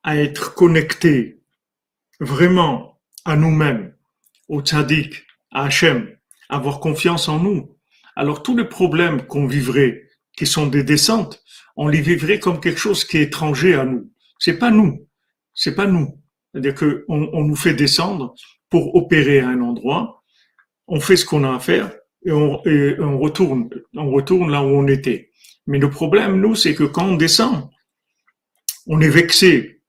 à 0.03 0.17
être 0.17 0.55
connecté 0.55 1.41
vraiment 2.19 2.99
à 3.23 3.35
nous-mêmes, 3.35 3.95
au 4.47 4.61
tzaddik, 4.61 5.25
à 5.51 5.65
Hachem, 5.65 6.17
avoir 6.49 6.79
confiance 6.79 7.27
en 7.27 7.39
nous, 7.39 7.76
alors 8.17 8.41
tous 8.41 8.57
les 8.57 8.65
problèmes 8.65 9.27
qu'on 9.27 9.45
vivrait, 9.45 10.09
qui 10.35 10.47
sont 10.47 10.65
des 10.65 10.83
descentes, 10.83 11.43
on 11.75 11.87
les 11.87 12.01
vivrait 12.01 12.39
comme 12.39 12.59
quelque 12.59 12.79
chose 12.79 13.05
qui 13.05 13.17
est 13.17 13.23
étranger 13.23 13.75
à 13.75 13.85
nous. 13.85 14.11
C'est 14.39 14.57
pas 14.57 14.71
nous. 14.71 15.07
C'est 15.53 15.75
pas 15.75 15.85
nous. 15.85 16.19
C'est-à-dire 16.51 16.73
qu'on 16.73 17.29
on 17.31 17.43
nous 17.43 17.55
fait 17.55 17.75
descendre 17.75 18.33
pour 18.69 18.95
opérer 18.95 19.41
à 19.41 19.49
un 19.49 19.61
endroit, 19.61 20.23
on 20.87 20.99
fait 20.99 21.15
ce 21.15 21.25
qu'on 21.25 21.43
a 21.43 21.53
à 21.53 21.59
faire 21.59 21.91
et 22.25 22.31
on, 22.31 22.59
et 22.65 22.99
on 22.99 23.19
retourne, 23.19 23.69
on 23.95 24.09
retourne 24.09 24.49
là 24.51 24.63
où 24.63 24.69
on 24.69 24.87
était. 24.87 25.29
Mais 25.67 25.77
le 25.77 25.91
problème, 25.91 26.41
nous, 26.41 26.55
c'est 26.55 26.73
que 26.73 26.85
quand 26.85 27.05
on 27.05 27.17
descend, 27.17 27.69
on 28.87 28.99
est 28.99 29.09
vexé, 29.09 29.83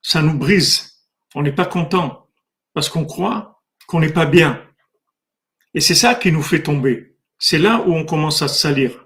ça 0.00 0.22
nous 0.22 0.38
brise, 0.38 1.04
on 1.34 1.42
n'est 1.42 1.52
pas 1.52 1.66
content 1.66 2.26
parce 2.72 2.88
qu'on 2.88 3.04
croit 3.04 3.62
qu'on 3.86 4.00
n'est 4.00 4.12
pas 4.12 4.24
bien. 4.24 4.66
Et 5.74 5.80
c'est 5.80 5.94
ça 5.94 6.14
qui 6.14 6.32
nous 6.32 6.42
fait 6.42 6.62
tomber. 6.62 7.13
C'est 7.38 7.58
là 7.58 7.82
où 7.86 7.94
on 7.94 8.04
commence 8.04 8.42
à 8.42 8.48
se 8.48 8.58
salir. 8.60 9.04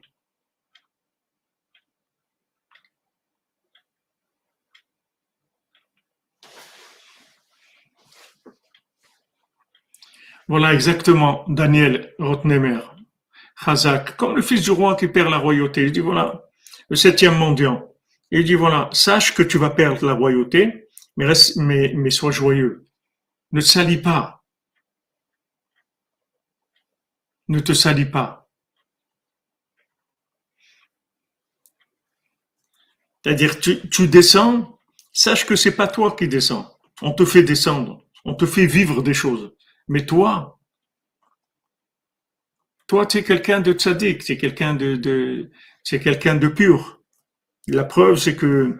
Voilà 10.48 10.72
exactement 10.72 11.44
Daniel 11.46 12.14
Rotnemer, 12.18 12.80
Chazak, 13.62 14.16
comme 14.16 14.34
le 14.36 14.40
fils 14.42 14.62
du 14.62 14.70
roi 14.70 14.96
qui 14.96 15.06
perd 15.06 15.30
la 15.30 15.36
royauté. 15.36 15.84
Il 15.84 15.92
dit 15.92 16.00
voilà, 16.00 16.48
le 16.88 16.96
septième 16.96 17.36
mendiant. 17.36 17.92
Il 18.30 18.44
dit 18.44 18.54
voilà, 18.54 18.88
sache 18.92 19.34
que 19.34 19.42
tu 19.42 19.58
vas 19.58 19.70
perdre 19.70 20.06
la 20.06 20.14
royauté, 20.14 20.88
mais, 21.18 21.26
reste, 21.26 21.56
mais, 21.56 21.92
mais 21.94 22.10
sois 22.10 22.30
joyeux. 22.30 22.88
Ne 23.52 23.60
te 23.60 23.66
salis 23.66 23.98
pas. 23.98 24.37
Ne 27.48 27.60
te 27.60 27.72
salis 27.72 28.04
pas. 28.04 28.48
C'est-à-dire, 33.24 33.58
tu, 33.58 34.08
descends, 34.08 34.78
sache 35.12 35.44
que 35.44 35.56
c'est 35.56 35.76
pas 35.76 35.88
toi 35.88 36.14
qui 36.16 36.28
descends. 36.28 36.78
On 37.02 37.12
te 37.12 37.24
fait 37.24 37.42
descendre, 37.42 38.04
on 38.24 38.34
te 38.34 38.46
fait 38.46 38.66
vivre 38.66 39.02
des 39.02 39.14
choses. 39.14 39.54
Mais 39.88 40.06
toi, 40.06 40.60
toi, 42.86 43.06
tu 43.06 43.18
es 43.18 43.22
quelqu'un 43.24 43.60
de 43.60 43.72
tzaddik, 43.72 44.24
tu 44.24 44.32
es 44.32 44.36
quelqu'un 44.38 44.74
de, 44.74 44.96
de 44.96 45.50
quelqu'un 45.84 46.36
de 46.36 46.48
pur. 46.48 47.02
La 47.66 47.84
preuve, 47.84 48.16
c'est 48.16 48.36
que 48.36 48.78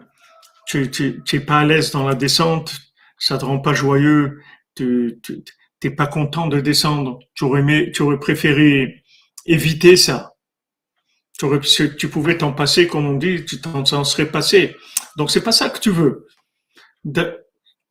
tu, 0.67 0.89
tu, 0.89 1.21
tu 1.23 1.35
es 1.35 1.39
pas 1.39 1.59
à 1.59 1.65
l'aise 1.65 1.91
dans 1.91 2.07
la 2.07 2.15
descente, 2.15 2.75
ça 3.17 3.37
te 3.37 3.45
rend 3.45 3.59
pas 3.59 3.73
joyeux, 3.73 4.41
t'es 5.79 5.91
pas 5.91 6.07
content 6.07 6.47
de 6.47 6.59
descendre. 6.59 7.19
Tu 7.35 7.43
aurais 7.43 7.91
tu 7.91 8.01
aurais 8.01 8.19
préféré 8.19 9.03
éviter 9.45 9.95
ça. 9.95 10.33
Tu, 11.37 11.45
aurais, 11.45 11.59
tu 11.61 12.09
pouvais 12.09 12.37
t'en 12.37 12.51
passer, 12.51 12.87
comme 12.87 13.05
on 13.05 13.15
dit, 13.15 13.45
tu 13.45 13.61
t'en 13.61 13.85
serais 13.85 14.29
passé. 14.29 14.75
Donc 15.15 15.31
c'est 15.31 15.43
pas 15.43 15.53
ça 15.53 15.69
que 15.69 15.79
tu 15.79 15.89
veux. 15.89 16.27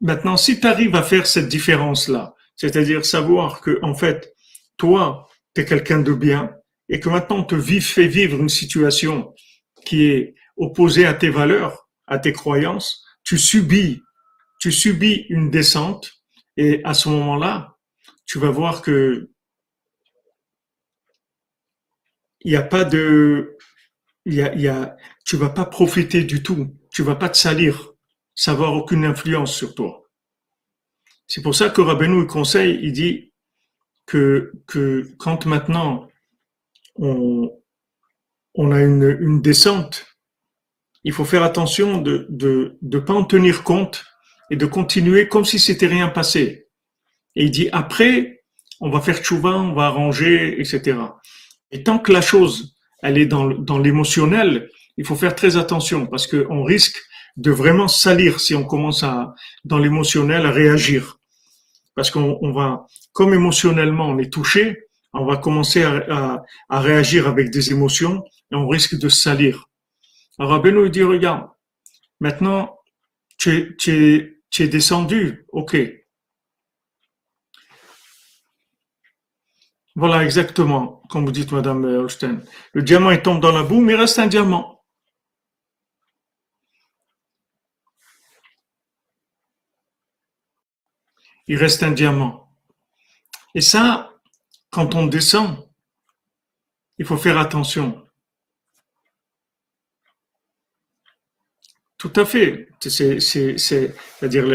Maintenant, 0.01 0.37
si 0.37 0.61
tu 0.61 0.67
arrives 0.67 0.95
à 0.95 1.03
faire 1.03 1.27
cette 1.27 1.49
différence-là, 1.49 2.35
c'est-à-dire 2.57 3.05
savoir 3.05 3.61
que, 3.61 3.79
en 3.83 3.95
fait, 3.95 4.35
toi, 4.77 5.27
tu 5.55 5.63
es 5.63 5.65
quelqu'un 5.65 6.01
de 6.01 6.13
bien, 6.13 6.53
et 6.89 7.01
que 7.01 7.09
maintenant 7.09 7.39
on 7.39 7.45
te 7.45 7.61
fait 7.61 8.07
vivre 8.07 8.41
une 8.41 8.49
situation 8.49 9.35
qui 9.85 10.07
est 10.07 10.35
opposée 10.57 11.07
à 11.07 11.15
tes 11.15 11.31
valeurs, 11.31 11.89
à 12.07 12.19
tes 12.19 12.33
croyances, 12.33 13.05
tu 13.25 13.39
subis, 13.39 14.03
tu 14.61 14.73
subis 14.73 15.27
une 15.29 15.51
descente, 15.51 16.13
et 16.57 16.81
à 16.85 16.95
ce 16.95 17.09
moment-là, 17.09 17.78
tu 18.29 18.39
vas 18.39 18.51
voir 18.51 18.83
que 18.83 19.31
il 22.43 22.53
n'y 22.53 22.57
a 22.57 22.63
pas 22.63 22.85
de, 22.85 23.57
il 24.27 24.35
y 24.35 24.43
a, 24.43 24.55
y 24.55 24.69
a, 24.69 24.97
tu 25.25 25.37
vas 25.37 25.49
pas 25.49 25.65
profiter 25.65 26.23
du 26.23 26.43
tout, 26.43 26.77
tu 26.93 27.03
vas 27.03 27.17
pas 27.17 27.31
te 27.31 27.37
salir, 27.37 27.95
ça 28.35 28.55
aucune 28.55 29.05
influence 29.05 29.57
sur 29.57 29.75
toi. 29.75 30.05
C'est 31.27 31.43
pour 31.43 31.55
ça 31.55 31.71
que 31.71 31.81
Rabbeinu 31.81 32.27
conseille, 32.27 32.79
il 32.83 32.93
dit 32.93 33.33
que, 34.07 34.53
que 34.67 35.11
quand 35.19 35.47
maintenant 35.47 36.09
on, 36.97 37.51
on 38.55 38.73
a 38.73 38.83
une, 38.83 39.17
une 39.21 39.43
descente, 39.43 40.07
il 41.03 41.13
faut 41.13 41.25
faire 41.25 41.43
attention 41.43 42.01
de 42.01 42.27
ne 42.31 42.37
de, 42.37 42.79
de 42.83 42.99
pas 42.99 43.15
en 43.15 43.25
tenir 43.25 43.65
compte 43.65 44.05
et 44.51 44.57
de 44.57 44.67
continuer 44.67 45.29
comme 45.29 45.45
si 45.45 45.59
c'était 45.59 45.87
rien 45.87 46.09
passé. 46.09 46.68
Et 47.39 47.45
il 47.45 47.51
dit 47.53 47.69
après, 47.71 48.43
on 48.81 48.91
va 48.91 49.01
faire 49.01 49.19
tchouva, 49.19 49.51
on 49.51 49.73
va 49.73 49.87
arranger, 49.87 50.61
etc. 50.61 50.99
Et 51.71 51.85
tant 51.85 52.01
que 52.01 52.13
la 52.13 52.21
chose, 52.21 52.77
elle 53.01 53.17
est 53.17 53.27
dans, 53.27 53.79
l'émotionnel, 53.79 54.69
il 54.97 55.07
faut 55.07 55.15
faire 55.15 55.37
très 55.37 55.57
attention 55.57 56.07
parce 56.09 56.27
qu'on 56.27 56.65
risque 56.65 56.99
de 57.37 57.53
vraiment 57.53 57.87
salir 57.87 58.41
si 58.41 58.57
on 58.57 58.65
commence 58.65 59.05
à, 59.05 59.35
dans 59.65 59.79
l'émotionnel, 59.79 60.47
à 60.47 60.51
réagir. 60.51 61.21
Parce 61.95 62.11
qu'on 62.11 62.39
on 62.43 62.53
va, 62.53 62.87
comme 63.13 63.33
émotionnellement 63.33 64.09
on 64.09 64.19
est 64.19 64.33
touché, 64.33 64.77
on 65.13 65.25
va 65.25 65.37
commencer 65.37 65.85
à, 65.85 65.95
à, 66.11 66.43
à, 66.69 66.81
réagir 66.81 67.29
avec 67.29 67.51
des 67.51 67.71
émotions 67.71 68.25
et 68.51 68.57
on 68.57 68.67
risque 68.67 68.99
de 68.99 69.09
salir. 69.09 69.69
Alors 70.41 70.51
Rabbeinu 70.53 70.91
dit, 70.91 71.05
regarde, 71.05 71.47
maintenant, 72.19 72.77
tu 73.39 73.57
es, 73.57 73.77
tu 73.77 73.93
es, 73.93 74.41
tu 74.51 74.65
es 74.65 74.69
descendu, 74.69 75.47
ok, 75.53 75.77
Voilà, 79.99 80.23
exactement, 80.23 81.03
comme 81.11 81.27
vous 81.27 81.33
dites, 81.33 81.51
Madame 81.51 81.83
Holstein. 81.85 82.41
Le 82.73 82.83
diamant, 82.83 83.11
il 83.11 83.21
tombe 83.21 83.41
dans 83.41 83.51
la 83.51 83.65
boue, 83.65 83.81
mais 83.81 83.95
il 83.95 83.97
reste 83.97 84.21
un 84.21 84.29
diamant. 84.29 84.85
Il 91.49 91.57
reste 91.57 91.83
un 91.83 91.91
diamant. 91.91 92.49
Et 93.57 93.61
ça, 93.61 94.15
quand 94.71 94.95
on 94.95 95.07
descend, 95.07 95.69
il 96.99 97.05
faut 97.05 97.17
faire 97.17 97.37
attention. 97.37 98.07
Tout 101.97 102.13
à 102.15 102.25
fait. 102.25 102.69
C'est-à-dire 102.79 104.47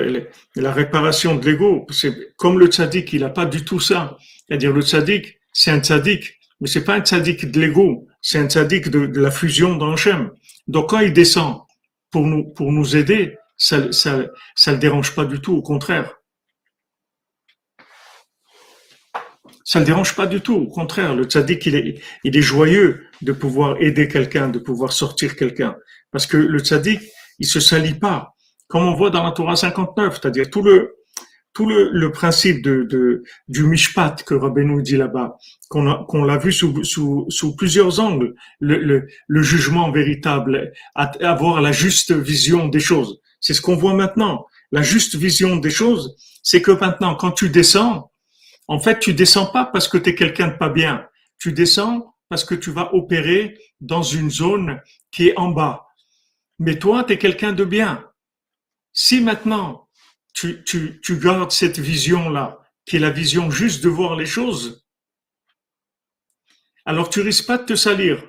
la 0.55 0.71
réparation 0.71 1.35
de 1.35 1.45
l'ego. 1.45 1.85
C'est 1.89 2.33
comme 2.37 2.59
le 2.59 2.67
tzaddik, 2.67 3.11
il 3.11 3.19
n'a 3.19 3.29
pas 3.29 3.45
du 3.45 3.65
tout 3.65 3.81
ça. 3.81 4.17
C'est-à-dire 4.53 4.73
le 4.73 4.83
tzaddik, 4.83 5.39
c'est 5.51 5.71
un 5.71 5.79
tzaddik, 5.79 6.39
mais 6.61 6.67
c'est 6.67 6.83
pas 6.83 6.93
un 6.93 7.01
tzaddik 7.01 7.49
de 7.49 7.59
l'ego, 7.59 8.07
c'est 8.21 8.37
un 8.37 8.47
tzaddik 8.47 8.89
de, 8.89 9.19
la 9.19 9.31
fusion 9.31 9.75
d'Hachem. 9.75 10.29
Donc 10.67 10.91
quand 10.91 10.99
il 10.99 11.11
descend 11.11 11.61
pour 12.11 12.21
nous, 12.21 12.95
aider, 12.95 13.35
ça, 13.57 13.91
ça, 13.91 14.27
ça 14.53 14.71
le 14.71 14.77
dérange 14.77 15.15
pas 15.15 15.25
du 15.25 15.41
tout, 15.41 15.55
au 15.55 15.63
contraire. 15.63 16.13
Ça 19.63 19.79
le 19.79 19.85
dérange 19.85 20.15
pas 20.15 20.27
du 20.27 20.39
tout, 20.39 20.53
au 20.53 20.67
contraire. 20.67 21.15
Le 21.15 21.23
tzaddik, 21.23 21.65
il 21.65 21.75
est, 21.75 22.01
il 22.23 22.37
est 22.37 22.41
joyeux 22.43 23.07
de 23.23 23.31
pouvoir 23.31 23.81
aider 23.81 24.07
quelqu'un, 24.07 24.49
de 24.49 24.59
pouvoir 24.59 24.93
sortir 24.93 25.35
quelqu'un. 25.35 25.75
Parce 26.11 26.27
que 26.27 26.37
le 26.37 26.59
tzaddik, 26.59 27.01
il 27.39 27.47
se 27.47 27.59
salit 27.59 27.95
pas. 27.95 28.35
Comme 28.67 28.83
on 28.83 28.93
voit 28.93 29.09
dans 29.09 29.23
la 29.23 29.31
Torah 29.31 29.55
59, 29.55 30.19
c'est-à-dire 30.21 30.51
tout 30.51 30.61
le, 30.61 30.93
tout 31.53 31.67
le, 31.67 31.91
le 31.91 32.11
principe 32.11 32.67
du 32.67 33.63
mishpat 33.63 34.23
que 34.25 34.33
Rabbeinu 34.33 34.81
dit 34.81 34.97
là-bas, 34.97 35.37
qu'on 35.69 36.23
l'a 36.23 36.37
vu 36.37 36.51
sous, 36.51 37.55
plusieurs 37.55 37.99
angles, 37.99 38.33
le, 38.59 38.77
le, 38.77 39.07
le 39.27 39.41
jugement 39.43 39.91
véritable, 39.91 40.73
avoir 40.95 41.61
la 41.61 41.71
juste 41.71 42.11
vision 42.11 42.67
des 42.67 42.79
choses. 42.79 43.19
C'est 43.39 43.53
ce 43.53 43.61
qu'on 43.61 43.75
voit 43.75 43.93
maintenant. 43.93 44.45
La 44.71 44.81
juste 44.81 45.15
vision 45.15 45.57
des 45.57 45.69
choses, 45.69 46.15
c'est 46.41 46.61
que 46.61 46.71
maintenant, 46.71 47.15
quand 47.15 47.31
tu 47.31 47.49
descends, 47.49 48.11
en 48.67 48.79
fait, 48.79 48.99
tu 48.99 49.13
descends 49.13 49.47
pas 49.47 49.65
parce 49.65 49.87
que 49.87 49.97
tu 49.97 50.09
es 50.09 50.15
quelqu'un 50.15 50.47
de 50.47 50.57
pas 50.57 50.69
bien. 50.69 51.05
Tu 51.37 51.51
descends 51.51 52.15
parce 52.29 52.45
que 52.45 52.55
tu 52.55 52.71
vas 52.71 52.93
opérer 52.95 53.57
dans 53.81 54.01
une 54.01 54.31
zone 54.31 54.81
qui 55.11 55.27
est 55.27 55.37
en 55.37 55.49
bas. 55.49 55.87
Mais 56.57 56.79
toi, 56.79 57.03
tu 57.03 57.13
es 57.13 57.17
quelqu'un 57.17 57.51
de 57.51 57.65
bien. 57.65 58.03
Si 58.93 59.21
maintenant 59.21 59.82
tu, 60.33 60.63
tu, 60.63 60.99
tu 61.01 61.17
gardes 61.17 61.51
cette 61.51 61.79
vision-là, 61.79 62.59
qui 62.85 62.97
est 62.97 62.99
la 62.99 63.11
vision 63.11 63.49
juste 63.49 63.83
de 63.83 63.89
voir 63.89 64.15
les 64.15 64.25
choses, 64.25 64.85
alors 66.85 67.09
tu 67.09 67.21
risques 67.21 67.47
pas 67.47 67.57
de 67.57 67.65
te 67.65 67.75
salir. 67.75 68.27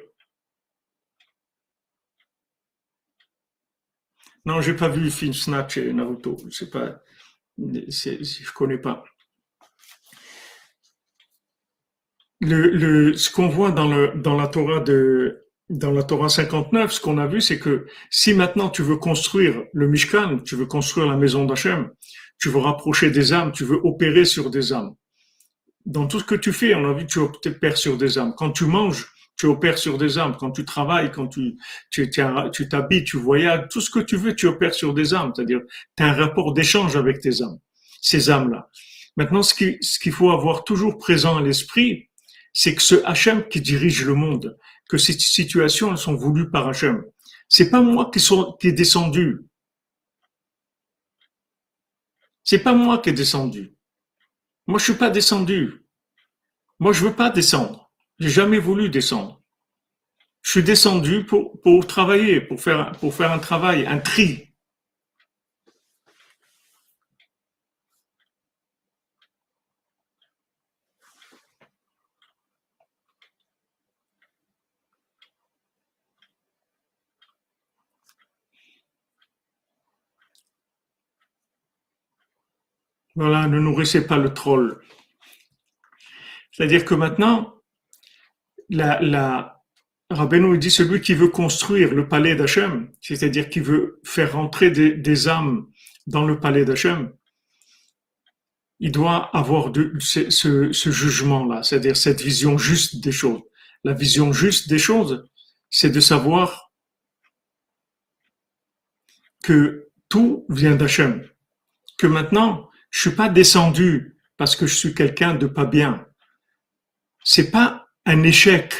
Non, 4.46 4.60
j'ai 4.60 4.74
pas 4.74 4.88
vu 4.88 5.10
film 5.10 5.32
Snatch 5.32 5.78
et 5.78 5.92
Naruto. 5.92 6.36
Je 6.50 6.56
sais 6.56 6.70
pas, 6.70 7.02
je 7.58 8.52
connais 8.52 8.78
pas. 8.78 9.02
Le, 12.40 12.68
le, 12.68 13.14
ce 13.16 13.30
qu'on 13.30 13.48
voit 13.48 13.70
dans, 13.70 13.88
le, 13.88 14.12
dans 14.16 14.36
la 14.36 14.48
Torah 14.48 14.80
de, 14.80 15.43
dans 15.70 15.92
la 15.92 16.02
Torah 16.02 16.28
59, 16.28 16.92
ce 16.92 17.00
qu'on 17.00 17.18
a 17.18 17.26
vu, 17.26 17.40
c'est 17.40 17.58
que 17.58 17.86
si 18.10 18.34
maintenant 18.34 18.68
tu 18.68 18.82
veux 18.82 18.96
construire 18.96 19.64
le 19.72 19.88
Mishkan, 19.88 20.38
tu 20.40 20.56
veux 20.56 20.66
construire 20.66 21.06
la 21.06 21.16
maison 21.16 21.44
d'Hachem, 21.44 21.90
tu 22.38 22.50
veux 22.50 22.58
rapprocher 22.58 23.10
des 23.10 23.32
âmes, 23.32 23.52
tu 23.52 23.64
veux 23.64 23.80
opérer 23.82 24.24
sur 24.24 24.50
des 24.50 24.72
âmes. 24.72 24.94
Dans 25.86 26.06
tout 26.06 26.20
ce 26.20 26.24
que 26.24 26.34
tu 26.34 26.52
fais, 26.52 26.74
on 26.74 26.88
a 26.88 26.92
vu, 26.92 27.06
tu 27.06 27.18
opères 27.18 27.76
sur 27.76 27.96
des 27.96 28.18
âmes. 28.18 28.34
Quand 28.36 28.50
tu 28.50 28.64
manges, 28.64 29.06
tu 29.36 29.46
opères 29.46 29.78
sur 29.78 29.98
des 29.98 30.18
âmes. 30.18 30.36
Quand 30.38 30.50
tu 30.50 30.64
travailles, 30.64 31.10
quand 31.10 31.28
tu 31.28 31.56
tu 31.90 32.10
tu 32.10 32.68
t'habilles, 32.68 33.04
tu 33.04 33.16
voyages, 33.16 33.68
tout 33.70 33.80
ce 33.80 33.90
que 33.90 33.98
tu 33.98 34.16
veux, 34.16 34.34
tu 34.34 34.46
opères 34.46 34.74
sur 34.74 34.94
des 34.94 35.14
âmes. 35.14 35.32
C'est-à-dire, 35.34 35.60
tu 35.96 36.02
as 36.02 36.06
un 36.06 36.12
rapport 36.12 36.52
d'échange 36.52 36.96
avec 36.96 37.20
tes 37.20 37.42
âmes, 37.42 37.58
ces 38.00 38.30
âmes-là. 38.30 38.70
Maintenant, 39.16 39.42
ce 39.42 39.54
qu'il 39.54 39.78
ce 39.80 39.98
qu'il 39.98 40.12
faut 40.12 40.30
avoir 40.30 40.64
toujours 40.64 40.98
présent 40.98 41.36
à 41.36 41.42
l'esprit, 41.42 42.08
c'est 42.52 42.74
que 42.74 42.82
ce 42.82 43.04
Hachem 43.04 43.46
qui 43.48 43.60
dirige 43.60 44.04
le 44.04 44.14
monde, 44.14 44.56
que 44.88 44.98
ces 44.98 45.12
situations 45.12 45.90
elles 45.90 45.98
sont 45.98 46.14
voulues 46.14 46.50
par 46.50 46.68
Hachem. 46.68 47.04
C'est 47.48 47.70
pas 47.70 47.80
moi 47.80 48.10
qui, 48.12 48.20
sont, 48.20 48.56
qui 48.60 48.68
est 48.68 48.72
descendu. 48.72 49.40
C'est 52.42 52.58
pas 52.58 52.74
moi 52.74 52.98
qui 52.98 53.10
est 53.10 53.14
descendu. 53.14 53.74
Moi, 54.66 54.78
je 54.78 54.84
suis 54.84 54.94
pas 54.94 55.10
descendu. 55.10 55.84
Moi, 56.78 56.92
je 56.92 57.04
veux 57.04 57.14
pas 57.14 57.30
descendre. 57.30 57.90
J'ai 58.18 58.28
jamais 58.28 58.58
voulu 58.58 58.88
descendre. 58.88 59.42
Je 60.42 60.50
suis 60.52 60.62
descendu 60.62 61.24
pour, 61.24 61.60
pour 61.60 61.86
travailler, 61.86 62.40
pour 62.40 62.60
faire, 62.60 62.92
pour 62.92 63.14
faire 63.14 63.32
un 63.32 63.38
travail, 63.38 63.86
un 63.86 63.98
tri. 63.98 64.53
Voilà, 83.16 83.46
ne 83.46 83.60
nourrissez 83.60 84.06
pas 84.06 84.18
le 84.18 84.34
troll. 84.34 84.80
C'est-à-dire 86.52 86.84
que 86.84 86.94
maintenant, 86.94 87.54
la, 88.68 89.00
la, 89.00 89.60
dit 90.58 90.70
celui 90.70 91.00
qui 91.00 91.14
veut 91.14 91.28
construire 91.28 91.94
le 91.94 92.08
palais 92.08 92.34
d'Hachem, 92.34 92.90
c'est-à-dire 93.00 93.48
qui 93.48 93.60
veut 93.60 94.00
faire 94.04 94.32
rentrer 94.32 94.70
des, 94.70 95.28
âmes 95.28 95.66
dans 96.06 96.26
le 96.26 96.40
palais 96.40 96.64
d'Hachem, 96.64 97.12
il 98.80 98.92
doit 98.92 99.30
avoir 99.36 99.72
ce, 100.00 100.30
ce 100.30 100.90
jugement-là, 100.90 101.62
c'est-à-dire 101.62 101.96
cette 101.96 102.20
vision 102.20 102.58
juste 102.58 103.02
des 103.02 103.12
choses. 103.12 103.42
La 103.84 103.92
vision 103.92 104.32
juste 104.32 104.68
des 104.68 104.78
choses, 104.78 105.24
c'est 105.70 105.90
de 105.90 106.00
savoir 106.00 106.72
que 109.42 109.88
tout 110.08 110.46
vient 110.48 110.74
d'Hachem. 110.74 111.28
Que 111.98 112.06
maintenant, 112.06 112.70
je 112.94 113.00
suis 113.00 113.16
pas 113.16 113.28
descendu 113.28 114.16
parce 114.36 114.54
que 114.54 114.68
je 114.68 114.74
suis 114.76 114.94
quelqu'un 114.94 115.34
de 115.34 115.48
pas 115.48 115.64
bien. 115.64 116.06
C'est 117.24 117.50
pas 117.50 117.88
un 118.06 118.22
échec. 118.22 118.72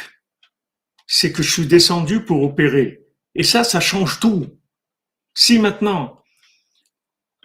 C'est 1.05 1.33
que 1.33 1.43
je 1.43 1.51
suis 1.51 1.67
descendu 1.67 2.23
pour 2.23 2.41
opérer. 2.41 3.05
Et 3.35 3.43
ça, 3.43 3.65
ça 3.65 3.81
change 3.81 4.21
tout. 4.21 4.57
Si 5.33 5.59
maintenant, 5.59 6.23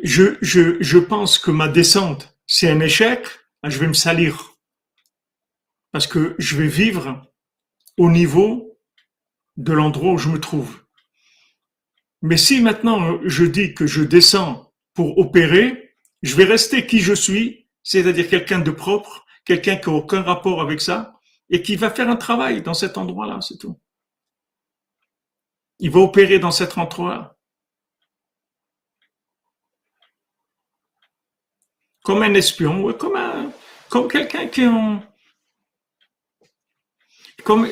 je, 0.05 0.37
je, 0.43 0.81
je 0.81 0.99
pense 0.99 1.41
que 1.41 1.51
ma 1.51 1.67
descente, 1.67 2.39
c'est 2.47 2.71
un 2.71 2.79
échec, 2.79 3.27
ben, 3.65 3.69
je 3.69 3.79
vais 3.79 3.89
me 3.89 3.93
salir. 3.93 4.53
Parce 5.91 6.07
que 6.07 6.37
je 6.39 6.57
vais 6.57 6.69
vivre 6.69 7.33
au 7.99 8.13
niveau 8.13 8.79
de 9.57 9.73
l'endroit 9.73 10.13
où 10.13 10.19
je 10.19 10.29
me 10.29 10.39
trouve. 10.39 10.85
Mais 12.23 12.37
si 12.37 12.61
maintenant 12.61 13.19
je 13.25 13.45
dis 13.45 13.75
que 13.75 13.89
je 13.89 14.05
descends 14.05 14.73
pour 14.95 15.19
opérer, 15.19 15.90
je 16.23 16.35
vais 16.37 16.45
rester 16.45 16.87
qui 16.87 17.01
je 17.01 17.15
suis, 17.15 17.69
c'est-à-dire 17.83 18.29
quelqu'un 18.29 18.61
de 18.61 18.71
propre, 18.71 19.25
quelqu'un 19.45 19.77
qui 19.77 19.89
n'a 19.89 19.97
aucun 19.97 20.23
rapport 20.23 20.61
avec 20.61 20.81
ça, 20.81 21.15
et 21.49 21.63
qui 21.63 21.77
va 21.77 21.91
faire 21.91 22.09
un 22.09 22.17
travail 22.17 22.63
dans 22.63 22.75
cet 22.75 22.97
endroit-là, 22.99 23.41
c'est 23.41 23.59
tout. 23.59 23.79
Il 25.79 25.91
va 25.91 26.01
opérer 26.01 26.39
dans 26.39 26.51
cet 26.51 26.77
endroit-là. 26.77 27.37
Comme 32.03 32.23
un 32.23 32.35
espion, 32.35 32.93
comme 32.95 33.53
comme 33.89 34.09
quelqu'un 34.09 34.47
qui 34.47 34.67
en, 34.67 35.03
comme, 37.45 37.67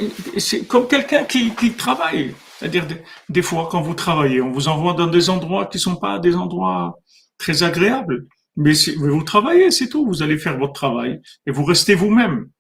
quelqu'un 0.89 1.25
qui, 1.25 1.73
travaille. 1.73 2.35
C'est-à-dire, 2.59 2.87
des, 3.29 3.43
fois, 3.43 3.69
quand 3.71 3.81
vous 3.81 3.95
travaillez, 3.95 4.41
on 4.41 4.51
vous 4.51 4.69
envoie 4.69 4.95
dans 4.95 5.07
des 5.07 5.31
endroits 5.31 5.67
qui 5.67 5.79
sont 5.79 5.97
pas 5.97 6.19
des 6.19 6.35
endroits 6.35 6.99
très 7.39 7.63
agréables. 7.63 8.27
Mais, 8.59 8.73
vous 8.97 9.23
travaillez, 9.23 9.71
c'est 9.71 9.89
tout. 9.89 10.05
Vous 10.05 10.21
allez 10.21 10.37
faire 10.37 10.59
votre 10.59 10.73
travail 10.73 11.23
et 11.47 11.53
vous 11.53 11.65
restez 11.65 11.95
vous-même. 11.95 12.51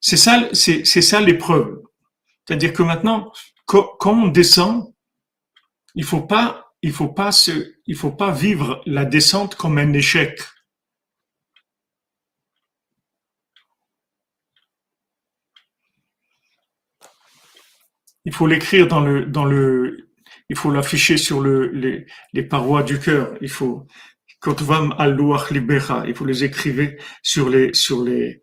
C'est 0.00 0.16
ça, 0.16 0.48
c'est, 0.52 0.84
ça 0.84 1.20
l'épreuve. 1.20 1.80
C'est-à-dire 2.44 2.72
que 2.72 2.82
maintenant, 2.82 3.30
quand, 3.66 3.96
on 4.04 4.26
descend, 4.26 4.92
il 5.94 6.02
faut 6.02 6.22
pas, 6.22 6.72
il 6.82 6.92
faut 6.92 7.08
pas 7.08 7.30
se, 7.30 7.76
il 7.86 7.94
faut 7.94 8.10
pas 8.10 8.32
vivre 8.32 8.82
la 8.84 9.04
descente 9.04 9.54
comme 9.54 9.78
un 9.78 9.92
échec. 9.92 10.40
Il 18.24 18.34
faut 18.34 18.48
l'écrire 18.48 18.88
dans 18.88 19.00
le, 19.00 19.24
dans 19.24 19.44
le, 19.44 20.10
il 20.48 20.56
faut 20.56 20.72
l'afficher 20.72 21.16
sur 21.16 21.40
le, 21.40 21.68
les, 21.68 22.06
les 22.32 22.42
parois 22.42 22.82
du 22.82 22.98
cœur. 22.98 23.36
Il 23.40 23.48
faut, 23.48 23.86
il 24.46 26.14
faut 26.14 26.24
les 26.24 26.44
écrire 26.44 26.92
sur 27.22 27.48
les, 27.48 27.74
sur 27.74 28.02
les, 28.02 28.42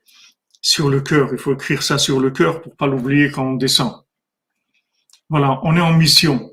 sur 0.61 0.89
le 0.89 1.01
cœur. 1.01 1.29
Il 1.31 1.39
faut 1.39 1.53
écrire 1.53 1.81
ça 1.81 1.97
sur 1.97 2.19
le 2.19 2.31
cœur 2.31 2.61
pour 2.61 2.75
pas 2.75 2.87
l'oublier 2.87 3.31
quand 3.31 3.45
on 3.45 3.55
descend. 3.55 3.93
Voilà, 5.29 5.59
on 5.63 5.75
est 5.75 5.81
en 5.81 5.93
mission. 5.93 6.51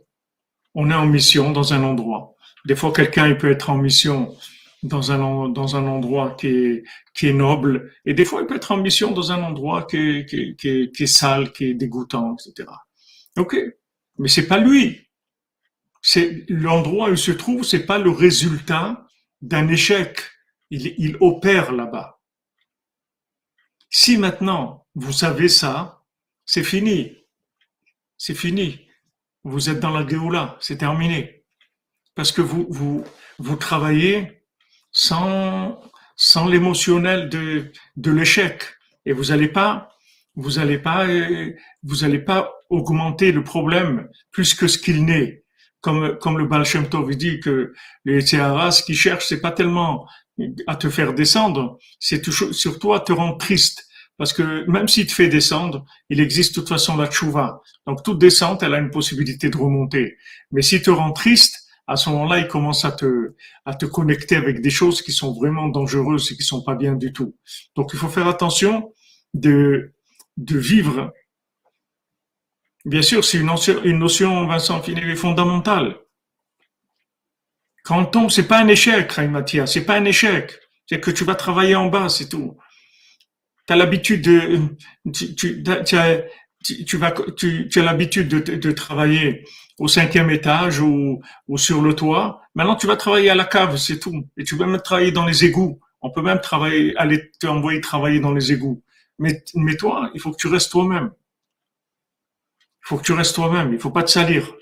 On 0.74 0.90
est 0.90 0.94
en 0.94 1.06
mission 1.06 1.52
dans 1.52 1.72
un 1.72 1.82
endroit. 1.82 2.34
Des 2.64 2.74
fois, 2.74 2.92
quelqu'un, 2.92 3.28
il 3.28 3.36
peut 3.36 3.50
être 3.50 3.70
en 3.70 3.76
mission 3.76 4.34
dans 4.82 5.12
un, 5.12 5.48
dans 5.48 5.76
un 5.76 5.86
endroit 5.86 6.36
qui 6.38 6.48
est, 6.48 6.84
qui 7.14 7.28
est 7.28 7.32
noble. 7.32 7.92
Et 8.04 8.14
des 8.14 8.24
fois, 8.24 8.40
il 8.40 8.46
peut 8.46 8.56
être 8.56 8.72
en 8.72 8.78
mission 8.78 9.12
dans 9.12 9.30
un 9.30 9.42
endroit 9.42 9.84
qui 9.84 9.96
est, 9.96 10.26
qui 10.26 10.56
qui 10.56 10.90
qui 10.90 11.02
est 11.04 11.06
sale, 11.06 11.52
qui 11.52 11.66
est 11.66 11.74
dégoûtant, 11.74 12.34
etc. 12.34 12.68
OK. 13.36 13.56
Mais 14.18 14.28
c'est 14.28 14.46
pas 14.46 14.58
lui. 14.58 15.00
C'est 16.02 16.44
l'endroit 16.48 17.08
où 17.08 17.12
il 17.12 17.18
se 17.18 17.32
trouve, 17.32 17.64
c'est 17.64 17.86
pas 17.86 17.98
le 17.98 18.10
résultat 18.10 19.03
d'un 19.44 19.68
échec. 19.68 20.20
Il, 20.70 21.16
opère 21.20 21.70
là-bas. 21.72 22.20
Si 23.90 24.16
maintenant 24.16 24.86
vous 24.94 25.12
savez 25.12 25.48
ça, 25.48 26.02
c'est 26.46 26.64
fini. 26.64 27.16
C'est 28.16 28.34
fini. 28.34 28.88
Vous 29.44 29.68
êtes 29.70 29.78
dans 29.78 29.90
la 29.90 30.06
Géoula, 30.06 30.56
c'est 30.60 30.78
terminé. 30.78 31.44
Parce 32.14 32.32
que 32.32 32.40
vous, 32.40 33.04
travaillez 33.60 34.42
sans, 34.90 35.80
l'émotionnel 36.48 37.28
de, 37.28 38.10
l'échec. 38.10 38.64
Et 39.04 39.12
vous 39.12 39.24
n'allez 39.26 39.48
pas, 39.48 39.94
vous 40.34 40.54
pas, 40.82 41.06
vous 41.82 42.18
pas 42.24 42.52
augmenter 42.70 43.30
le 43.30 43.44
problème 43.44 44.08
plus 44.32 44.54
que 44.54 44.66
ce 44.66 44.78
qu'il 44.78 45.04
n'est 45.04 45.43
comme, 45.84 46.16
comme 46.18 46.38
le 46.38 46.46
Baal 46.46 46.64
Tov 46.90 47.14
dit 47.14 47.40
que 47.40 47.74
les 48.06 48.22
Tziharas, 48.22 48.72
ce 48.72 48.82
qu'ils 48.82 48.96
cherchent, 48.96 49.26
c'est 49.26 49.42
pas 49.42 49.52
tellement 49.52 50.06
à 50.66 50.76
te 50.76 50.88
faire 50.88 51.12
descendre, 51.12 51.78
c'est 52.00 52.24
surtout 52.30 52.94
à 52.94 53.00
te 53.00 53.12
rendre 53.12 53.36
triste. 53.36 53.86
Parce 54.16 54.32
que 54.32 54.64
même 54.70 54.88
s'il 54.88 55.06
te 55.06 55.12
fait 55.12 55.28
descendre, 55.28 55.84
il 56.08 56.20
existe 56.20 56.54
de 56.54 56.60
toute 56.60 56.70
façon 56.70 56.96
la 56.96 57.06
tchouva. 57.06 57.60
Donc 57.86 58.02
toute 58.02 58.18
descente, 58.18 58.62
elle 58.62 58.72
a 58.72 58.78
une 58.78 58.90
possibilité 58.90 59.50
de 59.50 59.58
remonter. 59.58 60.16
Mais 60.52 60.62
s'il 60.62 60.80
te 60.80 60.90
rend 60.90 61.12
triste, 61.12 61.66
à 61.86 61.96
ce 61.96 62.08
moment-là, 62.08 62.38
il 62.38 62.48
commence 62.48 62.86
à 62.86 62.92
te, 62.92 63.34
à 63.66 63.74
te 63.74 63.84
connecter 63.84 64.36
avec 64.36 64.62
des 64.62 64.70
choses 64.70 65.02
qui 65.02 65.12
sont 65.12 65.34
vraiment 65.34 65.68
dangereuses 65.68 66.32
et 66.32 66.36
qui 66.36 66.44
sont 66.44 66.62
pas 66.62 66.76
bien 66.76 66.94
du 66.94 67.12
tout. 67.12 67.36
Donc 67.76 67.90
il 67.92 67.98
faut 67.98 68.08
faire 68.08 68.26
attention 68.26 68.94
de, 69.34 69.92
de 70.38 70.58
vivre. 70.58 71.12
Bien 72.84 73.02
sûr, 73.02 73.24
c'est 73.24 73.38
une 73.38 73.98
notion, 73.98 74.46
Vincent 74.46 74.82
fondamentale. 75.16 75.96
Quand 77.82 77.98
on 77.98 78.04
tombe, 78.06 78.30
c'est 78.30 78.48
pas 78.48 78.58
un 78.60 78.68
échec, 78.68 79.10
Raïm 79.12 79.30
Mathias, 79.30 79.72
c'est 79.72 79.84
pas 79.84 79.96
un 79.96 80.04
échec. 80.04 80.58
C'est 80.86 81.00
que 81.00 81.10
tu 81.10 81.24
vas 81.24 81.34
travailler 81.34 81.76
en 81.76 81.86
bas, 81.86 82.08
c'est 82.08 82.28
tout. 82.28 82.58
Tu 83.66 83.72
as 83.72 83.76
l'habitude 83.76 84.22
de, 84.22 84.60
tu, 85.12 85.34
tu, 85.34 85.62
tu, 85.62 85.70
as, 85.70 86.24
tu, 86.62 86.96
vas, 86.98 87.14
tu, 87.36 87.68
tu 87.68 87.80
as 87.80 87.82
l'habitude 87.82 88.28
de, 88.28 88.72
travailler 88.72 89.44
au 89.78 89.88
cinquième 89.88 90.30
étage 90.30 90.80
ou, 90.80 91.22
ou 91.48 91.56
sur 91.58 91.80
le 91.80 91.94
toit. 91.94 92.42
Maintenant, 92.54 92.76
tu 92.76 92.86
vas 92.86 92.96
travailler 92.96 93.30
à 93.30 93.34
la 93.34 93.44
cave, 93.46 93.76
c'est 93.78 93.98
tout. 93.98 94.28
Et 94.36 94.44
tu 94.44 94.56
vas 94.56 94.66
même 94.66 94.80
travailler 94.80 95.12
dans 95.12 95.24
les 95.24 95.44
égouts. 95.44 95.80
On 96.02 96.10
peut 96.10 96.22
même 96.22 96.40
travailler, 96.40 96.94
aller 96.96 97.30
t'envoyer 97.40 97.80
travailler 97.80 98.20
dans 98.20 98.32
les 98.32 98.52
égouts. 98.52 98.82
Mais, 99.18 99.42
mais 99.54 99.76
toi, 99.76 100.10
il 100.14 100.20
faut 100.20 100.32
que 100.32 100.36
tu 100.36 100.48
restes 100.48 100.70
toi-même. 100.70 101.10
Faut 102.84 102.98
que 102.98 103.02
tu 103.02 103.12
restes 103.12 103.34
toi-même. 103.34 103.72
Il 103.72 103.80
faut 103.80 103.90
pas 103.90 104.02
te 104.02 104.10
salir. 104.10 104.54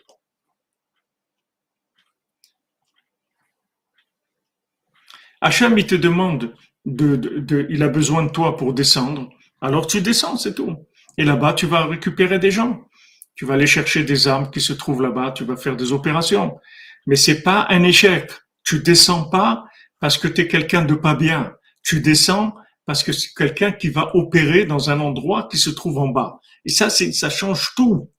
Hachem, 5.41 5.77
il 5.77 5.87
te 5.87 5.97
demande 5.97 6.55
de, 6.85 7.17
de, 7.17 7.67
il 7.69 7.83
a 7.83 7.89
besoin 7.89 8.23
de 8.23 8.31
toi 8.31 8.57
pour 8.57 8.75
descendre. 8.75 9.29
Alors 9.61 9.89
tu 9.89 10.01
descends, 10.01 10.37
c'est 10.37 10.55
tout. 10.55 10.87
Et 11.19 11.25
là-bas, 11.25 11.55
tu 11.55 11.67
vas 11.67 11.85
récupérer 11.87 12.39
des 12.39 12.53
gens. 12.53 12.89
Tu 13.35 13.45
vas 13.45 13.55
aller 13.55 13.67
chercher 13.67 14.05
des 14.05 14.29
armes 14.29 14.51
qui 14.51 14.61
se 14.61 14.73
trouvent 14.73 15.03
là-bas. 15.03 15.33
Tu 15.33 15.45
vas 15.45 15.57
faire 15.57 15.77
des 15.77 15.93
opérations. 15.93 16.59
Mais 17.07 17.17
c'est 17.17 17.43
pas 17.43 17.67
un 17.71 17.83
échec. 17.83 18.31
Tu 18.63 18.79
descends 18.79 19.29
pas 19.31 19.65
parce 19.99 20.17
que 20.17 20.29
tu 20.29 20.43
es 20.43 20.49
quelqu'un 20.49 20.85
de 20.85 20.95
pas 20.95 21.17
bien. 21.17 21.53
Tu 21.83 22.01
descends 22.01 22.55
parce 22.87 23.03
que 23.03 23.13
c'est 23.13 23.35
quelqu'un 23.35 23.73
qui 23.73 23.89
va 23.89 24.15
opérer 24.15 24.65
dans 24.65 24.91
un 24.91 25.01
endroit 25.01 25.49
qui 25.51 25.59
se 25.59 25.71
trouve 25.71 25.99
en 25.99 26.09
bas. 26.09 26.41
Et 26.65 26.71
ça, 26.71 26.91
ça 26.91 27.31
change 27.31 27.75
tout. 27.75 28.11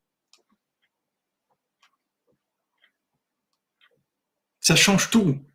Ça 4.59 4.75
change 4.77 5.09
tout. 5.09 5.45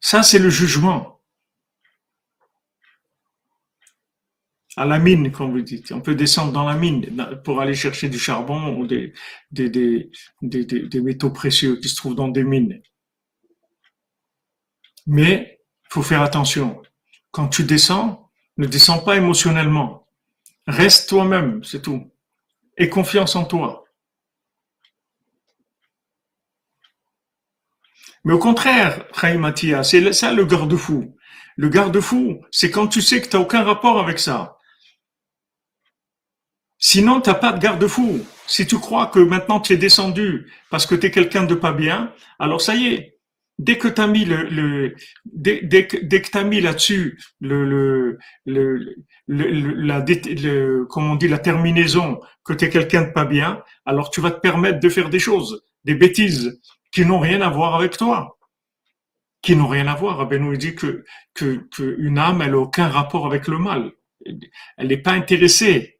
Ça, 0.00 0.22
c'est 0.22 0.38
le 0.38 0.48
jugement. 0.50 1.20
À 4.76 4.86
la 4.86 4.98
mine, 4.98 5.30
comme 5.32 5.50
vous 5.50 5.60
dites. 5.60 5.92
On 5.92 6.00
peut 6.00 6.14
descendre 6.14 6.52
dans 6.52 6.64
la 6.64 6.76
mine 6.76 7.14
pour 7.44 7.60
aller 7.60 7.74
chercher 7.74 8.08
du 8.08 8.18
charbon 8.18 8.78
ou 8.78 8.86
des, 8.86 9.12
des, 9.50 11.00
métaux 11.02 11.30
précieux 11.30 11.76
qui 11.76 11.88
se 11.88 11.96
trouvent 11.96 12.14
dans 12.14 12.28
des 12.28 12.44
mines. 12.44 12.80
Mais, 15.06 15.60
il 15.84 15.92
faut 15.92 16.02
faire 16.02 16.22
attention. 16.22 16.80
Quand 17.32 17.48
tu 17.48 17.64
descends, 17.64 18.30
ne 18.56 18.66
descends 18.66 19.00
pas 19.00 19.16
émotionnellement. 19.16 20.07
Reste 20.68 21.08
toi-même, 21.08 21.64
c'est 21.64 21.80
tout. 21.80 22.12
Et 22.76 22.90
confiance 22.90 23.34
en 23.34 23.44
toi. 23.44 23.84
Mais 28.24 28.34
au 28.34 28.38
contraire, 28.38 29.06
Mathia, 29.38 29.82
c'est 29.82 30.12
ça 30.12 30.34
le 30.34 30.44
garde-fou. 30.44 31.16
Le 31.56 31.68
garde-fou, 31.70 32.44
c'est 32.50 32.70
quand 32.70 32.86
tu 32.86 33.00
sais 33.00 33.22
que 33.22 33.28
tu 33.28 33.36
n'as 33.36 33.42
aucun 33.42 33.64
rapport 33.64 33.98
avec 33.98 34.18
ça. 34.18 34.58
Sinon, 36.78 37.22
tu 37.22 37.30
n'as 37.30 37.34
pas 37.34 37.52
de 37.52 37.60
garde-fou. 37.60 38.20
Si 38.46 38.66
tu 38.66 38.78
crois 38.78 39.06
que 39.06 39.20
maintenant 39.20 39.60
tu 39.60 39.72
es 39.72 39.78
descendu 39.78 40.52
parce 40.70 40.84
que 40.84 40.94
tu 40.94 41.06
es 41.06 41.10
quelqu'un 41.10 41.44
de 41.44 41.54
pas 41.54 41.72
bien, 41.72 42.12
alors 42.38 42.60
ça 42.60 42.74
y 42.74 42.88
est. 42.88 43.17
Dès 43.58 43.76
que 43.76 43.88
tu 43.88 44.00
as 44.00 44.06
mis 44.06 44.24
le, 44.24 44.44
le 44.44 44.94
dès, 45.24 45.60
dès, 45.62 45.88
dès 46.02 46.22
que 46.22 46.30
t'as 46.30 46.44
mis 46.44 46.60
là-dessus 46.60 47.18
le, 47.40 47.64
le, 47.64 48.18
le, 48.46 48.94
le, 49.26 49.72
la, 49.74 50.04
le, 50.06 50.84
comment 50.88 51.12
on 51.12 51.16
dit, 51.16 51.26
la 51.26 51.38
terminaison 51.38 52.20
que 52.44 52.52
tu 52.52 52.66
es 52.66 52.70
quelqu'un 52.70 53.02
de 53.02 53.12
pas 53.12 53.24
bien, 53.24 53.62
alors 53.84 54.10
tu 54.10 54.20
vas 54.20 54.30
te 54.30 54.38
permettre 54.40 54.78
de 54.78 54.88
faire 54.88 55.10
des 55.10 55.18
choses, 55.18 55.64
des 55.84 55.96
bêtises 55.96 56.60
qui 56.92 57.04
n'ont 57.04 57.18
rien 57.18 57.40
à 57.40 57.50
voir 57.50 57.74
avec 57.74 57.96
toi, 57.96 58.38
qui 59.42 59.56
n'ont 59.56 59.66
rien 59.68 59.88
à 59.88 59.94
voir. 59.96 60.28
Ben 60.28 60.56
dit 60.56 60.74
que, 60.76 61.04
que, 61.34 61.66
que 61.74 62.16
âme, 62.16 62.42
elle 62.42 62.52
n'a 62.52 62.58
aucun 62.58 62.88
rapport 62.88 63.26
avec 63.26 63.48
le 63.48 63.58
mal. 63.58 63.92
Elle 64.76 64.88
n'est 64.88 65.02
pas 65.02 65.12
intéressée. 65.12 65.98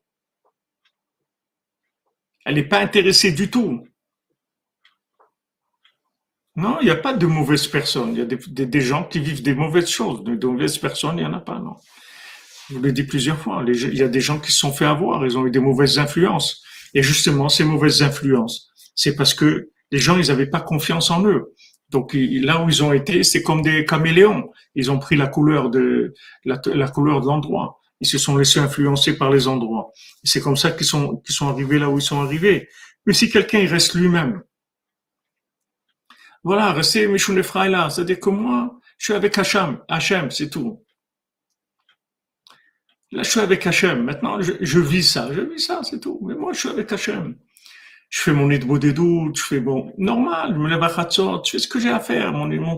Elle 2.44 2.54
n'est 2.54 2.68
pas 2.68 2.80
intéressée 2.80 3.32
du 3.32 3.50
tout. 3.50 3.87
Non, 6.58 6.78
il 6.80 6.86
n'y 6.86 6.90
a 6.90 6.96
pas 6.96 7.14
de 7.14 7.24
mauvaises 7.24 7.68
personnes. 7.68 8.14
Il 8.14 8.18
y 8.18 8.62
a 8.62 8.66
des, 8.66 8.80
gens 8.80 9.04
qui 9.04 9.20
vivent 9.20 9.42
des 9.42 9.54
mauvaises 9.54 9.88
choses. 9.88 10.24
De, 10.24 10.44
mauvaises 10.44 10.76
personnes, 10.76 11.16
il 11.16 11.20
n'y 11.20 11.24
en 11.24 11.32
a 11.32 11.38
pas, 11.38 11.60
non. 11.60 11.76
Je 12.68 12.74
vous 12.74 12.82
l'ai 12.82 12.90
dit 12.90 13.04
plusieurs 13.04 13.38
fois. 13.38 13.62
il 13.64 13.96
y 13.96 14.02
a 14.02 14.08
des 14.08 14.20
gens 14.20 14.40
qui 14.40 14.50
se 14.50 14.58
sont 14.58 14.72
fait 14.72 14.84
avoir. 14.84 15.24
Ils 15.24 15.38
ont 15.38 15.46
eu 15.46 15.52
des 15.52 15.60
mauvaises 15.60 16.00
influences. 16.00 16.64
Et 16.94 17.02
justement, 17.04 17.48
ces 17.48 17.62
mauvaises 17.62 18.02
influences, 18.02 18.70
c'est 18.96 19.14
parce 19.14 19.34
que 19.34 19.68
les 19.92 19.98
gens, 19.98 20.18
ils 20.18 20.26
n'avaient 20.26 20.50
pas 20.50 20.60
confiance 20.60 21.12
en 21.12 21.24
eux. 21.26 21.54
Donc 21.90 22.10
là 22.14 22.64
où 22.64 22.68
ils 22.68 22.82
ont 22.82 22.92
été, 22.92 23.22
c'est 23.22 23.44
comme 23.44 23.62
des 23.62 23.84
caméléons. 23.84 24.50
Ils 24.74 24.90
ont 24.90 24.98
pris 24.98 25.14
la 25.14 25.28
couleur 25.28 25.70
de 25.70 26.12
la, 26.44 26.88
couleur 26.88 27.20
de 27.20 27.26
l'endroit. 27.26 27.78
Ils 28.00 28.08
se 28.08 28.18
sont 28.18 28.36
laissés 28.36 28.58
influencer 28.58 29.16
par 29.16 29.30
les 29.30 29.46
endroits. 29.46 29.92
C'est 30.24 30.40
comme 30.40 30.56
ça 30.56 30.72
qu'ils 30.72 30.86
sont 30.88 31.18
qu'ils 31.18 31.36
sont 31.36 31.48
arrivés 31.48 31.78
là 31.78 31.88
où 31.88 31.98
ils 31.98 32.02
sont 32.02 32.20
arrivés. 32.20 32.68
Mais 33.06 33.12
si 33.12 33.30
quelqu'un 33.30 33.60
il 33.60 33.68
reste 33.68 33.94
lui-même, 33.94 34.42
voilà, 36.44 36.72
rester 36.72 37.06
Mishun 37.06 37.34
là, 37.34 37.90
c'est-à-dire 37.90 38.20
que 38.20 38.30
moi, 38.30 38.78
je 38.98 39.04
suis 39.06 39.14
avec 39.14 39.36
Hachem, 39.38 39.80
Hachem, 39.88 40.30
c'est 40.30 40.50
tout. 40.50 40.84
Là, 43.10 43.22
je 43.22 43.30
suis 43.30 43.40
avec 43.40 43.66
Hachem. 43.66 44.04
Maintenant, 44.04 44.40
je, 44.40 44.80
vis 44.80 45.02
ça, 45.02 45.32
je 45.32 45.40
vis 45.40 45.60
ça, 45.60 45.80
c'est 45.82 46.00
tout. 46.00 46.20
Mais 46.22 46.34
moi, 46.34 46.52
je 46.52 46.60
suis 46.60 46.68
avec 46.68 46.92
Hachem 46.92 47.36
je 48.10 48.22
fais 48.22 48.32
mon 48.32 48.50
idbo 48.50 48.78
des 48.78 48.92
doutes, 48.92 49.36
je 49.36 49.44
fais 49.44 49.60
bon, 49.60 49.92
normal, 49.98 50.54
je 50.54 50.58
me 50.58 50.68
lève 50.68 50.82
à 50.82 50.88
Khatsot, 50.88 51.42
je 51.44 51.50
fais 51.52 51.58
ce 51.58 51.68
que 51.68 51.78
j'ai 51.78 51.90
à 51.90 52.00
faire, 52.00 52.32
mon, 52.32 52.46
mon 52.46 52.76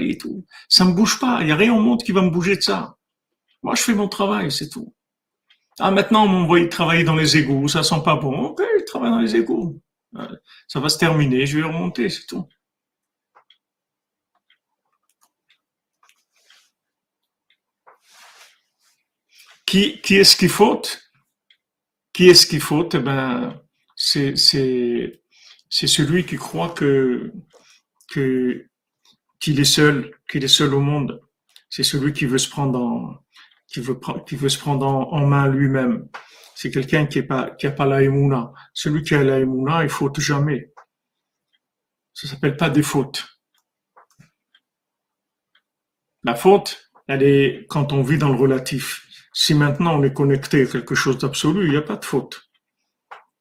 et 0.00 0.18
tout. 0.18 0.44
Ça 0.68 0.84
me 0.84 0.92
bouge 0.92 1.20
pas, 1.20 1.38
il 1.42 1.48
y 1.48 1.52
a 1.52 1.56
rien 1.56 1.72
au 1.72 1.80
monde 1.80 2.02
qui 2.02 2.12
va 2.12 2.22
me 2.22 2.30
bouger 2.30 2.56
de 2.56 2.60
ça. 2.60 2.96
Moi, 3.62 3.74
je 3.76 3.82
fais 3.82 3.94
mon 3.94 4.08
travail, 4.08 4.50
c'est 4.50 4.68
tout. 4.68 4.92
Ah, 5.78 5.90
maintenant, 5.90 6.24
on 6.24 6.28
m'envoie 6.28 6.66
travailler 6.66 7.04
dans 7.04 7.16
les 7.16 7.36
égouts, 7.36 7.68
ça 7.68 7.82
sent 7.82 8.02
pas 8.04 8.16
bon. 8.16 8.46
Ok, 8.46 8.62
je 8.78 8.84
travaille 8.84 9.10
dans 9.10 9.20
les 9.20 9.36
égouts. 9.36 9.80
Ça 10.68 10.80
va 10.80 10.88
se 10.88 10.98
terminer, 10.98 11.46
je 11.46 11.58
vais 11.58 11.64
remonter, 11.64 12.08
c'est 12.08 12.26
tout. 12.26 12.46
Qui, 19.74 20.14
est-ce 20.14 20.36
qui 20.36 20.46
faute? 20.46 21.10
Qui 22.12 22.28
est-ce 22.28 22.46
qui 22.46 22.60
faute? 22.60 22.94
Eh 22.94 23.00
ben, 23.00 23.60
c'est 23.96 24.36
celui 25.72 26.24
qui 26.24 26.36
croit 26.36 26.68
que 26.68 27.32
qu'il 28.06 29.58
est 29.58 29.64
seul, 29.64 30.14
qu'il 30.30 30.44
est 30.44 30.48
seul 30.48 30.72
au 30.74 30.78
monde. 30.78 31.20
C'est 31.68 31.82
celui 31.82 32.12
qui 32.12 32.24
veut 32.24 32.38
se 32.38 32.48
prendre 32.48 32.78
en 32.78 33.18
qui 33.66 33.80
veut 33.80 33.98
qui 34.28 34.36
veut 34.36 34.48
se 34.48 34.60
prendre 34.60 34.86
en, 34.86 35.26
main 35.26 35.48
lui-même. 35.48 36.08
C'est 36.54 36.70
quelqu'un 36.70 37.06
qui 37.06 37.18
est 37.18 37.24
pas 37.24 37.50
pas 37.50 37.86
la 37.86 38.02
émouna. 38.02 38.52
Celui 38.74 39.02
qui 39.02 39.16
a 39.16 39.24
la 39.24 39.40
émouna, 39.40 39.82
il 39.82 39.90
faute 39.90 40.20
jamais. 40.20 40.72
Ça 42.12 42.28
s'appelle 42.28 42.56
pas 42.56 42.70
des 42.70 42.84
fautes. 42.84 43.26
La 46.22 46.36
faute, 46.36 46.92
elle 47.08 47.24
est 47.24 47.66
quand 47.68 47.92
on 47.92 48.02
vit 48.04 48.18
dans 48.18 48.28
le 48.28 48.38
relatif. 48.38 49.04
Si 49.36 49.52
maintenant 49.52 49.98
on 49.98 50.02
est 50.04 50.12
connecté 50.12 50.62
à 50.62 50.66
quelque 50.66 50.94
chose 50.94 51.18
d'absolu, 51.18 51.66
il 51.66 51.72
n'y 51.72 51.76
a 51.76 51.82
pas 51.82 51.96
de 51.96 52.04
faute. 52.04 52.48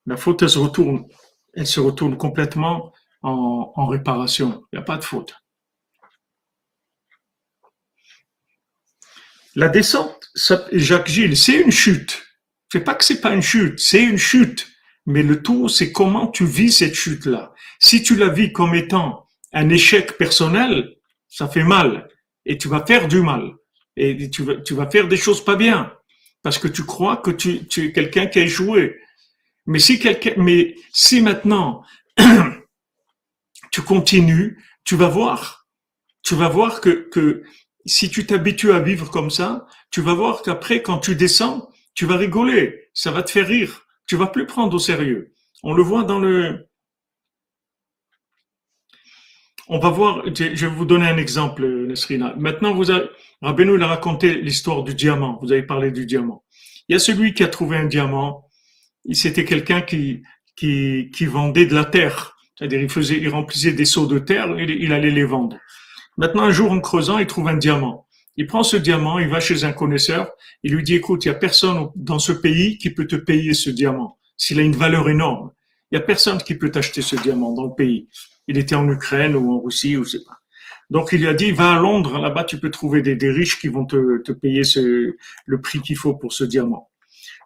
La 0.08 0.18
faute, 0.18 0.42
elle 0.42 0.50
se 0.50 0.58
retourne, 0.58 1.06
elle 1.54 1.68
se 1.68 1.80
retourne 1.80 2.18
complètement 2.18 2.92
en, 3.22 3.86
réparation. 3.86 4.66
Il 4.74 4.78
n'y 4.78 4.82
a 4.82 4.86
pas 4.86 4.98
de 4.98 5.04
faute. 5.04 5.36
La 9.56 9.70
descente, 9.70 10.32
Jacques 10.72 11.08
Gilles, 11.08 11.38
c'est 11.38 11.62
une 11.62 11.72
chute. 11.72 12.26
C'est 12.72 12.84
pas 12.84 12.96
que 12.96 13.06
c'est 13.06 13.22
pas 13.22 13.36
une 13.36 13.44
chute, 13.44 13.80
c'est 13.80 14.04
une 14.04 14.18
chute. 14.18 14.68
Mais 15.06 15.22
le 15.22 15.44
tout, 15.44 15.70
c'est 15.70 15.92
comment 15.92 16.28
tu 16.28 16.44
vis 16.44 16.72
cette 16.72 16.96
chute-là. 16.96 17.54
Si 17.80 18.02
tu 18.02 18.16
la 18.16 18.30
vis 18.30 18.52
comme 18.52 18.74
étant 18.74 19.28
un 19.54 19.70
échec 19.70 20.18
personnel, 20.18 20.96
ça 21.30 21.48
fait 21.48 21.64
mal. 21.64 22.10
Et 22.46 22.58
tu 22.58 22.68
vas 22.68 22.84
faire 22.84 23.08
du 23.08 23.22
mal. 23.22 23.54
Et 23.96 24.30
tu 24.30 24.44
vas, 24.44 24.90
faire 24.90 25.08
des 25.08 25.18
choses 25.18 25.44
pas 25.44 25.56
bien. 25.56 25.94
Parce 26.42 26.58
que 26.58 26.68
tu 26.68 26.84
crois 26.84 27.18
que 27.18 27.32
tu, 27.32 27.68
es 27.78 27.92
quelqu'un 27.92 28.28
qui 28.28 28.40
a 28.40 28.44
échoué. 28.44 29.00
Mais 29.66 29.80
si 29.80 30.00
quelqu'un, 30.00 30.34
mais 30.38 30.76
si 30.92 31.22
maintenant 31.22 31.84
tu 33.72 33.82
continues, 33.82 34.62
tu 34.84 34.96
vas 34.96 35.08
voir, 35.08 35.68
tu 36.22 36.36
vas 36.36 36.50
voir 36.50 36.82
que, 36.82 36.90
que 36.90 37.44
si 37.86 38.10
tu 38.10 38.26
t'habitues 38.26 38.74
à 38.74 38.80
vivre 38.80 39.10
comme 39.10 39.30
ça, 39.30 39.68
tu 39.92 40.02
vas 40.02 40.14
voir 40.14 40.42
qu'après, 40.42 40.82
quand 40.82 41.00
tu 41.00 41.16
descends, 41.16 41.70
tu 41.94 42.06
vas 42.06 42.18
rigoler, 42.18 42.90
ça 42.94 43.12
va 43.12 43.24
te 43.24 43.32
faire 43.32 43.48
rire, 43.48 43.86
tu 44.06 44.16
vas 44.16 44.28
plus 44.28 44.46
prendre 44.46 44.76
au 44.76 44.80
sérieux. 44.80 45.34
On 45.64 45.74
le 45.74 45.84
voit 45.84 46.04
dans 46.04 46.20
le, 46.20 46.68
on 49.68 49.80
va 49.80 49.90
voir, 49.90 50.24
je 50.34 50.66
vais 50.66 50.76
vous 50.76 50.86
donner 50.86 51.08
un 51.08 51.18
exemple, 51.18 51.66
Nesrina. 51.88 52.34
Maintenant, 52.38 52.74
vous 52.74 52.92
avez, 52.92 53.08
Rabbeinu, 53.42 53.76
il 53.76 53.84
a 53.84 53.88
raconté 53.88 54.36
l'histoire 54.36 54.84
du 54.84 54.94
diamant. 54.94 55.40
Vous 55.42 55.52
avez 55.52 55.64
parlé 55.64 55.92
du 55.92 56.06
diamant. 56.06 56.44
Il 56.88 56.94
y 56.94 56.96
a 56.96 57.00
celui 57.00 57.34
qui 57.34 57.44
a 57.44 57.48
trouvé 57.48 57.78
un 57.78 57.86
diamant. 57.86 58.50
C'était 59.12 59.46
quelqu'un 59.46 59.82
qui, 59.82 60.22
qui, 60.56 61.12
qui 61.14 61.26
vendait 61.26 61.66
de 61.66 61.76
la 61.76 61.86
terre. 61.86 62.36
C'est-à-dire, 62.58 62.82
il 62.82 62.90
faisait, 62.90 63.18
il 63.18 63.30
remplissait 63.30 63.74
des 63.74 63.86
seaux 63.86 64.06
de 64.06 64.20
terre 64.20 64.58
et 64.58 64.64
il 64.64 64.92
allait 64.94 65.12
les 65.12 65.24
vendre. 65.24 65.58
Maintenant, 66.18 66.44
un 66.44 66.52
jour, 66.52 66.72
en 66.72 66.80
creusant, 66.80 67.18
il 67.18 67.26
trouve 67.26 67.48
un 67.48 67.58
diamant. 67.58 68.08
Il 68.36 68.48
prend 68.48 68.64
ce 68.64 68.78
diamant, 68.78 69.20
il 69.20 69.28
va 69.28 69.40
chez 69.40 69.64
un 69.64 69.74
connaisseur, 69.74 70.32
il 70.64 70.74
lui 70.74 70.84
dit, 70.84 70.96
écoute, 70.96 71.24
il 71.26 71.28
y 71.28 71.32
a 71.32 71.36
personne 71.36 71.90
dans 71.96 72.20
ce 72.20 72.32
pays 72.32 72.78
qui 72.78 72.90
peut 72.90 73.06
te 73.06 73.16
payer 73.16 73.54
ce 73.54 73.70
diamant. 73.70 74.18
S'il 74.38 74.60
a 74.60 74.64
une 74.64 74.76
valeur 74.76 75.08
énorme. 75.10 75.52
Il 75.92 75.96
y 75.96 75.98
a 75.98 76.02
personne 76.02 76.40
qui 76.40 76.56
peut 76.56 76.72
t'acheter 76.72 77.04
ce 77.04 77.16
diamant 77.16 77.54
dans 77.54 77.66
le 77.66 77.76
pays. 77.76 78.10
Il 78.48 78.58
était 78.58 78.76
en 78.76 78.88
Ukraine 78.90 79.36
ou 79.36 79.54
en 79.54 79.62
Russie, 79.62 79.98
ou 79.98 80.04
je 80.04 80.12
sais 80.12 80.24
pas. 80.24 80.38
Donc 80.90 81.10
il 81.12 81.22
lui 81.22 81.28
a 81.28 81.34
dit, 81.34 81.52
va 81.52 81.74
à 81.74 81.80
Londres, 81.80 82.20
là-bas 82.20 82.44
tu 82.44 82.60
peux 82.60 82.70
trouver 82.70 83.02
des, 83.02 83.32
riches 83.32 83.60
qui 83.60 83.68
vont 83.68 83.86
te, 83.86 84.32
payer 84.32 84.62
le 85.46 85.62
prix 85.62 85.80
qu'il 85.82 85.98
faut 85.98 86.14
pour 86.14 86.34
ce 86.34 86.44
diamant. 86.44 86.90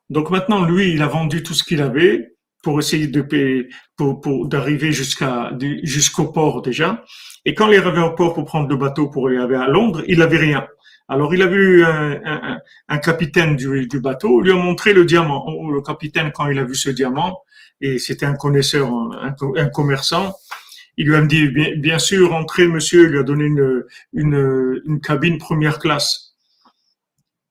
Donc 0.09 0.29
maintenant, 0.31 0.65
lui, 0.65 0.93
il 0.93 1.01
a 1.01 1.07
vendu 1.07 1.43
tout 1.43 1.53
ce 1.53 1.63
qu'il 1.63 1.81
avait 1.81 2.33
pour 2.63 2.79
essayer 2.79 3.07
de 3.07 3.21
payer, 3.21 3.69
pour, 3.95 4.19
pour 4.19 4.47
d'arriver 4.47 4.91
jusqu'à 4.91 5.51
jusqu'au 5.83 6.25
port 6.25 6.61
déjà. 6.61 7.03
Et 7.45 7.53
quand 7.53 7.67
il 7.69 7.75
est 7.75 7.77
arrivé 7.77 8.01
au 8.01 8.11
port 8.11 8.33
pour 8.33 8.45
prendre 8.45 8.67
le 8.67 8.75
bateau 8.75 9.07
pour 9.07 9.27
aller 9.27 9.37
à 9.37 9.67
Londres, 9.67 10.03
il 10.07 10.19
n'avait 10.19 10.37
rien. 10.37 10.67
Alors 11.07 11.33
il 11.33 11.41
a 11.41 11.47
vu 11.47 11.85
un, 11.85 12.19
un, 12.25 12.59
un 12.89 12.97
capitaine 12.97 13.55
du, 13.55 13.99
bateau, 14.01 14.41
lui 14.41 14.51
a 14.51 14.55
montré 14.55 14.91
le 14.91 15.05
diamant. 15.05 15.45
Le 15.71 15.81
capitaine, 15.81 16.31
quand 16.33 16.49
il 16.49 16.59
a 16.59 16.65
vu 16.65 16.75
ce 16.75 16.89
diamant, 16.89 17.43
et 17.79 17.99
c'était 17.99 18.25
un 18.25 18.35
connaisseur, 18.35 18.89
un 19.21 19.69
commerçant, 19.69 20.35
il 20.97 21.07
lui 21.07 21.15
a 21.15 21.21
dit, 21.21 21.47
bien, 21.77 21.99
sûr, 21.99 22.33
entrez, 22.33 22.67
monsieur, 22.67 23.03
il 23.05 23.11
lui 23.11 23.19
a 23.19 23.23
donné 23.23 23.45
une, 23.45 23.83
une, 24.13 24.81
une 24.85 24.99
cabine 24.99 25.37
première 25.37 25.79
classe. 25.79 26.35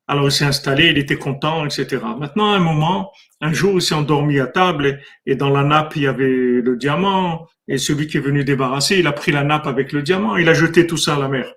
Alors 0.09 0.27
il 0.27 0.33
s'est 0.33 0.45
installé, 0.45 0.89
il 0.89 0.99
était 0.99 1.17
content, 1.17 1.65
etc. 1.65 1.99
Maintenant, 2.19 2.53
à 2.53 2.57
un 2.57 2.61
moment, 2.61 3.13
un 3.41 3.53
jour, 3.53 3.75
il 3.75 3.83
s'est 3.83 3.95
endormi 3.95 4.39
à 4.39 4.47
table 4.47 5.01
et 5.27 5.35
dans 5.35 5.51
la 5.51 5.65
nappe, 5.65 5.97
il 5.97 6.03
y 6.03 6.07
avait 6.07 6.61
le 6.61 6.77
diamant. 6.77 7.49
Et 7.69 7.79
celui 7.79 8.07
qui 8.07 8.17
est 8.17 8.21
venu 8.21 8.45
débarrasser, 8.45 8.99
il 8.99 9.07
a 9.09 9.13
pris 9.13 9.33
la 9.33 9.43
nappe 9.43 9.67
avec 9.67 9.93
le 9.93 10.03
diamant, 10.03 10.37
il 10.37 10.49
a 10.49 10.55
jeté 10.55 10.87
tout 10.87 10.97
ça 10.97 11.17
à 11.17 11.19
la 11.19 11.29
mer. 11.29 11.53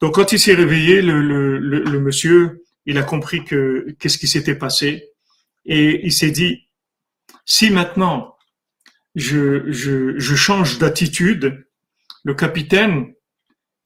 Donc 0.00 0.14
quand 0.14 0.32
il 0.32 0.38
s'est 0.38 0.54
réveillé, 0.54 1.02
le, 1.02 1.20
le, 1.20 1.58
le, 1.58 1.80
le, 1.80 2.00
monsieur, 2.00 2.62
il 2.86 2.98
a 2.98 3.02
compris 3.02 3.44
que 3.44 3.86
qu'est-ce 3.98 4.18
qui 4.18 4.28
s'était 4.28 4.54
passé 4.54 5.08
et 5.64 6.04
il 6.04 6.12
s'est 6.12 6.30
dit 6.30 6.68
si 7.44 7.70
maintenant 7.70 8.33
je, 9.14 9.70
je, 9.70 10.18
je 10.18 10.34
change 10.34 10.78
d'attitude, 10.78 11.66
le 12.24 12.34
capitaine, 12.34 13.14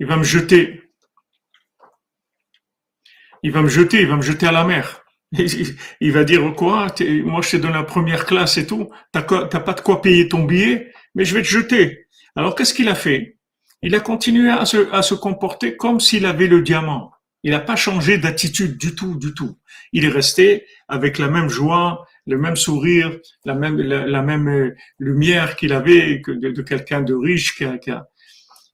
il 0.01 0.07
va 0.07 0.17
me 0.17 0.25
jeter. 0.25 0.83
Il 3.43 3.53
va 3.53 3.63
me 3.63 3.69
jeter, 3.69 4.01
il 4.01 4.09
va 4.09 4.17
me 4.17 4.23
jeter 4.23 4.47
à 4.47 4.53
la 4.53 4.65
mer. 4.65 5.05
Il 6.01 6.13
va 6.13 6.25
dire 6.25 6.55
quoi? 6.57 6.87
Moi, 7.25 7.43
je 7.43 7.51
t'ai 7.51 7.59
donné 7.59 7.75
la 7.75 7.83
première 7.83 8.25
classe 8.25 8.57
et 8.57 8.67
tout. 8.67 8.89
T'as 9.13 9.23
pas 9.23 9.75
de 9.75 9.81
quoi 9.83 10.01
payer 10.01 10.27
ton 10.29 10.45
billet, 10.45 10.91
mais 11.15 11.27
je 11.27 11.35
vais 11.35 11.43
te 11.43 11.49
jeter. 11.49 12.07
Alors, 12.35 12.55
qu'est-ce 12.55 12.73
qu'il 12.73 12.89
a 12.89 12.95
fait? 12.95 13.37
Il 13.83 13.95
a 13.95 14.01
continué 14.01 14.51
à 14.51 14.65
se, 14.65 14.91
à 14.93 15.03
se 15.03 15.15
comporter 15.15 15.77
comme 15.77 16.01
s'il 16.01 16.25
avait 16.25 16.47
le 16.47 16.63
diamant. 16.63 17.13
Il 17.43 17.53
n'a 17.53 17.61
pas 17.61 17.77
changé 17.77 18.19
d'attitude 18.19 18.79
du 18.79 18.95
tout, 18.95 19.17
du 19.17 19.35
tout. 19.35 19.59
Il 19.93 20.05
est 20.05 20.11
resté 20.11 20.67
avec 20.89 21.19
la 21.19 21.29
même 21.29 21.49
joie, 21.49 22.07
le 22.29 22.39
même 22.39 22.57
sourire, 22.57 23.19
la 23.45 23.55
même, 23.55 23.79
la, 23.79 24.23
même 24.23 24.49
euh, 24.49 24.75
lumière 24.99 25.57
qu'il 25.57 25.73
avait 25.73 26.21
de, 26.27 26.63
quelqu'un 26.63 27.01
de 27.01 27.15
riche. 27.15 27.57
Qui 27.57 27.65
a, 27.65 28.07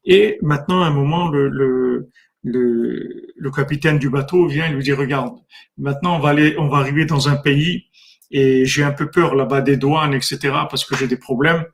Et 0.04 0.38
maintenant, 0.42 0.82
à 0.82 0.86
un 0.88 0.90
moment, 0.90 1.28
le, 1.28 1.48
le, 1.48 2.10
le, 2.42 3.50
capitaine 3.52 3.98
du 3.98 4.10
bateau 4.10 4.48
vient 4.48 4.66
et 4.66 4.72
lui 4.72 4.82
dit, 4.82 4.92
regarde, 4.92 5.36
maintenant 5.78 6.16
on 6.16 6.18
va 6.18 6.30
aller, 6.30 6.56
on 6.58 6.68
va 6.68 6.78
arriver 6.78 7.06
dans 7.06 7.28
un 7.28 7.36
pays 7.36 7.86
et 8.30 8.66
j'ai 8.66 8.82
un 8.82 8.90
peu 8.90 9.08
peur 9.08 9.36
là-bas 9.36 9.60
des 9.60 9.76
douanes, 9.76 10.12
etc., 10.12 10.38
parce 10.68 10.84
que 10.84 10.96
j'ai 10.96 11.06
des 11.06 11.16
problèmes. 11.16 11.64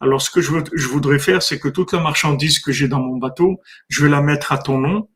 Alors, 0.00 0.20
ce 0.20 0.30
que 0.30 0.40
je, 0.40 0.50
je 0.74 0.88
voudrais 0.88 1.20
faire, 1.20 1.42
c'est 1.42 1.60
que 1.60 1.68
toute 1.68 1.92
la 1.92 2.00
marchandise 2.00 2.58
que 2.58 2.72
j'ai 2.72 2.88
dans 2.88 3.00
mon 3.00 3.18
bateau, 3.18 3.60
je 3.88 4.02
vais 4.02 4.10
la 4.10 4.20
mettre 4.20 4.50
à 4.50 4.58
ton 4.58 4.78
nom. 4.78 5.08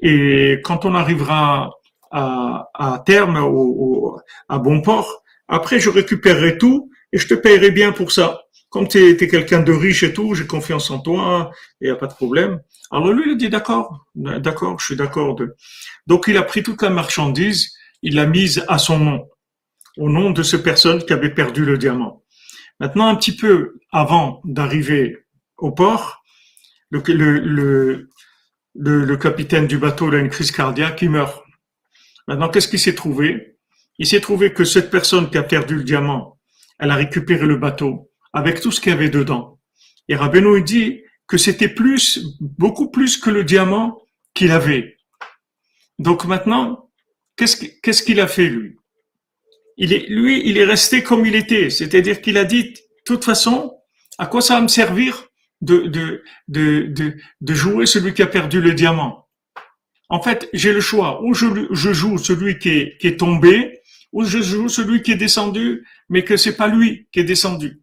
Et 0.00 0.60
quand 0.64 0.86
on 0.86 0.94
arrivera 0.94 1.72
à, 2.10 2.70
à 2.72 3.02
terme, 3.04 3.36
au, 3.36 4.18
à 4.48 4.58
bon 4.58 4.80
port, 4.80 5.22
après, 5.48 5.80
je 5.80 5.88
récupérerai 5.88 6.58
tout 6.58 6.90
et 7.12 7.18
je 7.18 7.26
te 7.26 7.34
paierai 7.34 7.70
bien 7.70 7.92
pour 7.92 8.12
ça. 8.12 8.42
Comme 8.68 8.86
tu 8.86 8.98
es, 8.98 9.16
quelqu'un 9.16 9.60
de 9.60 9.72
riche 9.72 10.02
et 10.02 10.12
tout, 10.12 10.34
j'ai 10.34 10.46
confiance 10.46 10.90
en 10.90 10.98
toi, 10.98 11.50
il 11.80 11.86
n'y 11.86 11.90
a 11.90 11.96
pas 11.96 12.06
de 12.06 12.12
problème. 12.12 12.60
Alors 12.90 13.12
lui, 13.12 13.30
il 13.30 13.32
a 13.32 13.36
dit 13.36 13.48
d'accord, 13.48 14.06
d'accord, 14.14 14.78
je 14.78 14.84
suis 14.84 14.96
d'accord. 14.96 15.36
Donc 16.06 16.26
il 16.28 16.36
a 16.36 16.42
pris 16.42 16.62
toute 16.62 16.82
la 16.82 16.90
marchandise, 16.90 17.72
il 18.02 18.14
l'a 18.14 18.26
mise 18.26 18.62
à 18.68 18.76
son 18.76 18.98
nom, 18.98 19.28
au 19.96 20.10
nom 20.10 20.30
de 20.30 20.42
cette 20.42 20.62
personne 20.62 21.02
qui 21.02 21.14
avait 21.14 21.32
perdu 21.32 21.64
le 21.64 21.78
diamant. 21.78 22.22
Maintenant, 22.78 23.08
un 23.08 23.16
petit 23.16 23.34
peu 23.34 23.78
avant 23.90 24.42
d'arriver 24.44 25.24
au 25.56 25.72
port, 25.72 26.22
le, 26.90 28.06
capitaine 29.20 29.66
du 29.66 29.78
bateau 29.78 30.12
a 30.12 30.18
une 30.18 30.28
crise 30.28 30.52
cardiaque, 30.52 31.02
il 31.02 31.10
meurt. 31.10 31.42
Maintenant, 32.26 32.48
qu'est-ce 32.50 32.68
qui 32.68 32.78
s'est 32.78 32.94
trouvé? 32.94 33.57
Il 33.98 34.06
s'est 34.06 34.20
trouvé 34.20 34.52
que 34.52 34.64
cette 34.64 34.90
personne 34.90 35.30
qui 35.30 35.38
a 35.38 35.42
perdu 35.42 35.76
le 35.76 35.84
diamant, 35.84 36.38
elle 36.78 36.90
a 36.90 36.96
récupéré 36.96 37.46
le 37.46 37.56
bateau 37.56 38.10
avec 38.32 38.60
tout 38.60 38.70
ce 38.70 38.80
qu'il 38.80 38.92
y 38.92 38.94
avait 38.94 39.08
dedans. 39.08 39.58
Et 40.08 40.16
Rabbeinu 40.16 40.62
dit 40.62 41.02
que 41.26 41.36
c'était 41.36 41.68
plus, 41.68 42.26
beaucoup 42.40 42.90
plus 42.90 43.16
que 43.16 43.30
le 43.30 43.44
diamant 43.44 44.00
qu'il 44.34 44.50
avait. 44.50 44.96
Donc 45.98 46.24
maintenant, 46.24 46.90
qu'est-ce 47.36 48.02
qu'il 48.02 48.20
a 48.20 48.28
fait 48.28 48.48
lui? 48.48 48.76
Il 49.76 49.92
est, 49.92 50.08
Lui, 50.08 50.42
il 50.44 50.58
est 50.58 50.64
resté 50.64 51.02
comme 51.02 51.24
il 51.26 51.34
était. 51.34 51.70
C'est-à-dire 51.70 52.20
qu'il 52.20 52.36
a 52.36 52.44
dit, 52.44 52.64
de 52.64 52.78
toute 53.04 53.24
façon, 53.24 53.74
à 54.18 54.26
quoi 54.26 54.40
ça 54.40 54.54
va 54.54 54.60
me 54.60 54.68
servir 54.68 55.28
de, 55.60 56.22
jouer 57.46 57.86
celui 57.86 58.14
qui 58.14 58.22
a 58.22 58.26
perdu 58.26 58.60
le 58.60 58.74
diamant? 58.74 59.28
En 60.08 60.22
fait, 60.22 60.48
j'ai 60.52 60.72
le 60.72 60.80
choix. 60.80 61.22
Ou 61.22 61.34
je, 61.34 61.92
joue 61.92 62.18
celui 62.18 62.58
qui 62.58 62.96
est 63.00 63.18
tombé, 63.18 63.77
ou 64.12 64.24
je 64.24 64.40
joue 64.40 64.68
celui 64.68 65.02
qui 65.02 65.12
est 65.12 65.16
descendu, 65.16 65.86
mais 66.08 66.24
que 66.24 66.36
c'est 66.36 66.56
pas 66.56 66.68
lui 66.68 67.08
qui 67.12 67.20
est 67.20 67.24
descendu. 67.24 67.80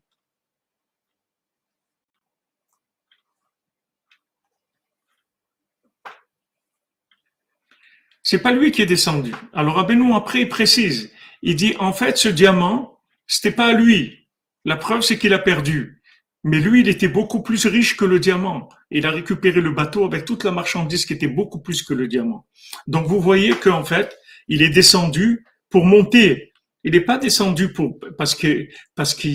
C'est 8.24 8.40
pas 8.40 8.52
lui 8.52 8.72
qui 8.72 8.82
est 8.82 8.88
descendu. 8.88 9.34
Alors 9.54 9.78
Abenou 9.78 10.16
après 10.16 10.42
il 10.42 10.50
précise, 10.50 11.12
il 11.44 11.56
dit 11.56 11.76
en 11.80 11.94
fait 11.94 12.18
ce 12.18 12.28
diamant, 12.28 13.00
c'était 13.28 13.52
pas 13.52 13.74
lui. 13.74 14.28
La 14.66 14.78
preuve 14.78 15.02
c'est 15.02 15.20
qu'il 15.20 15.34
a 15.34 15.40
perdu. 15.40 16.02
Mais 16.48 16.60
lui, 16.60 16.82
il 16.82 16.88
était 16.90 17.08
beaucoup 17.08 17.42
plus 17.42 17.66
riche 17.66 17.98
que 17.98 18.06
le 18.06 18.20
diamant. 18.20 18.70
Il 18.92 19.08
a 19.08 19.10
récupéré 19.10 19.62
le 19.62 19.72
bateau 19.72 20.06
avec 20.06 20.26
toute 20.26 20.44
la 20.44 20.52
marchandise 20.52 21.08
qui 21.08 21.14
était 21.14 21.28
beaucoup 21.28 21.60
plus 21.60 21.82
que 21.82 21.96
le 21.96 22.08
diamant. 22.08 22.46
Donc 22.86 23.08
vous 23.08 23.20
voyez 23.20 23.56
qu'en 23.56 23.84
fait, 23.84 24.16
il 24.48 24.62
est 24.62 24.70
descendu 24.70 25.44
pour 25.70 25.86
monter. 25.86 26.54
Il 26.84 26.92
n'est 26.92 27.02
pas 27.02 27.18
descendu 27.18 27.74
pour, 27.74 28.00
parce 28.18 28.36
que, 28.36 28.68
parce 28.96 29.16
que 29.16 29.28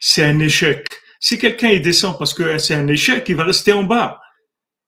c'est 0.00 0.24
un 0.24 0.38
échec. 0.38 0.86
Si 1.20 1.38
quelqu'un 1.38 1.68
il 1.68 1.82
descend 1.82 2.16
parce 2.18 2.34
que 2.34 2.58
c'est 2.58 2.74
un 2.74 2.88
échec, 2.88 3.24
il 3.28 3.36
va 3.36 3.44
rester 3.44 3.72
en 3.72 3.84
bas. 3.84 4.20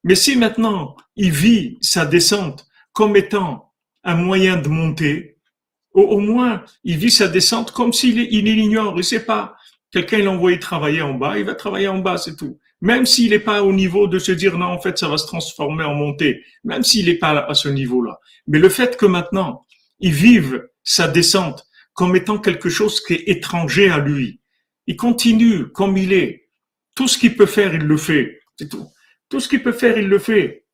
Mais 0.05 0.15
si 0.15 0.37
maintenant 0.37 0.97
il 1.17 1.31
vit 1.31 1.79
sa 1.81 2.07
descente 2.07 2.67
comme 2.93 3.17
étant 3.17 3.73
un 4.05 4.17
moyen 4.17 4.57
de 4.57 4.69
monter, 4.69 5.39
au, 5.93 6.19
moins 6.19 6.65
il 6.83 6.99
vit 6.99 7.11
sa 7.11 7.29
descente 7.29 7.71
comme 7.71 7.93
s'il 7.93 8.19
il 8.19 8.45
l'ignore, 8.45 8.95
il 8.97 9.05
sait 9.05 9.25
pas. 9.25 9.57
Quelqu'un 9.91 10.19
l'a 10.19 10.31
envoyé 10.31 10.59
travailler 10.59 11.03
en 11.03 11.15
bas, 11.15 11.39
il 11.39 11.45
va 11.45 11.55
travailler 11.55 11.87
en 11.89 12.01
bas, 12.01 12.17
c'est 12.17 12.37
tout. 12.37 12.59
Même 12.81 13.07
s'il 13.07 13.31
n'est 13.31 13.39
pas 13.39 13.63
au 13.63 13.73
niveau 13.73 14.09
de 14.09 14.19
se 14.19 14.33
dire 14.33 14.59
non, 14.59 14.67
en 14.67 14.81
fait, 14.81 14.99
ça 14.99 15.09
va 15.09 15.17
se 15.17 15.27
transformer 15.27 15.85
en 15.85 15.95
montée, 15.95 16.43
même 16.65 16.83
s'il 16.83 17.07
n'est 17.07 17.15
pas 17.15 17.31
à 17.31 17.55
ce 17.55 17.69
niveau-là. 17.69 18.19
Mais 18.49 18.59
le 18.59 18.69
fait 18.69 18.97
que 18.97 19.07
maintenant, 19.07 19.65
il 20.01 20.13
vive 20.13 20.67
sa 20.85 21.09
descente 21.09 21.67
comme 21.95 22.17
étant 22.17 22.39
quelque 22.39 22.69
chose 22.69 23.01
qui 23.01 23.15
est 23.15 23.29
étranger 23.29 23.89
à 23.89 23.99
lui. 23.99 24.41
Il 24.87 24.97
continue 24.97 25.69
comme 25.69 25.97
il 25.97 26.13
est. 26.13 26.49
Tout 26.95 27.09
ce 27.09 27.19
qu'il 27.19 27.37
peut 27.37 27.47
faire, 27.47 27.75
il 27.75 27.83
le 27.83 27.97
fait. 27.97 28.41
C'est 28.59 28.69
tout. 28.69 28.87
Tout 29.29 29.41
ce 29.41 29.49
qu'il 29.49 29.63
peut 29.63 29.73
faire, 29.73 29.97
il 29.99 30.09
le 30.09 30.19
fait. 30.19 30.65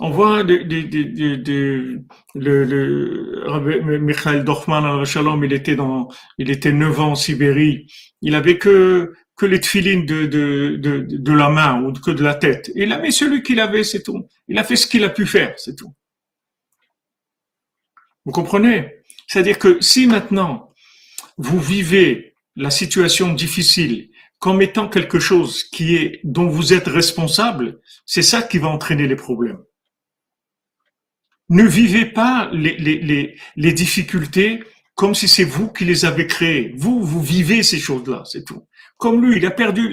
On 0.00 0.10
voit 0.10 0.42
de, 0.42 0.56
de, 0.56 2.00
le, 2.34 2.64
le 2.64 3.98
Michael 4.00 4.42
Dorfman, 4.42 5.04
Shalom, 5.04 5.44
il 5.44 5.52
était 5.52 5.76
dans, 5.76 6.08
il 6.36 6.50
était 6.50 6.72
neuf 6.72 6.98
ans 6.98 7.12
en 7.12 7.14
Sibérie. 7.14 7.86
Il 8.20 8.34
avait 8.34 8.58
que 8.58 9.14
les 9.42 9.60
tefilines 9.60 10.06
de, 10.06 10.26
de, 10.26 10.76
de, 10.76 11.06
de 11.08 11.32
la 11.32 11.48
main 11.48 11.82
ou 11.82 11.92
que 11.92 12.10
de 12.10 12.22
la 12.22 12.34
tête. 12.34 12.72
Il 12.74 12.92
a 12.92 13.10
celui 13.10 13.42
qu'il 13.42 13.60
avait, 13.60 13.84
c'est 13.84 14.02
tout. 14.02 14.26
Il 14.48 14.58
a 14.58 14.64
fait 14.64 14.76
ce 14.76 14.86
qu'il 14.86 15.04
a 15.04 15.10
pu 15.10 15.26
faire, 15.26 15.54
c'est 15.58 15.76
tout. 15.76 15.94
Vous 18.24 18.32
comprenez? 18.32 19.02
C'est-à-dire 19.26 19.58
que 19.58 19.80
si 19.80 20.06
maintenant 20.06 20.72
vous 21.38 21.60
vivez 21.60 22.34
la 22.56 22.70
situation 22.70 23.32
difficile 23.32 24.10
comme 24.38 24.62
étant 24.62 24.88
quelque 24.88 25.18
chose 25.18 25.64
qui 25.64 25.96
est 25.96 26.20
dont 26.24 26.48
vous 26.48 26.72
êtes 26.72 26.86
responsable, 26.86 27.80
c'est 28.06 28.22
ça 28.22 28.42
qui 28.42 28.58
va 28.58 28.68
entraîner 28.68 29.08
les 29.08 29.16
problèmes. 29.16 29.60
Ne 31.48 31.64
vivez 31.64 32.06
pas 32.06 32.50
les, 32.52 32.76
les, 32.76 32.98
les, 32.98 33.36
les 33.56 33.72
difficultés 33.72 34.62
comme 34.94 35.14
si 35.14 35.28
c'est 35.28 35.44
vous 35.44 35.72
qui 35.72 35.84
les 35.84 36.04
avez 36.04 36.26
créées. 36.26 36.74
Vous, 36.76 37.02
vous 37.02 37.22
vivez 37.22 37.62
ces 37.62 37.78
choses-là, 37.78 38.22
c'est 38.24 38.44
tout. 38.44 38.66
Comme 38.96 39.24
lui, 39.24 39.36
il 39.38 39.46
a 39.46 39.50
perdu 39.50 39.90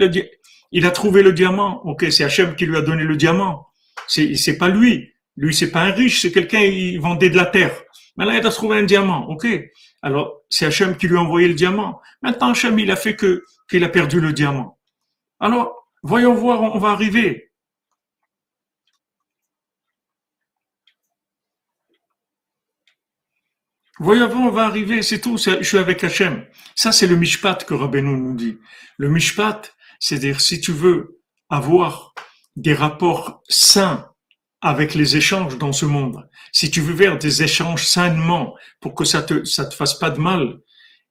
il 0.71 0.86
a 0.86 0.91
trouvé 0.91 1.21
le 1.23 1.34
diamant. 1.34 1.82
Ok, 1.86 2.05
c'est 2.11 2.23
Hachem 2.23 2.55
qui 2.55 2.65
lui 2.65 2.77
a 2.77 2.82
donné 2.82 3.03
le 3.03 3.17
diamant. 3.17 3.67
C'est, 4.07 4.57
pas 4.57 4.69
lui. 4.69 5.11
Lui, 5.36 5.53
c'est 5.53 5.71
pas 5.71 5.84
un 5.84 5.91
riche, 5.91 6.21
c'est 6.21 6.32
quelqu'un, 6.32 6.59
il 6.59 6.99
vendait 6.99 7.29
de 7.29 7.36
la 7.36 7.45
terre. 7.45 7.73
Maintenant, 8.22 8.36
il 8.36 8.45
a 8.45 8.51
trouvé 8.51 8.78
un 8.78 8.84
diamant. 8.84 9.28
Ok. 9.30 9.47
Alors, 10.03 10.43
c'est 10.47 10.67
Hachem 10.67 10.95
qui 10.95 11.07
lui 11.07 11.17
a 11.17 11.22
envoyé 11.22 11.47
le 11.47 11.55
diamant. 11.55 11.99
Maintenant, 12.22 12.51
Hachem, 12.51 12.78
il 12.78 12.91
a 12.91 12.95
fait 12.95 13.15
que, 13.15 13.43
qu'il 13.67 13.84
a 13.84 13.89
perdu 13.89 14.22
le 14.22 14.32
diamant. 14.32 14.78
Alors, 15.39 15.89
voyons 16.03 16.36
voir, 16.36 16.61
on 16.61 16.78
va 16.78 16.89
arriver. 16.89 17.51
Voyons 23.97 24.28
voir, 24.28 24.43
on 24.43 24.51
va 24.51 24.65
arriver, 24.65 25.01
c'est 25.01 25.19
tout, 25.19 25.38
je 25.38 25.63
suis 25.63 25.80
avec 25.80 26.03
Hachem. 26.03 26.45
Ça, 26.76 26.91
c'est 26.91 27.07
le 27.07 27.15
mishpat 27.15 27.65
que 27.65 27.74
Rabbeinu 27.74 28.15
nous 28.15 28.36
dit. 28.36 28.59
Le 28.97 29.09
mishpat, 29.09 29.76
c'est-à-dire, 29.99 30.41
si 30.41 30.61
tu 30.61 30.74
veux 30.74 31.19
avoir 31.49 32.13
des 32.55 32.76
rapports 32.76 33.41
sains 33.49 34.11
avec 34.62 34.93
les 34.93 35.18
échanges 35.18 35.57
dans 35.57 35.72
ce 35.72 35.86
monde, 35.86 36.28
si 36.51 36.70
tu 36.70 36.82
veux 36.82 36.95
faire 36.95 37.18
des 37.18 37.43
échanges 37.43 37.86
sainement 37.86 38.55
pour 38.80 38.93
que 38.93 39.05
ça 39.05 39.24
te, 39.24 39.43
ça 39.43 39.66
te 39.66 39.74
fasse 39.74 39.95
pas 39.95 40.12
de 40.12 40.20
mal, 40.20 40.59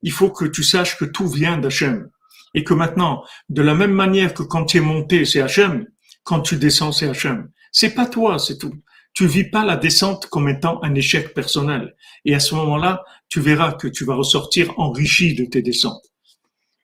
il 0.03 0.13
faut 0.13 0.31
que 0.31 0.45
tu 0.45 0.63
saches 0.63 0.97
que 0.97 1.05
tout 1.05 1.29
vient 1.29 1.59
d'Hachem. 1.59 2.09
Et 2.55 2.65
que 2.65 2.75
maintenant, 2.75 3.25
de 3.49 3.63
la 3.63 3.75
même 3.75 3.93
manière 3.93 4.35
que 4.35 4.43
quand 4.43 4.65
tu 4.65 4.79
es 4.79 4.81
monté, 4.81 5.25
c'est 5.25 5.41
Hachem, 5.41 5.87
quand 6.25 6.41
tu 6.41 6.57
descends, 6.57 6.93
c'est 6.93 7.09
Hachem. 7.09 7.49
C'est 7.71 7.95
pas 7.95 8.07
toi, 8.07 8.39
c'est 8.39 8.59
tout. 8.59 8.75
Tu 9.13 9.27
vis 9.27 9.45
pas 9.45 9.65
la 9.65 9.77
descente 9.77 10.27
comme 10.27 10.49
étant 10.49 10.83
un 10.83 10.95
échec 10.95 11.35
personnel. 11.35 11.95
Et 12.25 12.35
à 12.35 12.41
ce 12.41 12.55
moment-là, 12.57 13.05
tu 13.29 13.41
verras 13.41 13.73
que 13.73 13.89
tu 13.89 14.05
vas 14.05 14.15
ressortir 14.15 14.73
enrichi 14.79 15.35
de 15.35 15.45
tes 15.45 15.63
descentes. 15.63 16.05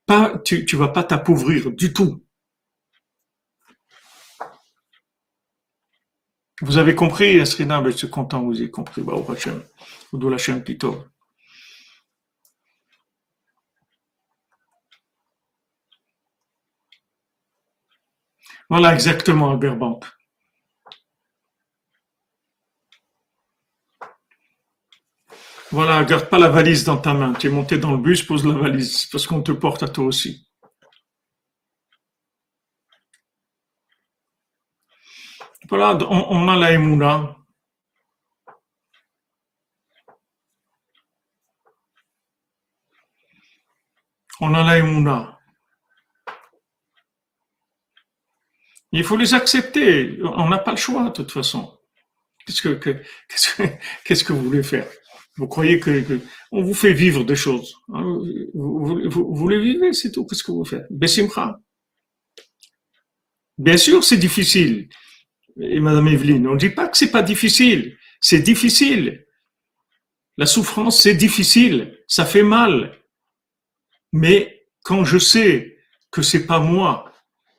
Pas, 0.07 0.39
tu, 0.45 0.65
tu 0.65 0.77
vas 0.77 0.89
pas 0.89 1.03
t'appauvrir 1.03 1.73
du 1.73 1.93
tout. 1.93 2.23
Vous 6.63 6.79
avez 6.79 6.95
compris, 6.95 7.37
Esrina, 7.37 7.83
je 7.85 7.91
suis 7.91 8.11
content, 8.11 8.43
vous 8.43 8.57
avez 8.57 8.71
compris. 8.71 9.03
Hashem 10.35 10.65
Pito. 10.65 11.05
Voilà 18.71 18.95
exactement, 18.95 19.51
Albert 19.51 19.77
Bank. 19.77 20.05
Voilà, 25.73 26.05
garde 26.05 26.29
pas 26.31 26.39
la 26.39 26.49
valise 26.49 26.85
dans 26.85 26.97
ta 26.97 27.13
main. 27.13 27.33
Tu 27.35 27.49
es 27.49 27.51
monté 27.51 27.77
dans 27.79 27.93
le 27.93 27.99
bus, 27.99 28.23
pose 28.23 28.47
la 28.47 28.55
valise, 28.55 29.07
parce 29.07 29.27
qu'on 29.27 29.43
te 29.43 29.53
porte 29.53 29.83
à 29.83 29.89
toi 29.89 30.05
aussi. 30.05 30.46
Voilà, 35.69 35.99
on, 36.11 36.49
a 36.49 36.57
la 36.57 36.73
Emouna. 36.73 37.37
On 44.41 44.55
a 44.55 44.63
la 44.63 44.79
Emouna. 44.79 45.41
Il 48.93 49.03
faut 49.03 49.17
les 49.17 49.35
accepter. 49.35 50.19
On 50.23 50.49
n'a 50.49 50.59
pas 50.59 50.71
le 50.71 50.77
choix, 50.77 51.05
de 51.05 51.11
toute 51.11 51.33
façon. 51.33 51.77
Qu'est-ce 52.47 52.63
que, 52.63 52.75
qu'est-ce 54.05 54.25
que, 54.25 54.33
vous 54.33 54.43
voulez 54.43 54.63
faire? 54.63 54.87
Vous 55.37 55.49
croyez 55.49 55.81
que, 55.81 56.21
on 56.53 56.63
vous 56.63 56.75
fait 56.75 56.93
vivre 56.93 57.25
des 57.25 57.37
choses 57.37 57.75
hein? 57.93 58.05
vous, 58.55 59.11
vous, 59.11 59.49
les 59.49 59.61
vivez, 59.61 59.93
c'est 59.93 60.13
tout. 60.13 60.27
Qu'est-ce 60.27 60.45
que 60.45 60.53
vous 60.53 60.65
faites 60.65 60.87
Bessimcha. 60.91 61.59
Bien 63.59 63.77
sûr, 63.77 64.05
c'est 64.05 64.19
difficile 64.19 64.89
et 65.61 65.81
Madame 65.81 66.09
Evelyne, 66.09 66.47
on 66.47 66.55
ne 66.55 66.59
dit 66.59 66.71
pas 66.71 66.89
que 66.89 66.97
c'est 66.97 67.11
pas 67.11 67.23
difficile, 67.23 67.97
c'est 68.21 68.41
difficile. 68.41 69.27
La 70.37 70.47
souffrance, 70.47 71.01
c'est 71.03 71.15
difficile, 71.15 71.99
ça 72.09 72.27
fait 72.27 72.43
mal. 72.43 72.99
Mais 74.13 74.67
quand 74.85 75.05
je 75.05 75.19
sais 75.19 75.79
que 76.11 76.23
c'est 76.23 76.47
pas 76.47 76.61
moi, 76.61 77.13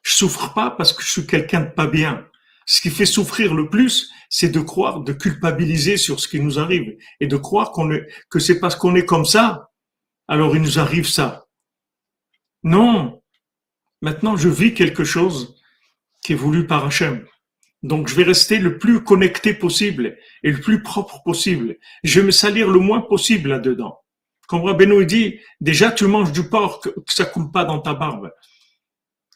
je 0.04 0.14
souffre 0.14 0.54
pas 0.54 0.72
parce 0.72 0.94
que 0.94 1.04
je 1.04 1.10
suis 1.10 1.28
quelqu'un 1.28 1.62
de 1.62 1.70
pas 1.70 1.88
bien. 1.88 2.28
Ce 2.66 2.82
qui 2.82 2.90
fait 2.90 3.06
souffrir 3.06 3.54
le 3.54 3.70
plus, 3.70 4.12
c'est 4.30 4.50
de 4.50 4.60
croire, 4.60 5.02
de 5.02 5.14
culpabiliser 5.14 5.98
sur 5.98 6.20
ce 6.20 6.28
qui 6.28 6.40
nous 6.40 6.60
arrive 6.60 6.98
et 7.20 7.28
de 7.28 7.38
croire 7.38 7.72
que 8.30 8.40
c'est 8.40 8.60
parce 8.60 8.76
qu'on 8.76 8.96
est 8.96 9.06
comme 9.06 9.26
ça, 9.26 9.72
alors 10.28 10.56
il 10.56 10.62
nous 10.62 10.80
arrive 10.80 11.08
ça. 11.08 11.48
Non. 12.64 13.22
Maintenant, 14.02 14.36
je 14.36 14.50
vis 14.50 14.74
quelque 14.74 15.04
chose 15.04 15.56
qui 16.24 16.34
est 16.34 16.36
voulu 16.36 16.68
par 16.68 16.86
Hachem. 16.86 17.26
Donc, 17.84 18.08
je 18.08 18.16
vais 18.16 18.24
rester 18.24 18.58
le 18.58 18.78
plus 18.78 19.04
connecté 19.04 19.54
possible 19.54 20.18
et 20.44 20.52
le 20.52 20.60
plus 20.60 20.82
propre 20.82 21.22
possible. 21.24 21.78
Je 22.04 22.20
vais 22.20 22.26
me 22.26 22.32
salir 22.32 22.70
le 22.70 22.80
moins 22.80 23.02
possible 23.02 23.50
là-dedans. 23.50 24.00
Comme 24.48 24.64
Rabbeinu 24.64 25.06
dit, 25.06 25.40
déjà 25.62 25.92
tu 25.92 26.08
manges 26.08 26.32
du 26.32 26.50
porc, 26.50 26.80
que 26.82 26.90
ça 27.08 27.26
coule 27.26 27.52
pas 27.52 27.66
dans 27.66 27.80
ta 27.80 27.94
barbe. 27.94 28.32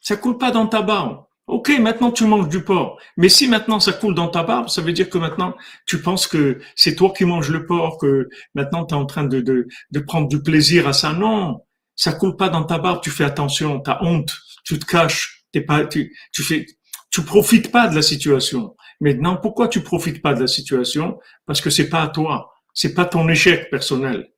Ça 0.02 0.16
coule 0.16 0.38
pas 0.38 0.52
dans 0.52 0.68
ta 0.68 0.82
barbe. 0.82 1.26
Ok, 1.48 1.70
maintenant 1.80 2.12
tu 2.12 2.24
manges 2.26 2.48
du 2.48 2.64
porc. 2.64 2.98
Mais 3.18 3.28
si 3.28 3.48
maintenant 3.48 3.82
ça 3.82 3.92
coule 3.92 4.16
dans 4.16 4.30
ta 4.30 4.44
barbe, 4.44 4.70
ça 4.70 4.82
veut 4.82 4.94
dire 4.94 5.10
que 5.10 5.18
maintenant 5.18 5.54
tu 5.86 6.02
penses 6.02 6.26
que 6.26 6.60
c'est 6.76 6.96
toi 6.96 7.12
qui 7.16 7.26
manges 7.26 7.50
le 7.50 7.66
porc, 7.66 7.98
que 8.00 8.30
maintenant 8.56 8.86
tu 8.86 8.96
es 8.96 8.98
en 8.98 9.06
train 9.06 9.26
de, 9.26 9.42
de, 9.42 10.00
prendre 10.00 10.30
du 10.30 10.42
plaisir 10.42 10.88
à 10.88 10.94
ça. 10.94 11.12
Non, 11.12 11.62
ça 11.96 12.14
coule 12.14 12.38
pas 12.38 12.48
dans 12.48 12.64
ta 12.64 12.78
barbe, 12.80 13.02
tu 13.04 13.10
fais 13.10 13.26
attention, 13.26 13.82
tu 13.82 13.92
as 13.92 14.02
honte, 14.02 14.34
tu 14.64 14.80
te 14.80 14.86
caches, 14.86 15.46
t'es 15.52 15.62
pas, 15.62 15.86
tu, 15.86 16.16
tu 16.32 16.42
fais, 16.42 16.66
tu 17.12 17.24
profites 17.24 17.72
pas 17.72 17.88
de 17.88 17.96
la 17.96 18.02
situation. 18.02 18.76
Maintenant, 19.02 19.36
pourquoi 19.36 19.68
tu 19.68 19.82
profites 19.82 20.22
pas 20.22 20.34
de 20.34 20.40
la 20.42 20.48
situation? 20.48 21.20
Parce 21.46 21.62
que 21.62 21.70
c'est 21.70 21.90
pas 21.90 22.04
à 22.04 22.08
toi, 22.08 22.54
c'est 22.74 22.94
pas 22.94 23.06
ton 23.06 23.28
échec 23.28 23.70
personnel. 23.70 24.32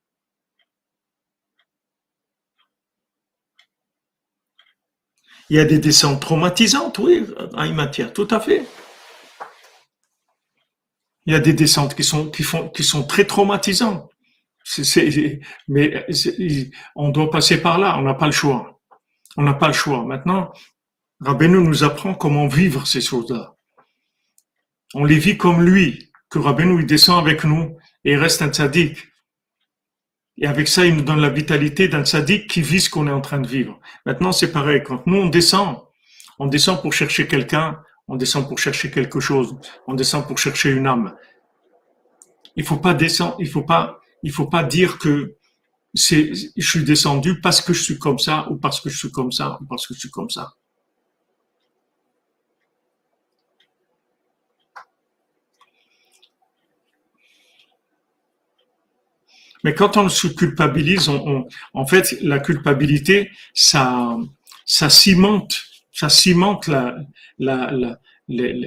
Il 5.50 5.58
y 5.58 5.60
a 5.60 5.66
des 5.66 5.78
descentes 5.78 6.22
traumatisantes, 6.22 6.98
oui, 6.98 7.28
en 7.54 7.74
matière, 7.74 8.12
tout 8.12 8.28
à 8.32 8.40
fait. 8.40 8.66
Il 11.26 11.34
y 11.34 11.36
a 11.36 11.40
des 11.40 11.54
descentes 11.54 11.96
qui 11.96 12.04
sont 12.04 12.30
qui 12.32 12.44
font 12.44 12.70
qui 12.70 12.84
sont 12.84 13.04
très 13.04 13.26
traumatisantes. 13.26 14.10
mais 15.68 16.06
on 16.96 17.10
doit 17.10 17.30
passer 17.30 17.62
par 17.62 17.78
là, 17.78 17.98
on 18.00 18.02
n'a 18.02 18.14
pas 18.16 18.26
le 18.26 18.32
choix. 18.32 18.80
On 19.38 19.44
n'a 19.44 19.54
pas 19.54 19.68
le 19.68 19.74
choix. 19.74 20.04
Maintenant, 20.06 20.52
Rabbeinu 21.26 21.64
nous 21.64 21.86
apprend 21.86 22.14
comment 22.14 22.48
vivre 22.48 22.86
ces 22.86 23.00
choses-là. 23.00 23.56
On 24.94 25.06
les 25.06 25.18
vit 25.18 25.38
comme 25.38 25.62
lui, 25.64 26.12
que 26.30 26.38
Rabbeinu 26.38 26.82
il 26.82 26.86
descend 26.86 27.18
avec 27.18 27.46
nous 27.46 27.78
et 28.04 28.18
reste 28.18 28.42
un 28.42 28.50
tzaddik. 28.50 28.98
Et 30.38 30.48
avec 30.48 30.68
ça, 30.68 30.86
il 30.86 30.98
nous 30.98 31.04
donne 31.04 31.22
la 31.22 31.30
vitalité 31.30 31.88
d'un 31.88 32.04
tzaddik 32.04 32.50
qui 32.50 32.62
vit 32.62 32.82
ce 32.82 32.90
qu'on 32.90 33.08
est 33.08 33.12
en 33.12 33.22
train 33.22 33.40
de 33.40 33.48
vivre. 33.48 33.80
Maintenant, 34.06 34.34
c'est 34.34 34.52
pareil. 34.52 34.84
Quand 34.84 35.08
nous, 35.08 35.16
on 35.16 35.30
descend, 35.30 35.78
on 36.40 36.48
descend 36.48 36.82
pour 36.82 36.92
chercher 36.92 37.26
quelqu'un, 37.26 37.80
on 38.10 38.18
descend 38.18 38.46
pour 38.46 38.60
chercher 38.60 38.92
quelque 38.92 39.22
chose, 39.22 39.56
on 39.88 39.94
descend 39.94 40.28
pour 40.28 40.38
chercher 40.38 40.72
une 40.72 40.88
âme. 40.88 41.16
Il 42.58 42.66
faut 42.66 42.78
pas 42.78 42.94
descendre, 42.94 43.38
il 43.40 43.48
faut 43.48 43.64
pas, 43.64 44.02
il 44.24 44.32
faut 44.32 44.48
pas 44.48 44.66
dire 44.66 44.98
que 44.98 45.38
c'est, 45.94 46.34
je 46.34 46.70
suis 46.70 46.84
descendu 46.84 47.40
parce 47.40 47.62
que 47.62 47.72
je 47.72 47.82
suis 47.82 47.98
comme 47.98 48.20
ça, 48.20 48.50
ou 48.50 48.58
parce 48.58 48.82
que 48.82 48.90
je 48.90 48.98
suis 48.98 49.12
comme 49.12 49.32
ça, 49.32 49.58
ou 49.62 49.66
parce 49.66 49.88
que 49.88 49.94
je 49.94 50.00
suis 50.00 50.12
comme 50.12 50.30
ça. 50.30 50.54
Mais 59.64 59.74
quand 59.74 59.98
on 59.98 60.10
se 60.10 60.28
culpabilise, 60.28 61.08
on, 61.10 61.48
en 61.74 61.86
fait, 61.86 62.18
la 62.22 62.40
culpabilité, 62.40 63.32
ça, 63.54 64.18
ça 64.66 64.90
cimente, 64.90 65.64
ça 65.92 66.10
cimente 66.10 66.68
la, 66.68 66.96
la, 67.40 67.72
la, 67.72 67.88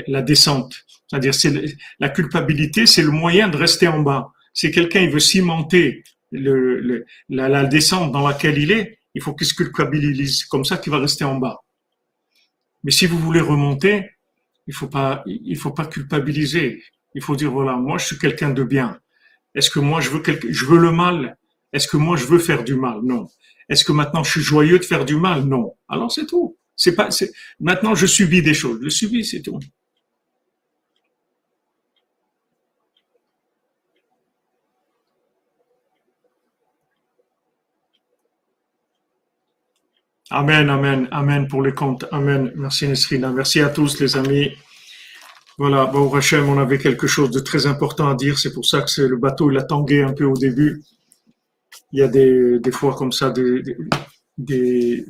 la, 0.07 0.23
descente. 0.23 0.75
C'est-à-dire, 1.07 1.35
c'est 1.35 1.77
la 2.01 2.09
culpabilité, 2.09 2.87
c'est 2.87 3.03
le 3.03 3.11
moyen 3.11 3.49
de 3.49 3.57
rester 3.57 3.89
en 3.89 4.01
bas. 4.01 4.33
Si 4.55 4.71
quelqu'un 4.71 5.01
il 5.01 5.11
veut 5.11 5.21
cimenter 5.21 6.03
le, 6.33 7.05
la, 7.29 7.49
la 7.49 7.65
descente 7.65 8.11
dans 8.13 8.27
laquelle 8.27 8.59
il 8.59 8.73
est, 8.73 8.99
il 9.15 9.23
faut 9.23 9.35
qu'il 9.35 9.47
se 9.47 9.55
culpabilise. 9.55 10.45
Comme 10.45 10.65
ça 10.65 10.79
qu'il 10.79 10.93
va 10.93 10.99
rester 10.99 11.25
en 11.25 11.37
bas. 11.37 11.61
Mais 12.85 12.91
si 12.91 13.07
vous 13.07 13.19
voulez 13.19 13.41
remonter, 13.41 14.11
il 14.67 14.75
faut 14.75 14.89
pas, 14.89 15.23
il 15.27 15.57
faut 15.57 15.73
pas 15.73 15.87
culpabiliser. 15.87 16.83
Il 17.15 17.23
faut 17.23 17.37
dire 17.37 17.51
voilà, 17.51 17.77
moi 17.77 17.99
je 17.99 18.07
suis 18.07 18.19
quelqu'un 18.19 18.51
de 18.51 18.63
bien. 18.63 18.99
Est-ce 19.57 19.71
que 19.71 19.81
moi 19.81 20.01
je 20.01 20.11
veux 20.11 20.21
quelque, 20.21 20.53
je 20.53 20.67
veux 20.67 20.79
le 20.79 20.93
mal? 20.93 21.39
Est-ce 21.73 21.89
que 21.89 21.97
moi 21.97 22.17
je 22.17 22.27
veux 22.27 22.39
faire 22.39 22.63
du 22.63 22.75
mal? 22.77 23.01
Non. 23.03 23.27
Est-ce 23.69 23.85
que 23.85 23.93
maintenant 23.93 24.23
je 24.23 24.31
suis 24.31 24.43
joyeux 24.43 24.79
de 24.79 24.85
faire 24.85 25.05
du 25.05 25.17
mal? 25.17 25.45
Non. 25.45 25.75
Alors 25.89 26.13
c'est 26.13 26.27
tout. 26.27 26.57
C'est 26.77 26.95
pas, 26.95 27.09
maintenant 27.59 27.95
je 27.95 28.07
subis 28.07 28.43
des 28.43 28.55
choses. 28.55 28.79
Je 28.83 28.91
subis, 28.91 29.25
c'est 29.25 29.43
tout. 29.43 29.59
Amen, 40.29 40.69
amen, 40.69 41.09
amen 41.13 41.49
pour 41.49 41.63
les 41.63 41.73
comptes. 41.73 42.05
Amen. 42.13 42.53
Merci 42.57 42.89
Nesrina. 42.89 43.31
Merci 43.31 43.61
à 43.61 43.71
tous 43.71 44.01
les 44.01 44.17
amis. 44.17 44.51
Voilà, 45.59 45.87
bon 45.87 46.09
Rachem, 46.11 46.49
on 46.51 46.59
avait 46.59 46.79
quelque 46.79 47.07
chose 47.07 47.31
de 47.31 47.41
très 47.41 47.67
important 47.67 48.09
à 48.09 48.15
dire. 48.15 48.39
C'est 48.39 48.53
pour 48.53 48.67
ça 48.67 48.83
que 48.83 48.91
c'est 48.91 49.09
le 49.09 49.17
bateau, 49.17 49.51
il 49.51 49.57
a 49.57 49.63
tangué 49.63 50.03
un 50.03 50.13
peu 50.13 50.25
au 50.25 50.37
début. 50.37 50.83
Il 51.93 52.01
y 52.01 52.03
a 52.03 52.09
des, 52.09 52.59
des 52.61 52.71
fois 52.73 52.95
comme 52.95 53.13
ça, 53.13 53.31
des, 53.31 53.63
des, 54.37 55.07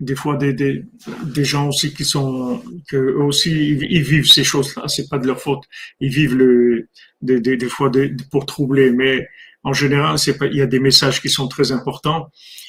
des 0.00 0.14
fois 0.14 0.36
des, 0.36 0.52
des, 0.52 1.44
gens 1.44 1.68
aussi 1.68 1.94
qui 1.94 2.04
sont, 2.04 2.62
que 2.88 2.96
eux 2.96 3.22
aussi, 3.22 3.50
ils, 3.50 4.02
vivent 4.02 4.30
ces 4.30 4.44
choses-là. 4.44 4.88
C'est 4.88 5.08
pas 5.08 5.18
de 5.18 5.26
leur 5.26 5.40
faute. 5.40 5.64
Ils 6.00 6.10
vivent 6.10 6.36
le, 6.36 6.88
des, 7.22 7.40
des, 7.40 7.56
des 7.56 7.68
fois 7.68 7.90
pour 8.30 8.44
troubler. 8.44 8.90
Mais 8.90 9.26
en 9.62 9.72
général, 9.72 10.18
c'est 10.18 10.36
pas, 10.36 10.46
il 10.46 10.56
y 10.56 10.62
a 10.62 10.66
des 10.66 10.80
messages 10.80 11.22
qui 11.22 11.30
sont 11.30 11.48
très 11.48 11.72
importants. 11.72 12.28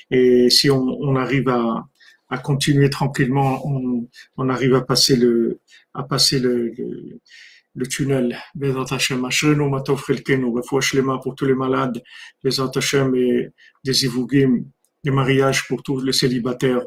Et 0.10 0.50
si 0.50 0.70
on, 0.70 0.84
on 1.02 1.18
arrive 1.18 1.50
à, 1.50 1.86
à 2.30 2.38
continuer 2.38 2.90
tranquillement, 2.90 3.62
on, 3.68 4.08
on 4.38 4.50
arrive 4.50 4.76
à 4.76 4.82
passer 4.82 5.18
le, 5.18 5.60
à 5.94 6.04
passer 6.04 6.40
le, 6.40 6.70
le, 6.70 7.20
le 7.76 7.88
tunnel. 7.88 8.38
Bezat 8.56 8.96
Hashem, 8.96 9.26
Ashrenu 9.26 9.70
Matov 9.70 10.04
Chelkenu, 10.06 10.52
pour 11.24 11.36
tous 11.36 11.46
les 11.46 11.56
malades, 11.56 12.02
Bezat 12.44 12.72
Hashem 12.76 13.16
et 13.16 13.50
des 13.84 14.06
Ivugim, 14.06 14.66
des 15.04 15.12
mariages 15.12 15.68
pour 15.68 15.82
tous 15.84 16.02
les 16.02 16.14
célibataires. 16.14 16.84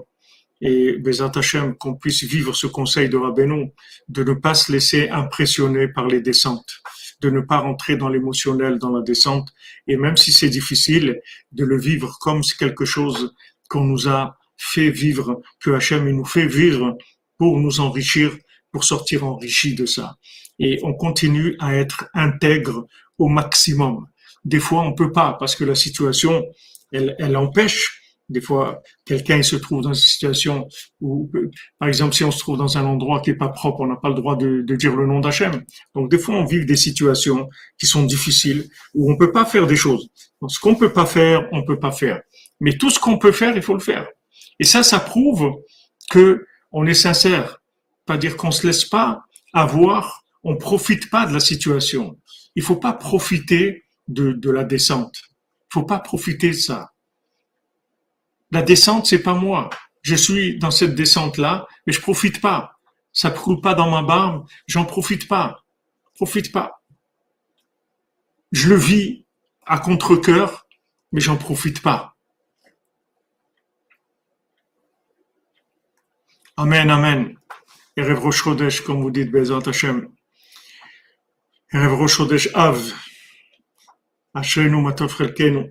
Et 0.61 0.97
Bezat 0.99 1.33
Hashem, 1.35 1.77
qu'on 1.77 1.97
puisse 1.97 2.24
vivre 2.24 2.55
ce 2.55 2.66
conseil 2.66 3.09
de 3.09 3.16
Rabbeinu, 3.16 3.73
de 4.09 4.24
ne 4.24 4.35
pas 4.35 4.55
se 4.55 4.73
laisser 4.73 5.09
impressionner 5.11 5.89
par 5.89 6.07
les 6.07 6.20
descentes, 6.20 6.81
de 7.20 7.31
ne 7.31 7.41
pas 7.41 7.59
rentrer 7.59 7.97
dans 7.97 8.09
l'émotionnel, 8.09 8.78
dans 8.78 8.91
la 8.91 9.03
descente, 9.03 9.49
et 9.87 9.97
même 9.97 10.16
si 10.16 10.33
c'est 10.33 10.49
difficile, 10.49 11.20
de 11.53 11.65
le 11.65 11.78
vivre 11.78 12.16
comme 12.20 12.41
quelque 12.59 12.85
chose 12.85 13.35
qu'on 13.69 13.85
nous 13.85 14.09
a 14.09 14.39
fait 14.57 14.91
vivre, 14.91 15.43
que 15.61 15.70
Hachem 15.73 16.09
nous 16.09 16.24
fait 16.24 16.47
vivre 16.47 16.97
pour 17.37 17.61
nous 17.61 17.81
enrichir 17.81 18.35
pour 18.72 18.84
sortir 18.84 19.24
enrichi 19.24 19.74
de 19.74 19.86
ça. 19.86 20.16
Et 20.59 20.80
on 20.82 20.94
continue 20.94 21.56
à 21.59 21.74
être 21.74 22.09
intègre 22.14 22.86
au 23.18 23.28
maximum. 23.28 24.06
Des 24.44 24.60
fois, 24.60 24.82
on 24.82 24.93
peut 24.93 25.12
pas 25.12 25.36
parce 25.38 25.56
que 25.56 25.64
la 25.64 25.74
situation, 25.74 26.44
elle, 26.93 27.16
elle 27.18 27.36
empêche. 27.36 28.02
Des 28.28 28.40
fois, 28.40 28.82
quelqu'un 29.05 29.40
se 29.43 29.55
trouve 29.55 29.82
dans 29.82 29.90
une 29.90 29.94
situation 29.94 30.66
où, 31.01 31.30
par 31.78 31.88
exemple, 31.88 32.14
si 32.14 32.24
on 32.24 32.32
se 32.32 32.40
trouve 32.40 32.59
dans 32.59 32.76
un 32.76 32.84
endroit 32.84 33.20
qui 33.20 33.30
est 33.30 33.36
pas 33.36 33.51
propre, 33.51 33.82
on 33.82 33.86
n'a 33.86 33.97
pas 33.97 34.09
le 34.09 34.16
droit 34.16 34.34
de, 34.36 34.62
de 34.62 34.76
dire 34.76 34.97
le 34.97 35.06
nom 35.06 35.20
d'Hachem. 35.20 35.62
Donc, 35.94 36.10
des 36.10 36.18
fois, 36.18 36.34
on 36.34 36.44
vit 36.44 36.66
des 36.66 36.76
situations 36.76 37.48
qui 37.78 37.86
sont 37.86 38.02
difficiles 38.02 38.68
où 38.94 39.12
on 39.12 39.16
peut 39.16 39.30
pas 39.30 39.44
faire 39.44 39.66
des 39.68 39.76
choses. 39.76 40.09
Donc, 40.40 40.51
ce 40.51 40.59
qu'on 40.59 40.74
peut 40.74 40.93
pas 40.93 41.06
faire, 41.06 41.48
on 41.52 41.64
peut 41.64 41.78
pas 41.78 41.93
faire. 41.93 42.20
Mais 42.60 42.76
tout 42.76 42.90
ce 42.90 42.98
qu'on 42.98 43.18
peut 43.18 43.32
faire, 43.32 43.55
il 43.55 43.62
faut 43.62 43.74
le 43.74 43.80
faire. 43.80 44.06
Et 44.59 44.64
ça, 44.64 44.82
ça 44.82 44.98
prouve 44.98 45.52
que 46.10 46.47
on 46.72 46.86
est 46.86 46.94
sincère 46.94 47.60
pas 48.07 48.16
dire 48.16 48.37
qu'on 48.37 48.51
se 48.51 48.66
laisse 48.66 48.85
pas 48.85 49.24
avoir, 49.53 50.24
on 50.45 50.57
profite 50.57 51.11
pas 51.11 51.27
de 51.27 51.35
la 51.35 51.41
situation. 51.41 52.19
Il 52.55 52.62
faut 52.62 52.77
pas 52.77 52.93
profiter 52.93 53.85
de, 54.09 54.51
la 54.51 54.65
descente. 54.65 55.20
Il 55.70 55.74
faut 55.74 55.83
pas 55.83 55.99
profiter 55.99 56.51
de 56.51 56.55
ça. 56.55 56.93
La 58.53 58.62
descente, 58.62 59.07
c'est 59.07 59.23
pas 59.23 59.35
moi. 59.35 59.69
Je 60.03 60.15
suis 60.15 60.59
dans 60.59 60.70
cette 60.70 60.95
descente-là, 60.95 61.66
mais 61.87 61.93
je 61.93 62.01
profite 62.01 62.41
pas. 62.41 62.78
Ça 63.12 63.31
coule 63.31 63.61
pas 63.61 63.74
dans 63.74 63.91
ma 63.91 64.03
barbe, 64.03 64.47
j'en 64.66 64.85
profite 64.85 65.27
pas. 65.27 65.65
Profite 66.15 66.53
pas. 66.53 66.81
Je 68.53 68.69
le 68.69 68.77
vis 68.77 69.24
à 69.66 69.78
contre-cœur, 69.78 70.66
mais 71.12 71.20
j'en 71.20 71.37
profite 71.37 71.83
pas. 71.83 72.15
Amen, 76.57 76.89
amen. 76.89 77.37
Erev 77.97 78.18
Rosh 78.18 78.43
comme 78.82 79.01
vous 79.01 79.10
dites, 79.10 79.31
Bezat 79.31 79.66
Hashem. 79.66 80.09
Erev 81.73 81.94
Rosh 81.94 82.18
Chodesh 82.18 82.51
Av. 82.52 82.78
Ashrenu 84.35 84.82
Matov 84.82 85.16
Chelkenu. 85.16 85.70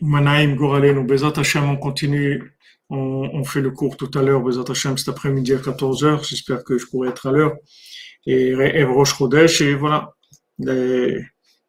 Manaim 0.00 0.56
Goralenu. 0.56 1.06
Bezat 1.06 1.38
Hashem, 1.38 1.62
on 1.62 1.76
continue. 1.76 2.52
On, 2.88 3.44
fait 3.44 3.60
le 3.60 3.70
cours 3.70 3.96
tout 3.96 4.10
à 4.14 4.22
l'heure, 4.22 4.40
Bezat 4.40 4.64
Hashem, 4.68 4.96
cet 4.96 5.08
après-midi 5.08 5.52
à 5.52 5.58
14h. 5.58 6.28
J'espère 6.28 6.64
que 6.64 6.76
je 6.76 6.86
pourrai 6.86 7.10
être 7.10 7.28
à 7.28 7.32
l'heure. 7.32 7.54
Et 8.26 8.48
Erev 8.48 8.92
Rosh 8.92 9.60
et 9.60 9.74
voilà. 9.74 10.12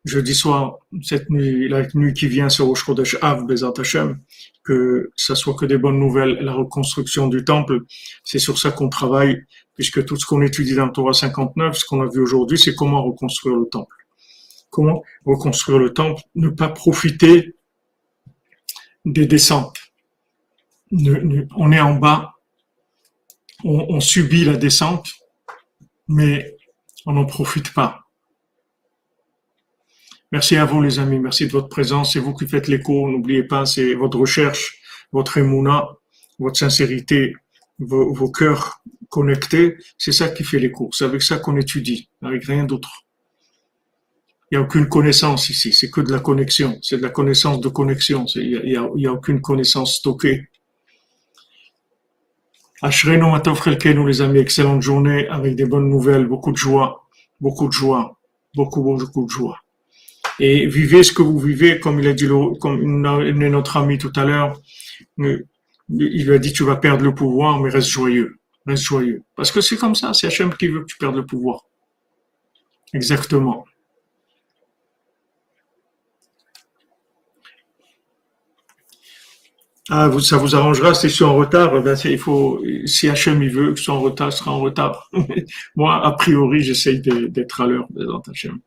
Jeudi 0.03 0.34
soir, 0.34 0.78
cette 1.03 1.30
nuit, 1.30 1.68
la 1.68 1.86
nuit 1.94 2.14
qui 2.14 2.28
vient 2.28 2.49
sur 2.49 2.65
Rosh 2.65 2.86
Chodesh 2.86 3.18
Av, 3.22 3.45
Bezat 3.45 3.74
Hashem, 3.78 4.19
que 4.68 5.11
ça 5.15 5.35
soit 5.35 5.56
que 5.56 5.65
des 5.65 5.77
bonnes 5.77 5.99
nouvelles, 5.99 6.39
la 6.41 6.53
reconstruction 6.53 7.27
du 7.27 7.45
temple, 7.45 7.84
c'est 8.23 8.39
sur 8.39 8.60
ça 8.60 8.72
qu'on 8.72 8.89
travaille, 8.89 9.45
puisque 9.76 10.03
tout 10.03 10.18
ce 10.18 10.26
qu'on 10.26 10.41
étudie 10.41 10.76
dans 10.76 10.89
Torah 10.89 11.14
59, 11.14 11.77
ce 11.77 11.85
qu'on 11.85 12.02
a 12.02 12.07
vu 12.07 12.19
aujourd'hui, 12.19 12.60
c'est 12.60 12.76
comment 12.76 13.02
reconstruire 13.02 13.56
le 13.56 13.65
temple. 13.65 13.95
Comment 14.69 15.03
reconstruire 15.26 15.80
le 15.80 15.94
temple, 15.94 16.22
ne 16.35 16.49
pas 16.49 16.68
profiter 16.68 17.56
des 19.06 19.26
descentes. 19.26 19.80
on 20.91 21.72
est 21.72 21.80
en 21.80 21.95
bas, 21.95 22.34
on 23.64 23.99
subit 24.02 24.44
la 24.44 24.57
descente, 24.57 25.10
mais 26.10 26.57
on 27.06 27.14
n'en 27.14 27.26
profite 27.26 27.73
pas. 27.73 28.07
Merci 30.34 30.58
à 30.58 30.66
vous, 30.66 30.82
les 30.82 30.99
amis. 30.99 31.20
Merci 31.20 31.48
de 31.48 31.52
votre 31.54 31.70
présence. 31.70 32.14
C'est 32.14 32.20
vous 32.20 32.34
qui 32.34 32.48
faites 32.48 32.68
l'écho. 32.68 33.10
N'oubliez 33.10 33.44
pas, 33.44 33.66
c'est 33.66 33.94
votre 33.94 34.20
recherche, 34.20 34.78
votre 35.14 35.38
émouna, 35.38 35.88
votre 36.38 36.58
sincérité, 36.58 37.34
vos, 37.80 38.14
vos 38.14 38.30
cœurs 38.30 38.82
connectés. 39.08 39.78
C'est 39.98 40.12
ça 40.12 40.28
qui 40.28 40.44
fait 40.44 40.60
l'écho. 40.60 40.90
C'est 40.91 41.06
avec 41.06 41.22
ça 41.22 41.38
qu'on 41.38 41.56
étudie, 41.56 42.10
avec 42.22 42.44
rien 42.44 42.66
d'autre. 42.66 43.06
Il 44.52 44.58
n'y 44.58 44.64
a 44.64 44.66
aucune 44.66 44.90
connaissance 44.90 45.49
ici. 45.49 45.72
C'est 45.72 45.90
que 45.90 46.02
de 46.02 46.12
la 46.12 46.20
connexion. 46.20 46.78
C'est 46.82 46.98
de 46.98 47.04
la 47.04 47.10
connaissance 47.10 47.62
de 47.62 47.70
connexion. 47.70 48.26
Il 48.36 48.62
n'y 48.66 48.76
a, 48.76 49.12
a, 49.12 49.14
aucune 49.14 49.40
connaissance 49.40 49.95
stockée. 49.95 50.49
Ashrenu 52.82 53.18
nous 53.18 54.08
les 54.08 54.22
amis. 54.22 54.40
Excellente 54.40 54.82
journée 54.82 55.26
avec 55.30 55.56
des 55.56 55.66
bonnes 55.66 55.90
nouvelles, 55.90 56.28
beaucoup 56.28 56.52
de 56.52 56.58
joie, 56.58 57.08
beaucoup 57.40 57.68
de 57.68 57.74
joie, 57.74 58.20
beaucoup, 58.54 58.84
beaucoup 58.84 59.26
de 59.26 59.30
joie 59.30 59.62
et 60.40 60.68
vivez 60.68 61.04
ce 61.04 61.12
que 61.12 61.22
vous 61.22 61.40
vivez, 61.40 61.80
comme 61.80 62.00
il 62.00 62.08
a 62.08 62.14
dit, 62.14 62.28
comme 62.60 63.02
notre 63.02 63.78
ami 63.78 63.98
tout 63.98 64.14
à 64.16 64.26
l'heure, 64.26 64.60
il 65.18 65.46
lui 65.90 66.34
a 66.34 66.40
dit 66.40 66.54
tu 66.54 66.64
vas 66.64 66.76
perdre 66.76 67.04
le 67.04 67.16
pouvoir, 67.16 67.60
mais 67.60 67.70
reste 67.70 67.90
joyeux, 67.90 68.38
reste 68.66 68.84
joyeux. 68.84 69.24
Parce 69.36 69.52
que 69.52 69.62
c'est 69.62 69.78
comme 69.78 69.96
ça, 69.96 70.14
c'est 70.14 70.28
Hachem 70.28 70.54
qui 70.54 70.68
veut 70.68 70.82
que 70.82 70.86
tu 70.86 70.98
perdes 70.98 71.16
le 71.16 71.26
pouvoir. 71.26 71.62
Exactement. 72.94 73.66
Ah, 79.90 80.12
ça 80.22 80.36
vous 80.36 80.54
arrangera 80.54 80.94
si 80.94 81.08
je 81.08 81.14
suis 81.16 81.24
en 81.24 81.36
retard. 81.36 81.82
Ben, 81.82 81.96
il 82.04 82.18
faut, 82.18 82.62
si 82.86 83.08
Hachem 83.08 83.42
il 83.42 83.50
veut 83.50 83.72
que 83.72 83.80
je 83.80 83.84
sois 83.84 83.96
en 83.96 84.02
retard, 84.02 84.32
je 84.32 84.38
serai 84.38 84.50
en 84.50 84.60
retard. 84.60 85.10
Moi, 85.78 86.06
a 86.06 86.12
priori, 86.12 86.62
j'essaye 86.62 87.00
d'être 87.02 87.62
à 87.62 87.68
l'heure, 87.68 87.88
Hachem. 88.28 88.60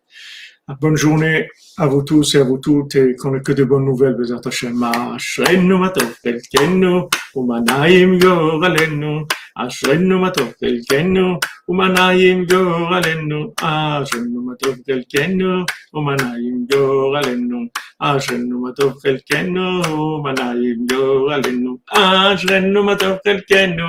Bonne 0.79 0.97
journée 0.97 1.49
à 1.79 1.87
vous 1.87 2.03
tous 2.03 2.35
et 2.35 2.39
à 2.39 2.45
vous 2.45 2.59
toutes 2.59 2.95
et 2.95 3.17
qu'on 3.17 3.35
ait 3.35 3.41
que 3.41 3.53
de 3.53 3.65
bonnes 3.65 3.87
nouvelles, 3.87 4.15
Bezat 4.15 4.41
Hashem. 4.45 4.83
Ashrenu 4.83 5.79
matov 5.79 6.15
elkenu, 6.25 7.09
umanaim 7.35 8.21
yoralenu. 8.21 9.27
Ashrenu 9.57 10.19
matov 10.19 10.55
elkenu, 10.63 11.39
umanaim 11.67 12.47
yoralenu. 12.49 13.53
Ashrenu 13.61 14.41
matov 14.43 14.77
elkenu, 14.87 15.65
umanaim 15.93 16.67
yoralenu. 16.71 17.69
Ashrenu 17.99 18.61
matov 18.61 18.95
elkenu, 19.05 19.83
umanaim 19.83 20.87
yoralenu. 20.89 21.81
Ashrenu 21.91 22.83
matov 22.85 23.19
elkenu. 23.25 23.89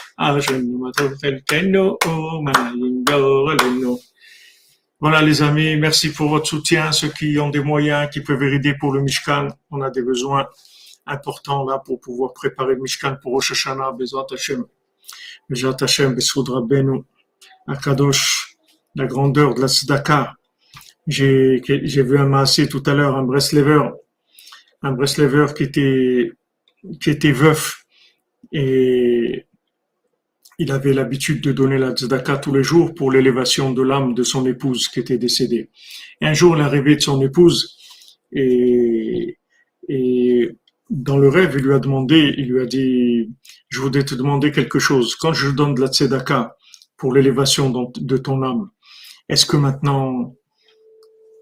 Voilà 4.99 5.21
les 5.23 5.41
amis, 5.41 5.77
merci 5.77 6.11
pour 6.11 6.29
votre 6.29 6.45
soutien. 6.45 6.91
Ceux 6.91 7.09
qui 7.09 7.39
ont 7.39 7.49
des 7.49 7.61
moyens, 7.61 8.09
qui 8.11 8.21
peuvent 8.21 8.43
aider 8.43 8.75
pour 8.79 8.93
le 8.93 9.01
Mishkan, 9.01 9.47
on 9.71 9.81
a 9.81 9.89
des 9.89 10.03
besoins 10.03 10.47
importants 11.07 11.65
là 11.65 11.79
pour 11.79 11.99
pouvoir 11.99 12.33
préparer 12.33 12.75
le 12.75 12.81
Mishkan 12.81 13.17
pour 13.21 13.31
Rosh 13.31 13.51
Hashanah, 13.51 13.93
Bezrat 13.93 14.27
Hashem. 14.31 14.65
Bezrat 15.49 15.77
Hashem, 15.81 16.13
Besrud 16.13 16.47
Akadosh, 17.67 18.57
la 18.95 19.05
grandeur 19.05 19.55
de 19.55 19.61
la 19.61 19.67
Tzedaka. 19.67 20.35
J'ai 21.07 21.61
vu 22.03 22.17
un 22.19 22.27
massé 22.27 22.69
tout 22.69 22.83
à 22.85 22.93
l'heure, 22.93 23.15
un 23.15 23.23
Breslever, 23.23 23.89
un 24.83 24.91
Breslever 24.91 25.47
qui 25.55 25.63
était, 25.63 26.31
qui 26.99 27.09
était 27.09 27.31
veuf 27.31 27.83
et 28.51 29.45
il 30.57 30.71
avait 30.71 30.93
l'habitude 30.93 31.41
de 31.41 31.51
donner 31.51 31.77
la 31.77 31.91
tzedaka 31.91 32.37
tous 32.37 32.53
les 32.53 32.63
jours 32.63 32.93
pour 32.93 33.11
l'élévation 33.11 33.71
de 33.71 33.81
l'âme 33.81 34.13
de 34.13 34.23
son 34.23 34.45
épouse 34.45 34.87
qui 34.87 34.99
était 34.99 35.17
décédée. 35.17 35.69
Un 36.21 36.33
jour, 36.33 36.55
l'arrivée 36.55 36.95
de 36.95 37.01
son 37.01 37.21
épouse, 37.21 37.77
et, 38.31 39.37
et 39.89 40.49
dans 40.89 41.17
le 41.17 41.29
rêve, 41.29 41.55
il 41.57 41.65
lui 41.65 41.73
a 41.73 41.79
demandé, 41.79 42.33
il 42.37 42.49
lui 42.49 42.61
a 42.61 42.65
dit, 42.65 43.31
je 43.69 43.79
voudrais 43.79 44.03
te 44.03 44.13
demander 44.13 44.51
quelque 44.51 44.79
chose. 44.79 45.15
Quand 45.15 45.33
je 45.33 45.49
donne 45.49 45.73
de 45.73 45.81
la 45.81 45.87
tzedaka 45.87 46.55
pour 46.97 47.13
l'élévation 47.13 47.91
de 47.95 48.17
ton 48.17 48.43
âme, 48.43 48.69
est-ce 49.29 49.45
que 49.45 49.57
maintenant 49.57 50.35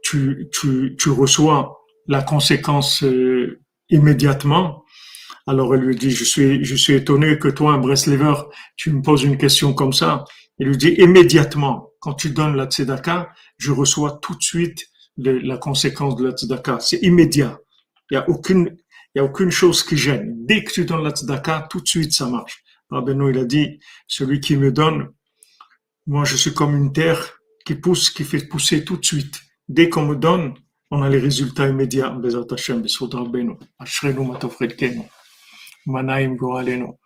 tu, 0.03 0.47
tu, 0.51 0.95
tu 0.97 1.09
reçois 1.09 1.79
la 2.07 2.21
conséquence 2.21 3.03
euh, 3.03 3.59
immédiatement? 3.89 4.83
Alors 5.49 5.73
elle 5.73 5.81
lui 5.81 5.95
dit, 5.95 6.11
je 6.11 6.23
suis, 6.23 6.63
je 6.63 6.75
suis 6.75 6.93
étonné 6.93 7.39
que 7.39 7.47
toi, 7.47 7.73
un 7.73 7.79
Breslever, 7.79 8.35
tu 8.75 8.91
me 8.91 9.01
poses 9.01 9.23
une 9.23 9.35
question 9.35 9.73
comme 9.73 9.93
ça. 9.93 10.23
Il 10.59 10.67
lui 10.67 10.77
dit, 10.77 10.89
immédiatement, 10.99 11.89
quand 11.99 12.13
tu 12.13 12.29
donnes 12.29 12.55
la 12.55 12.67
tzedaka, 12.67 13.33
je 13.57 13.71
reçois 13.71 14.19
tout 14.21 14.35
de 14.35 14.43
suite 14.43 14.85
la 15.17 15.57
conséquence 15.57 16.15
de 16.17 16.27
la 16.27 16.33
tzedaka. 16.33 16.77
C'est 16.79 16.99
immédiat. 17.01 17.57
Il 18.11 18.17
n'y 18.17 18.23
a 18.23 18.29
aucune, 18.29 18.77
il 19.15 19.17
y 19.17 19.21
a 19.21 19.23
aucune 19.23 19.49
chose 19.49 19.81
qui 19.81 19.97
gêne. 19.97 20.35
Dès 20.45 20.63
que 20.63 20.71
tu 20.71 20.85
donnes 20.85 21.03
la 21.03 21.09
tzedaka, 21.09 21.65
tout 21.67 21.81
de 21.81 21.87
suite, 21.87 22.13
ça 22.13 22.27
marche. 22.27 22.63
Rabbeinu, 22.91 23.31
il 23.31 23.39
a 23.39 23.45
dit, 23.45 23.79
celui 24.05 24.41
qui 24.41 24.55
me 24.55 24.71
donne, 24.71 25.09
moi, 26.05 26.25
je 26.25 26.35
suis 26.35 26.53
comme 26.53 26.77
une 26.77 26.93
terre 26.93 27.39
qui 27.65 27.73
pousse, 27.73 28.11
qui 28.11 28.23
fait 28.23 28.47
pousser 28.47 28.85
tout 28.85 28.97
de 28.97 29.05
suite. 29.05 29.41
Dès 29.67 29.89
qu'on 29.89 30.05
me 30.05 30.15
donne, 30.15 30.53
on 30.91 31.01
a 31.01 31.09
les 31.09 31.19
résultats 31.19 31.67
immédiats. 31.67 32.15
Manaim 35.89 36.35
Goaleno. 36.35 36.99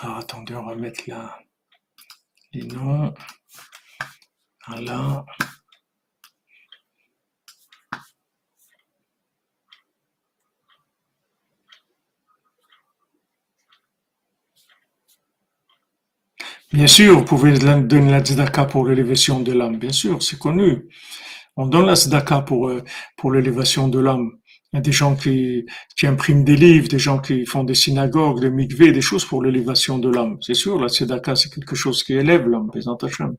Alors, 0.00 0.18
attendez, 0.18 0.54
on 0.54 0.66
va 0.66 0.74
mettre 0.74 1.04
là 1.08 1.38
les 2.52 2.64
noms. 2.64 3.14
Voilà. 4.68 5.24
Bien 16.72 16.86
sûr, 16.86 17.18
vous 17.18 17.24
pouvez 17.24 17.58
donner 17.58 18.10
la 18.10 18.20
tzedaka 18.20 18.66
pour 18.66 18.86
l'élévation 18.86 19.40
de 19.40 19.52
l'âme. 19.52 19.78
Bien 19.78 19.92
sûr, 19.92 20.22
c'est 20.22 20.38
connu. 20.38 20.90
On 21.56 21.66
donne 21.66 21.86
la 21.86 21.96
tzedaka 21.96 22.42
pour, 22.42 22.68
euh, 22.68 22.82
pour 23.16 23.32
l'élévation 23.32 23.88
de 23.88 23.98
l'âme. 23.98 24.30
Il 24.72 24.76
y 24.76 24.78
a 24.78 24.82
des 24.82 24.92
gens 24.92 25.16
qui, 25.16 25.64
qui 25.96 26.06
impriment 26.06 26.44
des 26.44 26.56
livres, 26.56 26.88
des 26.88 26.98
gens 26.98 27.18
qui 27.18 27.46
font 27.46 27.64
des 27.64 27.74
synagogues, 27.74 28.40
des 28.40 28.50
mikveh, 28.50 28.92
des 28.92 29.00
choses 29.00 29.24
pour 29.24 29.42
l'élévation 29.42 29.98
de 29.98 30.10
l'âme. 30.10 30.36
C'est 30.42 30.54
sûr, 30.54 30.78
la 30.78 30.88
tzedaka, 30.88 31.34
c'est 31.36 31.52
quelque 31.52 31.74
chose 31.74 32.02
qui 32.02 32.14
élève 32.14 32.48
l'âme, 32.48 32.70
Hachem. 33.02 33.36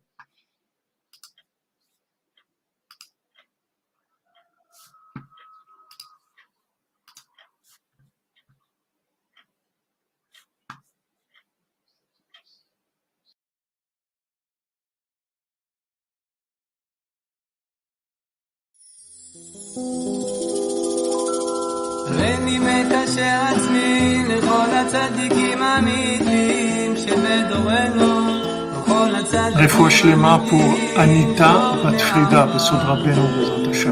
רפואה 29.56 29.92
שלמה 29.92 30.38
pour 30.50 30.98
Anita 30.98 31.54
בת 31.86 32.02
פרידה 32.02 32.46
בסוד 32.46 32.80
רבנו 32.80 33.28
בעזרת 33.28 33.68
השם. 33.72 33.92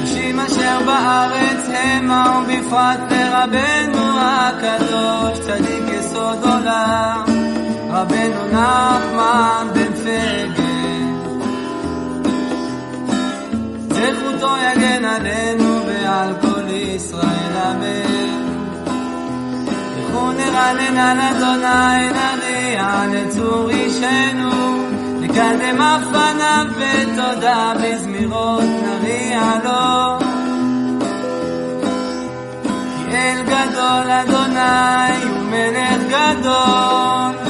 אנשים 0.00 0.40
אשר 0.40 0.78
בארץ 0.86 1.68
המה 1.74 2.42
ובפרט 2.42 3.00
לרבנו 3.10 4.20
הקדוש 4.20 5.38
צדיק 5.40 5.98
יסוד 5.98 6.38
עולם 6.42 7.24
רבנו 7.90 8.46
נחמן 8.52 9.66
בן 9.74 9.92
פגל 9.94 10.59
זכותו 14.00 14.54
יגן 14.56 15.04
עלינו 15.04 15.86
ועל 15.86 16.34
כל 16.40 16.70
ישראל 16.70 17.56
אמן. 17.70 18.50
לכו 19.98 20.32
נרנן 20.32 20.98
על 20.98 21.20
אדוני 21.20 22.08
נריע 22.12 23.04
לצור 23.12 23.70
אישנו. 23.70 24.86
נקדם 25.20 25.82
אף 25.82 26.02
פניו 26.12 26.66
בתודה 26.78 27.72
בזמירות 27.82 28.64
נריע 28.84 29.42
לו. 29.64 30.18
כי 33.10 33.16
אל 33.16 33.42
גדול 33.42 34.10
אדוני 34.10 35.22
הוא 35.24 35.42
מלך 35.42 36.02
גדול 36.08 37.49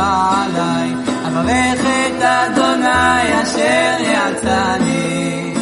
עליי 0.00 0.94
אברך 1.26 1.80
את 1.80 2.22
אדוני 2.22 3.42
אשר 3.42 3.96
יצאני 4.00 5.54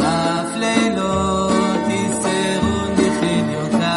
אף 0.00 0.56
לילות 0.56 1.88
יסרו 1.88 2.76
נחיליותיי 2.92 3.90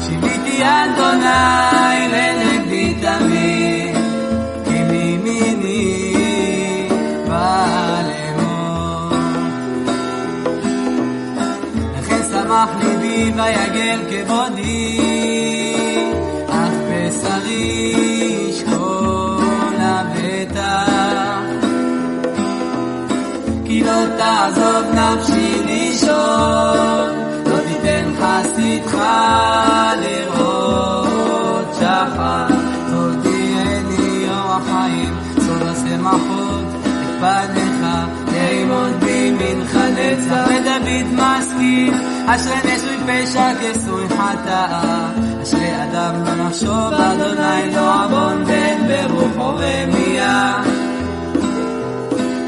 שיביתי 0.00 0.62
אדוני 0.64 1.71
ויגל 13.36 14.00
כבודי, 14.10 14.98
אך 16.48 16.72
בשרי 16.88 17.94
ישכון 18.48 19.74
לבטח. 19.74 21.42
כי 23.64 23.84
לא 23.84 24.04
תעזוב 24.18 24.84
נפשי 24.94 25.62
לישון, 25.66 27.08
לא 27.46 27.58
תיתן 27.68 28.10
חסידך 28.20 28.94
לראות 30.00 31.74
שחר. 31.74 32.46
תודיעני 32.90 34.28
אור 34.28 34.52
החיים, 34.52 35.14
סוד 35.38 35.62
השמחות, 35.62 36.64
את 36.84 37.20
פניך, 37.20 37.86
יעמוד 38.32 39.04
בי 39.04 39.30
מנחה 39.30 39.86
נצח. 39.88 40.48
ודוד 40.48 41.06
משכיל, 41.12 41.94
אשרי 42.34 42.56
נשוי 42.56 42.96
פשע 43.06 43.52
כסוי 43.60 44.08
חטאה. 44.08 45.10
אשרי 45.42 45.82
אדם 45.84 46.24
לא 46.24 46.34
נחשוב, 46.34 46.92
אדוני 46.92 47.74
לא 47.74 48.04
עוון, 48.04 48.44
ואין 48.46 48.88
ברוחו 48.88 49.54
רמייה. 49.56 50.62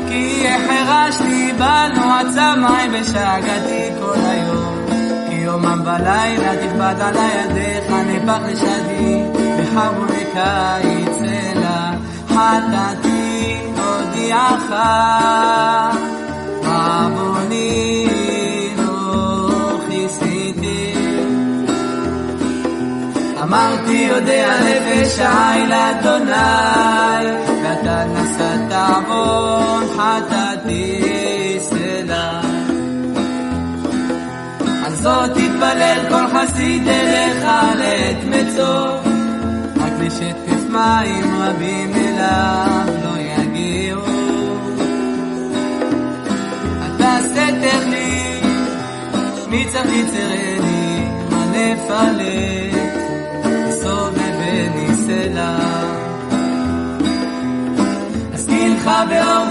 כי 0.09 0.47
החרשתי 0.49 1.53
בנו 1.59 2.15
עצמי 2.15 3.01
ושגעתי 3.01 3.91
כל 4.01 4.19
היום. 4.25 4.87
כי 5.29 5.35
יומם 5.35 5.81
ולילה 5.85 6.53
תכבד 6.57 6.95
על 7.01 7.15
ידיך 7.15 7.91
נפח 8.07 8.39
לשדי, 8.49 9.23
בחרוני 9.59 10.25
קיץ 10.33 11.19
אלה 11.25 11.93
חטאתי 12.29 13.57
הודיעך. 13.77 14.73
עווני 16.67 18.04
אמרתי 23.55 23.93
יודע 23.93 24.59
נפש 24.61 25.19
העין 25.19 25.69
לאדוני, 25.69 26.33
ואתה 27.65 28.05
נשאת 28.05 28.73
עוון 28.73 29.87
חטאתי 29.97 31.59
סלע. 31.61 32.41
על 34.85 34.95
זאת 34.95 35.31
תתפלל 35.31 35.99
כל 36.09 36.25
חסיד 36.35 36.89
אליך 36.89 37.45
לעת 37.79 38.25
מצוא, 38.25 38.89
רק 39.77 39.93
לשטף 40.01 40.69
מים 40.71 41.43
רבים 41.43 41.93
אליו 41.95 42.87
לא 43.05 43.21
יגיעו. 43.21 44.01
אתה 46.87 47.17
סתר 47.23 47.89
לי, 47.91 48.41
שמי 49.45 49.67
צריך 49.73 49.95
יצרני, 49.95 51.09
מה 51.31 51.47
אז 58.35 58.47
תלכה 58.47 59.05
בעולם 59.09 59.49